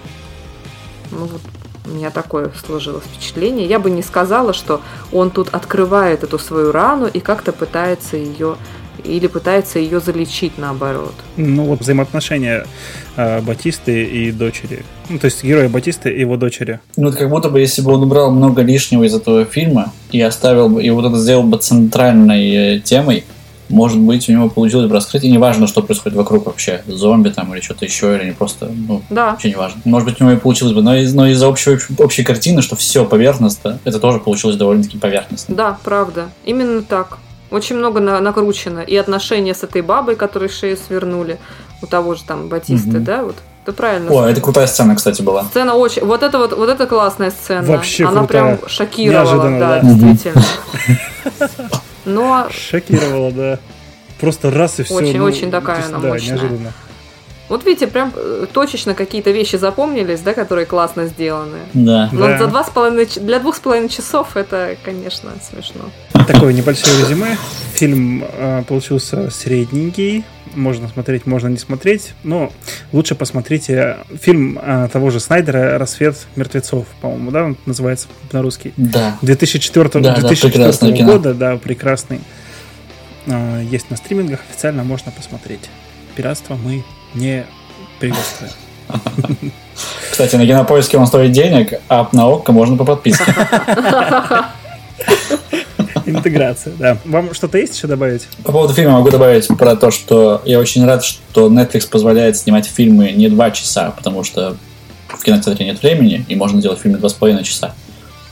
Ну 1.11 1.25
вот 1.25 1.41
у 1.85 1.89
меня 1.89 2.11
такое 2.11 2.51
сложилось 2.65 3.03
впечатление. 3.03 3.67
Я 3.67 3.79
бы 3.79 3.89
не 3.89 4.01
сказала, 4.01 4.53
что 4.53 4.81
он 5.11 5.31
тут 5.31 5.49
открывает 5.53 6.23
эту 6.23 6.39
свою 6.39 6.71
рану 6.71 7.07
и 7.07 7.19
как-то 7.19 7.51
пытается 7.51 8.15
ее 8.15 8.55
или 9.05 9.27
пытается 9.27 9.79
ее 9.79 9.99
залечить 9.99 10.57
наоборот. 10.57 11.13
Ну 11.37 11.63
вот 11.65 11.81
взаимоотношения 11.81 12.65
э, 13.15 13.41
Батисты 13.41 14.03
и 14.03 14.31
дочери. 14.31 14.83
Ну, 15.09 15.19
то 15.19 15.25
есть 15.25 15.43
героя 15.43 15.69
Батисты 15.69 16.09
и 16.11 16.19
его 16.21 16.37
дочери. 16.37 16.79
Ну, 16.97 17.09
это 17.09 17.17
как 17.17 17.29
будто 17.29 17.49
бы, 17.49 17.59
если 17.59 17.81
бы 17.81 17.93
он 17.93 18.03
убрал 18.03 18.31
много 18.31 18.61
лишнего 18.61 19.03
из 19.03 19.13
этого 19.13 19.45
фильма 19.45 19.93
и 20.11 20.19
оставил 20.21 20.69
бы, 20.69 20.83
и 20.83 20.89
вот 20.89 21.05
это 21.05 21.17
сделал 21.17 21.43
бы 21.43 21.57
центральной 21.57 22.77
э, 22.77 22.79
темой, 22.79 23.23
может 23.67 23.97
быть, 23.99 24.29
у 24.29 24.31
него 24.31 24.47
получилось 24.47 24.87
бы 24.87 24.93
раскрытие. 24.93 25.31
Неважно, 25.31 25.65
что 25.65 25.81
происходит 25.81 26.15
вокруг 26.15 26.45
вообще. 26.45 26.83
Зомби 26.85 27.29
там 27.29 27.51
или 27.55 27.61
что-то 27.61 27.83
еще, 27.85 28.15
или 28.15 28.25
не 28.25 28.31
просто, 28.31 28.67
ну, 28.71 29.01
Да, 29.09 29.31
вообще 29.31 29.49
не 29.49 29.55
важно. 29.55 29.81
Может 29.85 30.07
быть, 30.07 30.21
у 30.21 30.23
него 30.23 30.33
и 30.35 30.39
получилось 30.39 30.73
бы, 30.75 30.83
но, 30.83 30.95
из- 30.95 31.15
но 31.15 31.25
из-за 31.29 31.47
общей, 31.47 31.77
общей 31.97 32.23
картины, 32.23 32.61
что 32.61 32.75
все 32.75 33.05
поверхностно, 33.05 33.79
это 33.83 33.99
тоже 33.99 34.19
получилось 34.19 34.55
довольно-таки 34.57 34.99
поверхностно. 34.99 35.55
да, 35.55 35.79
правда. 35.83 36.29
Именно 36.45 36.83
так. 36.83 37.17
Очень 37.51 37.77
много 37.77 37.99
на- 37.99 38.19
накручено. 38.19 38.79
И 38.79 38.95
отношения 38.95 39.53
с 39.53 39.63
этой 39.63 39.81
бабой, 39.81 40.15
которой 40.15 40.49
шею 40.49 40.77
свернули, 40.77 41.37
у 41.81 41.85
того 41.87 42.15
же 42.15 42.23
там 42.23 42.47
Батисты, 42.47 42.89
Мгм. 42.89 43.03
да, 43.03 43.23
вот. 43.23 43.35
Это 43.63 43.73
правильно. 43.73 44.11
О, 44.11 44.25
это 44.27 44.41
крутая 44.41 44.67
сцена, 44.67 44.95
кстати, 44.95 45.21
была. 45.23 45.43
Сцена 45.45 45.73
очень... 45.73 46.03
Вот 46.05 46.21
это 46.21 46.37
вот, 46.37 46.55
вот 46.55 46.69
это 46.69 46.85
классная 46.85 47.31
сцена. 47.31 47.65
Вообще 47.65 48.05
Она 48.05 48.19
крутая. 48.25 48.57
прям 48.57 48.69
шокировала, 48.69 49.23
Неожиданно, 49.23 49.59
да, 49.59 49.79
да. 49.81 49.89
действительно. 49.89 50.43
Но 52.05 52.47
Шокировало, 52.51 53.31
да. 53.31 53.59
Просто 54.19 54.51
раз 54.51 54.79
и 54.79 54.83
все. 54.83 54.93
Очень- 54.93 55.19
очень 55.21 55.51
такая 55.51 55.83
она 55.87 55.97
да, 55.99 56.07
мощная. 56.09 56.33
неожиданно. 56.37 56.73
Вот 57.49 57.65
видите, 57.65 57.87
прям 57.87 58.11
э, 58.15 58.45
точечно 58.51 58.93
какие-то 58.95 59.31
вещи 59.31 59.55
запомнились, 59.57 60.19
да, 60.21 60.33
которые 60.33 60.65
классно 60.65 61.05
сделаны. 61.07 61.59
Да. 61.73 62.09
Но 62.11 62.27
Да. 62.27 62.37
за 62.39 62.47
два 62.47 62.63
с 62.63 62.69
половиной, 62.69 63.07
для 63.17 63.39
двух 63.39 63.55
с 63.55 63.59
половиной 63.59 63.89
часов 63.89 64.35
это, 64.35 64.75
конечно, 64.83 65.31
смешно. 65.47 65.89
Такое 66.27 66.53
небольшое 66.53 66.99
резюме. 67.01 67.37
Фильм 67.73 68.23
э, 68.27 68.63
получился 68.67 69.29
средненький. 69.29 70.23
Можно 70.55 70.87
смотреть, 70.87 71.25
можно 71.25 71.49
не 71.49 71.57
смотреть. 71.57 72.13
Но 72.23 72.51
лучше 72.93 73.13
посмотрите 73.15 73.97
фильм 74.21 74.57
э, 74.61 74.87
того 74.91 75.09
же 75.09 75.19
Снайдера 75.19 75.77
«Рассвет 75.77 76.15
мертвецов», 76.35 76.85
по-моему, 77.01 77.31
да, 77.31 77.43
он 77.43 77.57
называется 77.65 78.07
на 78.31 78.41
русский. 78.41 78.73
Да. 78.77 79.17
2004, 79.21 79.89
Да, 79.89 79.99
да, 79.99 80.15
2004 80.21 80.51
прекрасное 80.53 80.93
кино. 80.93 81.11
года, 81.11 81.33
да, 81.33 81.57
прекрасный. 81.57 82.21
э, 83.27 83.63
есть 83.69 83.89
на 83.91 83.97
стримингах, 83.97 84.39
официально 84.49 84.83
можно 84.83 85.11
посмотреть. 85.11 85.69
Пиратство 86.15 86.55
мы 86.55 86.83
не 87.15 87.45
приветствуем. 87.99 88.51
Кстати, 90.11 90.35
на 90.35 90.45
кинопоиске 90.45 90.97
он 90.97 91.07
стоит 91.07 91.31
денег, 91.31 91.73
а 91.89 92.07
на 92.11 92.27
ОККО 92.27 92.51
можно 92.51 92.77
по 92.77 92.85
подписке. 92.85 93.33
Интеграция, 96.05 96.73
да. 96.77 96.97
Вам 97.03 97.33
что-то 97.33 97.57
есть 97.57 97.75
еще 97.75 97.87
добавить? 97.87 98.27
По 98.43 98.51
поводу 98.51 98.73
фильма 98.73 98.93
могу 98.93 99.09
добавить 99.09 99.47
про 99.57 99.75
то, 99.75 99.89
что 99.91 100.41
я 100.45 100.59
очень 100.59 100.85
рад, 100.85 101.03
что 101.03 101.47
Netflix 101.49 101.89
позволяет 101.89 102.37
снимать 102.37 102.67
фильмы 102.67 103.11
не 103.11 103.27
два 103.27 103.49
часа, 103.51 103.91
потому 103.91 104.23
что 104.23 104.55
в 105.07 105.23
кинотеатре 105.23 105.65
нет 105.65 105.81
времени, 105.81 106.23
и 106.27 106.35
можно 106.35 106.61
делать 106.61 106.79
фильмы 106.79 106.99
два 106.99 107.09
с 107.09 107.13
половиной 107.13 107.43
часа. 107.43 107.73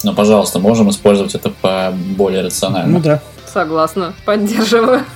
Но, 0.03 0.13
пожалуйста, 0.13 0.59
можем 0.59 0.89
использовать 0.89 1.33
это 1.33 1.49
по 1.49 1.91
более 1.93 2.43
рационально. 2.43 2.93
Ну 2.93 2.99
да. 2.99 3.21
Согласна, 3.51 4.13
поддерживаю. 4.25 5.01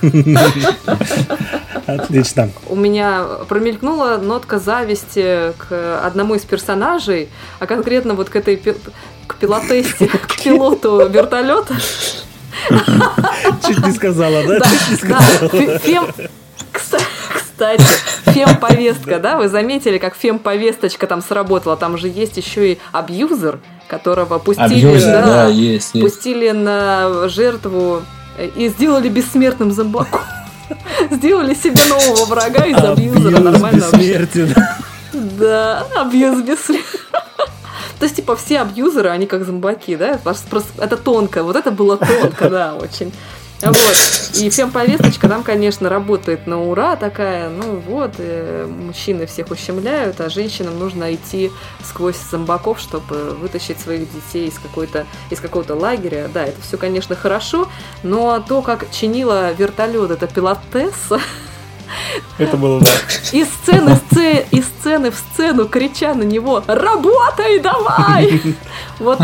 Отлично. 1.88 2.50
У 2.68 2.76
меня 2.76 3.24
промелькнула 3.48 4.18
нотка 4.18 4.58
зависти 4.58 5.52
к 5.56 6.00
одному 6.04 6.34
из 6.34 6.42
персонажей, 6.42 7.28
а 7.58 7.66
конкретно 7.66 8.14
вот 8.14 8.28
к 8.28 8.36
этой 8.36 8.56
к 9.26 9.34
пилотессе, 9.36 10.06
к 10.28 10.42
пилоту 10.42 11.08
вертолета. 11.08 11.74
Чуть 13.66 13.86
не 13.86 13.92
сказала, 13.92 14.42
да? 14.46 14.58
Да, 14.58 14.66
Чуть 14.70 14.90
не 14.90 15.08
да, 15.08 15.20
сказала. 15.20 15.48
фе- 15.50 15.78
фем... 15.78 16.06
Кста- 16.72 17.00
Кстати, 17.34 17.82
фем-повестка, 18.26 19.18
да? 19.18 19.36
Вы 19.36 19.48
заметили, 19.48 19.98
как 19.98 20.14
фем-повесточка 20.16 21.06
там 21.06 21.22
сработала? 21.22 21.76
Там 21.76 21.98
же 21.98 22.08
есть 22.08 22.36
еще 22.36 22.72
и 22.72 22.78
абьюзер, 22.92 23.58
которого 23.88 24.38
пустили, 24.38 24.64
Абьюзер, 24.66 25.12
да, 25.12 25.22
да, 25.26 25.46
есть, 25.48 25.94
есть. 25.94 26.04
пустили 26.14 26.50
на 26.50 27.28
жертву 27.28 28.02
э, 28.36 28.48
и 28.54 28.68
сделали 28.68 29.08
бессмертным 29.08 29.72
зомбаком. 29.72 30.20
Сделали 31.10 31.54
себе 31.54 31.80
нового 31.88 32.24
врага 32.26 32.64
из 32.66 32.76
абьюзера. 32.76 33.36
Абьюз 33.38 33.44
Нормально 33.44 33.84
бессмертен. 33.92 34.54
Да, 35.12 35.86
абьюз 35.96 36.42
бессмертный. 36.42 37.00
То 37.98 38.04
есть, 38.04 38.16
типа, 38.16 38.36
все 38.36 38.60
абьюзеры, 38.60 39.08
они 39.08 39.26
как 39.26 39.44
зомбаки, 39.44 39.96
да? 39.96 40.18
Просто 40.22 40.62
Это 40.78 40.96
тонко. 40.96 41.42
Вот 41.42 41.56
это 41.56 41.70
было 41.70 41.96
тонко, 41.96 42.48
да, 42.48 42.74
очень. 42.74 43.12
Вот. 43.62 44.30
И 44.34 44.50
фем-повесточка 44.50 45.28
там, 45.28 45.42
конечно, 45.42 45.88
работает 45.88 46.46
на 46.46 46.62
ура 46.62 46.96
такая. 46.96 47.48
Ну 47.50 47.76
вот, 47.86 48.12
э, 48.18 48.66
мужчины 48.66 49.26
всех 49.26 49.50
ущемляют, 49.50 50.20
а 50.20 50.28
женщинам 50.30 50.78
нужно 50.78 51.14
идти 51.14 51.50
сквозь 51.84 52.16
зомбаков, 52.30 52.78
чтобы 52.78 53.34
вытащить 53.40 53.80
своих 53.80 54.06
детей 54.12 54.48
из, 54.48 54.58
какой-то, 54.58 55.06
из 55.30 55.40
какого-то 55.40 55.74
лагеря. 55.74 56.30
Да, 56.32 56.44
это 56.44 56.60
все, 56.62 56.76
конечно, 56.76 57.16
хорошо, 57.16 57.68
но 58.02 58.38
то, 58.46 58.62
как 58.62 58.90
чинила 58.92 59.52
вертолет 59.52 60.10
эта 60.10 60.26
пилотесса, 60.26 61.20
Это 62.38 62.56
было, 62.56 62.80
да. 62.80 62.90
из 63.32 63.48
сцены, 63.48 63.98
сце- 64.10 64.46
из 64.50 64.66
сцены 64.66 65.10
в 65.10 65.16
сцену, 65.16 65.66
крича 65.66 66.14
на 66.14 66.22
него 66.22 66.62
«Работай, 66.66 67.58
давай!» 67.60 68.40
Вот 68.98 69.18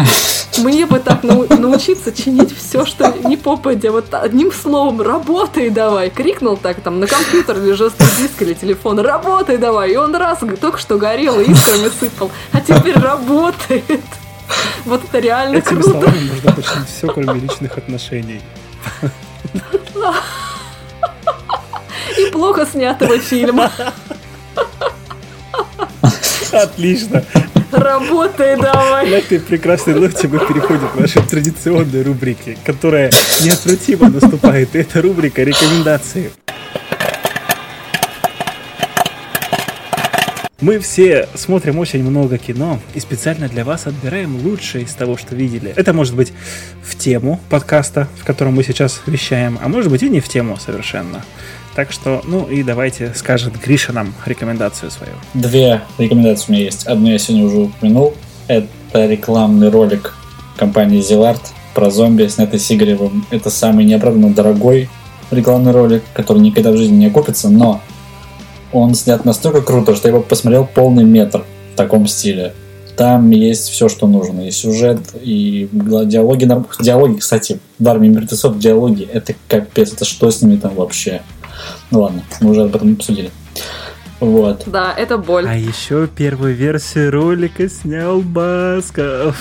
мне 0.59 0.87
бы 0.87 0.99
так 1.01 1.23
нау- 1.25 1.47
научиться 1.59 2.13
чинить 2.13 2.57
все, 2.57 2.85
что 2.87 3.13
не 3.25 3.37
попадя. 3.37 3.91
Вот 3.91 4.13
одним 4.15 4.53
словом 4.53 5.01
«Работай, 5.03 5.71
давай!» 5.71 6.11
Крикнул 6.11 6.57
так 6.57 6.81
там 6.81 7.01
на 7.01 7.07
компьютер 7.07 7.59
или 7.59 7.73
жесткий 7.73 8.05
диск 8.19 8.41
или 8.43 8.55
телефон 8.55 8.99
«Работай, 9.01 9.57
давай!» 9.59 9.93
И 9.93 9.97
он 9.97 10.15
раз 10.15 10.39
только 10.61 10.79
что 10.79 10.99
горел 10.99 11.41
и 11.41 11.45
искрами 11.51 11.91
сыпал, 12.01 12.31
а 12.53 12.61
теперь 12.61 12.99
работает. 12.99 14.01
Вот 14.85 15.03
это 15.05 15.19
реально 15.19 15.57
Этими 15.57 15.81
круто. 15.81 15.91
словами 15.91 16.31
можно 16.31 16.53
починить 16.53 16.89
все, 16.89 17.07
кроме 17.09 17.41
личных 17.41 17.79
отношений. 17.79 18.41
И 22.19 22.31
плохо 22.31 22.67
снятого 22.67 23.19
фильма. 23.19 23.71
Отлично. 26.53 27.25
Работай, 27.75 28.57
давай! 28.57 29.11
На 29.11 29.15
этой 29.17 29.41
прекрасной 29.41 29.95
ноте 29.95 30.29
мы 30.29 30.39
переходим 30.39 30.89
к 30.89 30.95
нашей 30.95 31.23
традиционной 31.23 32.03
рубрике, 32.03 32.57
которая 32.65 33.11
неотвратимо 33.43 34.09
наступает. 34.11 34.77
И 34.77 34.79
это 34.79 35.03
рубрика 35.03 35.43
рекомендации. 35.43 36.31
Мы 40.61 40.79
все 40.79 41.29
смотрим 41.35 41.79
очень 41.81 42.05
много 42.05 42.39
кино 42.39 42.79
и 42.95 43.01
специально 43.01 43.49
для 43.49 43.65
вас 43.65 43.89
отбираем 43.89 44.37
лучшее 44.37 44.85
из 44.85 44.95
того, 44.95 45.17
что 45.17 45.35
видели. 45.35 45.75
Это 45.75 45.93
может 45.93 46.15
быть 46.15 46.33
в 46.83 46.97
тему 46.97 47.41
подкаста, 47.51 48.09
в 48.17 48.25
котором 48.25 48.55
мы 48.55 48.63
сейчас 48.63 49.03
вещаем, 49.07 49.59
а 49.61 49.69
может 49.69 49.91
быть 49.91 50.03
и 50.05 50.09
не 50.09 50.21
в 50.21 50.29
тему 50.29 50.57
совершенно. 50.57 51.25
Так 51.75 51.91
что, 51.91 52.23
ну 52.25 52.47
и 52.47 52.63
давайте 52.63 53.13
скажет 53.15 53.61
Гриша 53.61 53.93
нам 53.93 54.15
рекомендацию 54.27 54.91
свою. 54.91 55.13
Две 55.35 55.83
рекомендации 55.99 56.45
у 56.49 56.53
меня 56.53 56.65
есть. 56.65 56.87
Одну 56.87 57.11
я 57.11 57.19
сегодня 57.19 57.47
уже 57.47 57.59
упомянул. 57.59 58.15
Это 58.47 59.07
рекламный 59.07 59.71
ролик 59.71 60.15
компании 60.57 61.01
Zilart 61.01 61.41
про 61.75 61.91
зомби, 61.91 62.29
снятый 62.29 62.61
Сигаревым. 62.61 63.27
Это 63.31 63.51
самый 63.51 63.85
неоправданно 63.85 64.33
дорогой 64.33 64.89
рекламный 65.33 65.73
ролик, 65.73 66.05
который 66.15 66.39
никогда 66.39 66.71
в 66.71 66.77
жизни 66.77 66.97
не 66.97 67.07
окупится, 67.07 67.49
но 67.49 67.81
он 68.73 68.95
снят 68.95 69.25
настолько 69.25 69.63
круто, 69.63 69.97
что 69.97 70.09
я 70.09 70.15
его 70.15 70.23
посмотрел 70.23 70.67
полный 70.67 71.05
метр 71.05 71.45
в 71.73 71.77
таком 71.77 72.07
стиле. 72.07 72.55
Там 72.97 73.31
есть 73.31 73.71
все, 73.71 73.89
что 73.89 74.07
нужно. 74.07 74.47
И 74.47 74.53
сюжет, 74.53 75.01
и 75.21 75.69
диалоги. 75.73 76.49
Диалоги, 76.81 77.19
кстати, 77.19 77.59
в 77.81 77.89
армии 77.89 78.09
мертвецов 78.09 78.59
диалоги. 78.59 79.09
Это 79.13 79.35
капец. 79.49 79.93
Это 79.93 80.05
что 80.05 80.31
с 80.31 80.43
ними 80.43 80.57
там 80.57 80.77
вообще? 80.77 81.23
Ну 81.91 82.01
ладно, 82.01 82.23
мы 82.41 82.51
уже 82.51 82.63
об 82.63 82.75
этом 82.75 82.95
обсудили. 82.95 83.31
Вот. 84.21 84.63
Да, 84.67 84.95
это 84.97 85.19
боль. 85.19 85.47
А 85.47 85.55
еще 85.55 86.07
первую 86.07 86.55
версию 86.55 87.11
ролика 87.11 87.69
снял 87.69 88.21
Басков. 88.21 89.37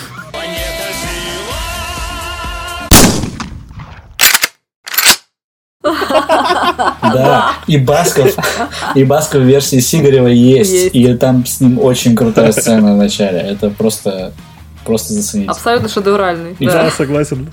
Да, 7.02 7.52
и 7.68 7.78
Басков, 7.78 8.36
и 8.96 9.04
Басков 9.04 9.42
в 9.42 9.46
версии 9.46 9.80
Сигарева 9.80 10.28
есть, 10.28 10.72
Есть. 10.72 10.96
и 10.96 11.14
там 11.16 11.46
с 11.46 11.60
ним 11.60 11.80
очень 11.80 12.16
крутая 12.16 12.52
сцена 12.52 12.94
в 12.96 12.98
начале. 12.98 13.40
Это 13.40 13.70
просто, 13.70 14.34
просто 14.84 15.14
заценить. 15.14 15.50
Абсолютно 15.50 15.90
шедевральный. 15.90 16.56
И 16.60 16.66
Да, 16.66 16.90
согласен. 16.90 17.50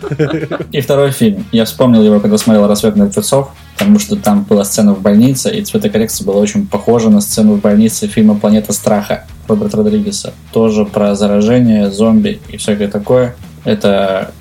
И 0.72 0.80
второй 0.80 1.10
фильм. 1.10 1.44
Я 1.52 1.64
вспомнил 1.64 2.02
его, 2.02 2.20
когда 2.20 2.38
смотрел 2.38 2.66
«Рассвет 2.66 2.96
мертвецов», 2.96 3.50
потому 3.78 3.98
что 3.98 4.16
там 4.16 4.42
была 4.44 4.64
сцена 4.64 4.94
в 4.94 5.00
больнице, 5.00 5.50
и 5.50 5.62
цветокоррекция 5.62 6.26
была 6.26 6.40
очень 6.40 6.66
похожа 6.66 7.10
на 7.10 7.20
сцену 7.20 7.54
в 7.54 7.60
больнице 7.60 8.06
фильма 8.06 8.34
«Планета 8.34 8.72
страха» 8.72 9.26
Роберта 9.48 9.78
Родригеса. 9.78 10.32
Тоже 10.52 10.84
про 10.84 11.14
заражение, 11.14 11.90
зомби 11.90 12.40
и 12.48 12.56
всякое 12.56 12.88
такое. 12.88 13.34
Это 13.64 14.32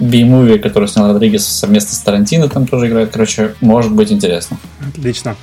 би-муви, 0.00 0.58
который 0.58 0.88
снял 0.88 1.12
Родригес 1.12 1.46
совместно 1.46 1.94
с 1.94 2.00
Тарантино, 2.00 2.48
там 2.48 2.66
тоже 2.66 2.88
играет. 2.88 3.10
Короче, 3.10 3.54
может 3.60 3.92
быть 3.92 4.12
интересно. 4.12 4.58
Отлично. 4.86 5.36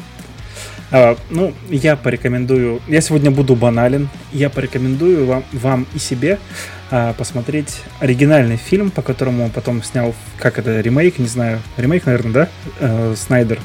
А, 0.91 1.18
ну, 1.30 1.54
я 1.70 1.96
порекомендую. 1.96 2.82
Я 2.88 3.02
сегодня 3.02 3.32
буду 3.32 3.56
банален. 3.56 4.10
Я 4.32 4.50
порекомендую 4.50 5.26
вам, 5.26 5.43
вам 5.52 5.88
и 5.93 6.00
себе 6.00 6.39
посмотреть 7.17 7.81
оригинальный 7.99 8.57
фильм, 8.57 8.91
по 8.91 9.01
которому 9.01 9.43
он 9.43 9.51
потом 9.51 9.83
снял, 9.83 10.13
как 10.38 10.59
это, 10.59 10.81
ремейк, 10.81 11.17
не 11.19 11.27
знаю. 11.27 11.59
Ремейк, 11.77 12.05
наверное, 12.05 12.31
да? 12.33 12.49
Э, 12.79 13.15
Снайдер. 13.17 13.59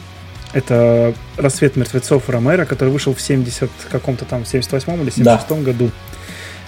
Это 0.52 1.14
«Рассвет 1.36 1.76
мертвецов» 1.76 2.28
Ромеро, 2.28 2.64
который 2.64 2.88
вышел 2.88 3.14
в 3.14 3.20
70 3.20 3.70
каком-то 3.90 4.24
там, 4.24 4.44
78 4.44 5.02
или 5.02 5.10
76 5.10 5.62
году. 5.62 5.90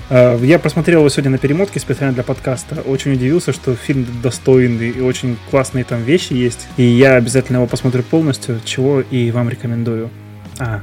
Э, 0.09 0.39
Я 0.43 0.59
просмотрел 0.59 1.01
его 1.01 1.09
сегодня 1.09 1.31
на 1.33 1.39
перемотке 1.39 1.81
специально 1.81 2.13
для 2.15 2.23
подкаста. 2.23 2.83
Очень 2.83 3.15
удивился, 3.15 3.53
что 3.53 3.75
фильм 3.75 4.07
достойный 4.23 4.91
и 4.91 5.01
очень 5.01 5.37
классные 5.51 5.85
там 5.85 6.03
вещи 6.05 6.35
есть. 6.35 6.69
И 6.77 6.83
я 6.83 7.17
обязательно 7.17 7.57
его 7.57 7.67
посмотрю 7.67 8.03
полностью, 8.03 8.61
чего 8.65 9.01
и 9.01 9.31
вам 9.31 9.49
рекомендую. 9.49 10.11
А, 10.59 10.83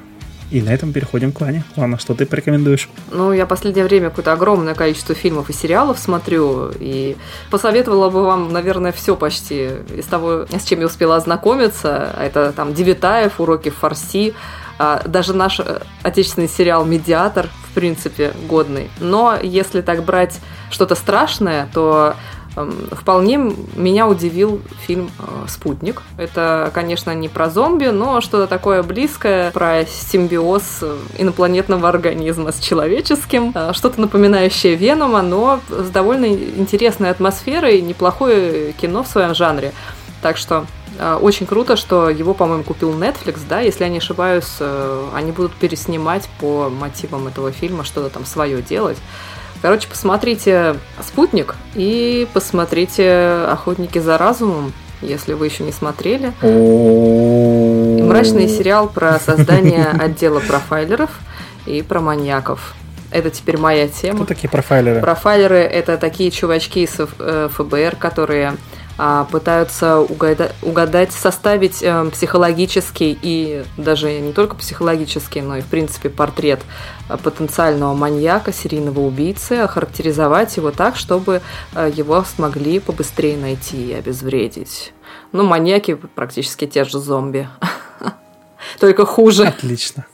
и 0.51 0.61
на 0.61 0.69
этом 0.69 0.93
переходим 0.93 1.31
к 1.31 1.41
Лане. 1.41 1.63
Лана, 1.75 1.97
что 1.99 2.13
ты 2.15 2.25
порекомендуешь? 2.25 2.89
Ну, 3.11 3.31
я 3.31 3.45
последнее 3.45 3.85
время 3.85 4.09
какое-то 4.09 4.33
огромное 4.33 4.75
количество 4.75 5.15
фильмов 5.15 5.49
и 5.49 5.53
сериалов 5.53 5.99
смотрю, 5.99 6.71
и 6.79 7.17
посоветовала 7.51 8.09
бы 8.09 8.23
вам, 8.23 8.51
наверное, 8.51 8.91
все 8.91 9.15
почти 9.15 9.69
из 9.95 10.05
того, 10.05 10.45
с 10.49 10.63
чем 10.63 10.79
я 10.79 10.87
успела 10.87 11.15
ознакомиться. 11.15 12.15
Это 12.19 12.51
там 12.51 12.73
Девитаев, 12.73 13.39
уроки 13.39 13.69
фарси, 13.69 14.33
а, 14.81 15.01
даже 15.05 15.33
наш 15.33 15.59
э, 15.59 15.81
отечественный 16.03 16.47
сериал 16.47 16.85
«Медиатор», 16.85 17.49
в 17.69 17.73
принципе, 17.73 18.31
годный. 18.47 18.89
Но 18.99 19.37
если 19.41 19.81
так 19.81 20.03
брать 20.03 20.39
что-то 20.71 20.95
страшное, 20.95 21.67
то 21.73 22.15
вполне 22.91 23.53
меня 23.75 24.07
удивил 24.07 24.61
фильм 24.85 25.11
э, 25.19 25.47
«Спутник». 25.47 26.01
Это, 26.17 26.71
конечно, 26.73 27.13
не 27.13 27.29
про 27.29 27.49
зомби, 27.49 27.87
но 27.87 28.21
что-то 28.21 28.47
такое 28.47 28.83
близкое, 28.83 29.51
про 29.51 29.85
симбиоз 29.85 30.79
э, 30.81 30.97
инопланетного 31.17 31.87
организма 31.89 32.51
с 32.51 32.59
человеческим, 32.59 33.51
э, 33.53 33.73
что-то 33.73 34.01
напоминающее 34.01 34.75
Венома, 34.75 35.21
но 35.21 35.59
с 35.69 35.89
довольно 35.89 36.25
интересной 36.25 37.09
атмосферой, 37.09 37.81
неплохое 37.81 38.73
кино 38.73 39.03
в 39.03 39.07
своем 39.07 39.35
жанре. 39.35 39.73
Так 40.21 40.37
что 40.37 40.65
очень 41.21 41.45
круто, 41.45 41.77
что 41.77 42.09
его, 42.09 42.33
по-моему, 42.33 42.63
купил 42.63 42.91
Netflix, 42.91 43.39
да, 43.47 43.61
если 43.61 43.85
я 43.85 43.89
не 43.89 43.99
ошибаюсь, 43.99 44.57
они 45.13 45.31
будут 45.31 45.53
переснимать 45.53 46.27
по 46.41 46.69
мотивам 46.69 47.27
этого 47.27 47.53
фильма, 47.53 47.85
что-то 47.85 48.09
там 48.09 48.25
свое 48.25 48.61
делать. 48.61 48.97
Короче, 49.61 49.87
посмотрите 49.89 50.75
«Спутник» 51.01 51.55
и 51.75 52.27
посмотрите 52.33 53.45
«Охотники 53.49 53.99
за 53.99 54.17
разумом», 54.17 54.71
если 55.01 55.33
вы 55.33 55.47
еще 55.47 55.63
не 55.63 55.71
смотрели. 55.73 56.31
И 56.41 58.01
мрачный 58.01 58.47
сериал 58.47 58.87
про 58.87 59.19
создание 59.19 59.85
отдела 59.99 60.39
профайлеров 60.39 61.09
и 61.65 61.81
про 61.81 61.99
маньяков. 61.99 62.73
Это 63.11 63.31
теперь 63.31 63.57
моя 63.57 63.87
тема. 63.87 64.17
Кто 64.17 64.25
такие 64.25 64.49
профайлеры? 64.49 65.01
Профайлеры– 65.01 65.57
это 65.57 65.97
такие 65.97 66.31
чувачки 66.31 66.79
из 66.79 66.91
ФБР, 66.91 67.95
которые 67.97 68.49
а, 68.49 68.55
пытаются 69.31 69.99
угадать, 69.99 70.53
угадать 70.61 71.13
составить 71.13 71.81
э, 71.81 72.09
психологический 72.11 73.17
и 73.21 73.63
даже 73.77 74.19
не 74.19 74.33
только 74.33 74.57
психологический, 74.57 75.41
но 75.41 75.57
и 75.57 75.61
в 75.61 75.67
принципе 75.67 76.09
портрет 76.09 76.59
э, 77.07 77.17
потенциального 77.17 77.93
маньяка, 77.93 78.51
серийного 78.51 78.99
убийцы, 78.99 79.53
охарактеризовать 79.53 80.57
его 80.57 80.71
так, 80.71 80.97
чтобы 80.97 81.41
э, 81.73 81.91
его 81.93 82.23
смогли 82.23 82.79
побыстрее 82.79 83.37
найти 83.37 83.91
и 83.91 83.93
обезвредить. 83.93 84.93
Ну, 85.31 85.43
маньяки 85.43 85.95
практически 85.95 86.67
те 86.67 86.83
же 86.83 86.99
зомби. 86.99 87.47
Только 88.79 89.05
хуже. 89.05 89.45
Отлично. 89.45 90.05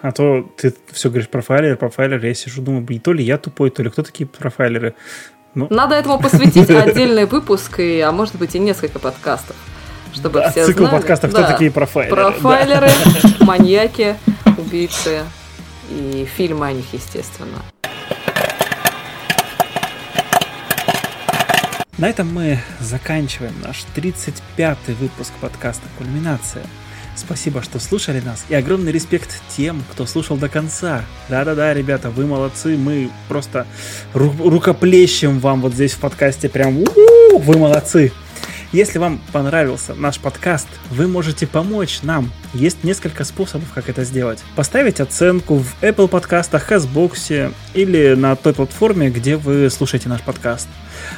А 0.00 0.12
то 0.12 0.42
ты 0.56 0.74
все 0.92 1.08
говоришь 1.08 1.28
профайлер, 1.28 1.76
профайлер, 1.76 2.24
я 2.24 2.34
сижу, 2.34 2.62
думаю, 2.62 2.82
блин, 2.82 3.00
то 3.00 3.12
ли 3.12 3.22
я 3.24 3.36
тупой, 3.38 3.70
то 3.70 3.82
ли 3.82 3.90
кто 3.90 4.02
такие 4.02 4.26
профайлеры. 4.26 4.94
Ну. 5.54 5.66
Надо 5.70 5.94
этому 5.94 6.18
посвятить 6.18 6.70
отдельный 6.70 7.24
выпуск, 7.24 7.80
и, 7.80 8.00
а 8.00 8.12
может 8.12 8.36
быть 8.36 8.54
и 8.54 8.58
несколько 8.58 8.98
подкастов. 8.98 9.56
Чтобы 10.12 10.40
да, 10.40 10.50
все 10.50 10.66
цикл 10.66 10.80
знали. 10.80 10.92
подкастов 10.92 11.30
«Кто 11.30 11.42
да. 11.42 11.52
такие 11.52 11.70
профайлеры?» 11.70 12.14
Профайлеры, 12.14 12.88
да. 12.88 13.30
маньяки, 13.44 14.16
убийцы 14.56 15.24
и 15.90 16.26
фильмы 16.36 16.66
о 16.66 16.72
них, 16.72 16.86
естественно. 16.92 17.58
На 21.98 22.08
этом 22.08 22.32
мы 22.32 22.60
заканчиваем 22.78 23.54
наш 23.60 23.84
35-й 23.96 24.94
выпуск 24.94 25.32
подкаста 25.40 25.82
«Кульминация». 25.98 26.64
Спасибо, 27.18 27.62
что 27.62 27.80
слушали 27.80 28.20
нас, 28.20 28.44
и 28.48 28.54
огромный 28.54 28.92
респект 28.92 29.42
тем, 29.54 29.82
кто 29.90 30.06
слушал 30.06 30.36
до 30.36 30.48
конца. 30.48 31.04
Да-да-да, 31.28 31.74
ребята, 31.74 32.10
вы 32.10 32.26
молодцы, 32.26 32.76
мы 32.76 33.10
просто 33.28 33.66
ру- 34.14 34.48
рукоплещем 34.48 35.40
вам 35.40 35.60
вот 35.60 35.74
здесь 35.74 35.94
в 35.94 35.98
подкасте, 35.98 36.48
прям 36.48 36.78
у-у-у, 36.78 37.38
вы 37.38 37.58
молодцы. 37.58 38.12
Если 38.70 38.98
вам 38.98 39.20
понравился 39.32 39.94
наш 39.94 40.20
подкаст, 40.20 40.68
вы 40.90 41.08
можете 41.08 41.46
помочь 41.46 42.00
нам. 42.02 42.30
Есть 42.54 42.84
несколько 42.84 43.24
способов, 43.24 43.72
как 43.74 43.88
это 43.88 44.04
сделать. 44.04 44.38
Поставить 44.54 45.00
оценку 45.00 45.56
в 45.56 45.74
Apple 45.82 46.06
подкастах, 46.06 46.70
Xbox 46.70 47.52
или 47.74 48.14
на 48.14 48.36
той 48.36 48.52
платформе, 48.54 49.10
где 49.10 49.36
вы 49.36 49.70
слушаете 49.70 50.08
наш 50.08 50.20
подкаст 50.20 50.68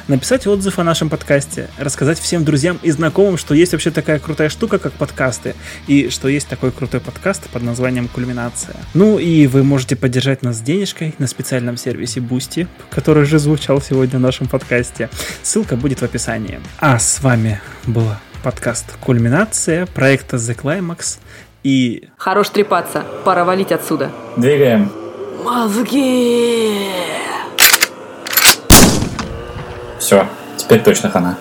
написать 0.07 0.47
отзыв 0.47 0.79
о 0.79 0.83
нашем 0.83 1.09
подкасте, 1.09 1.69
рассказать 1.77 2.19
всем 2.19 2.43
друзьям 2.43 2.79
и 2.81 2.91
знакомым, 2.91 3.37
что 3.37 3.53
есть 3.53 3.71
вообще 3.71 3.91
такая 3.91 4.19
крутая 4.19 4.49
штука, 4.49 4.79
как 4.79 4.93
подкасты, 4.93 5.55
и 5.87 6.09
что 6.09 6.27
есть 6.27 6.47
такой 6.47 6.71
крутой 6.71 6.99
подкаст 6.99 7.49
под 7.49 7.63
названием 7.63 8.07
«Кульминация». 8.07 8.75
Ну 8.93 9.19
и 9.19 9.47
вы 9.47 9.63
можете 9.63 9.95
поддержать 9.95 10.41
нас 10.43 10.59
денежкой 10.61 11.15
на 11.17 11.27
специальном 11.27 11.77
сервисе 11.77 12.19
Boosty, 12.19 12.67
который 12.89 13.25
же 13.25 13.39
звучал 13.39 13.81
сегодня 13.81 14.19
в 14.19 14.21
нашем 14.21 14.47
подкасте. 14.47 15.09
Ссылка 15.43 15.75
будет 15.75 16.01
в 16.01 16.03
описании. 16.03 16.59
А 16.79 16.99
с 16.99 17.21
вами 17.21 17.61
был 17.85 18.07
подкаст 18.43 18.85
«Кульминация» 18.99 19.85
проекта 19.85 20.37
The 20.37 20.55
Climax 20.59 21.19
и... 21.63 22.09
Хорош 22.17 22.49
трепаться, 22.49 23.03
пора 23.23 23.45
валить 23.45 23.71
отсюда. 23.71 24.11
Двигаем. 24.37 24.91
Мозги! 25.43 26.87
Все, 30.01 30.27
теперь 30.57 30.81
точно 30.81 31.11
хана. 31.11 31.37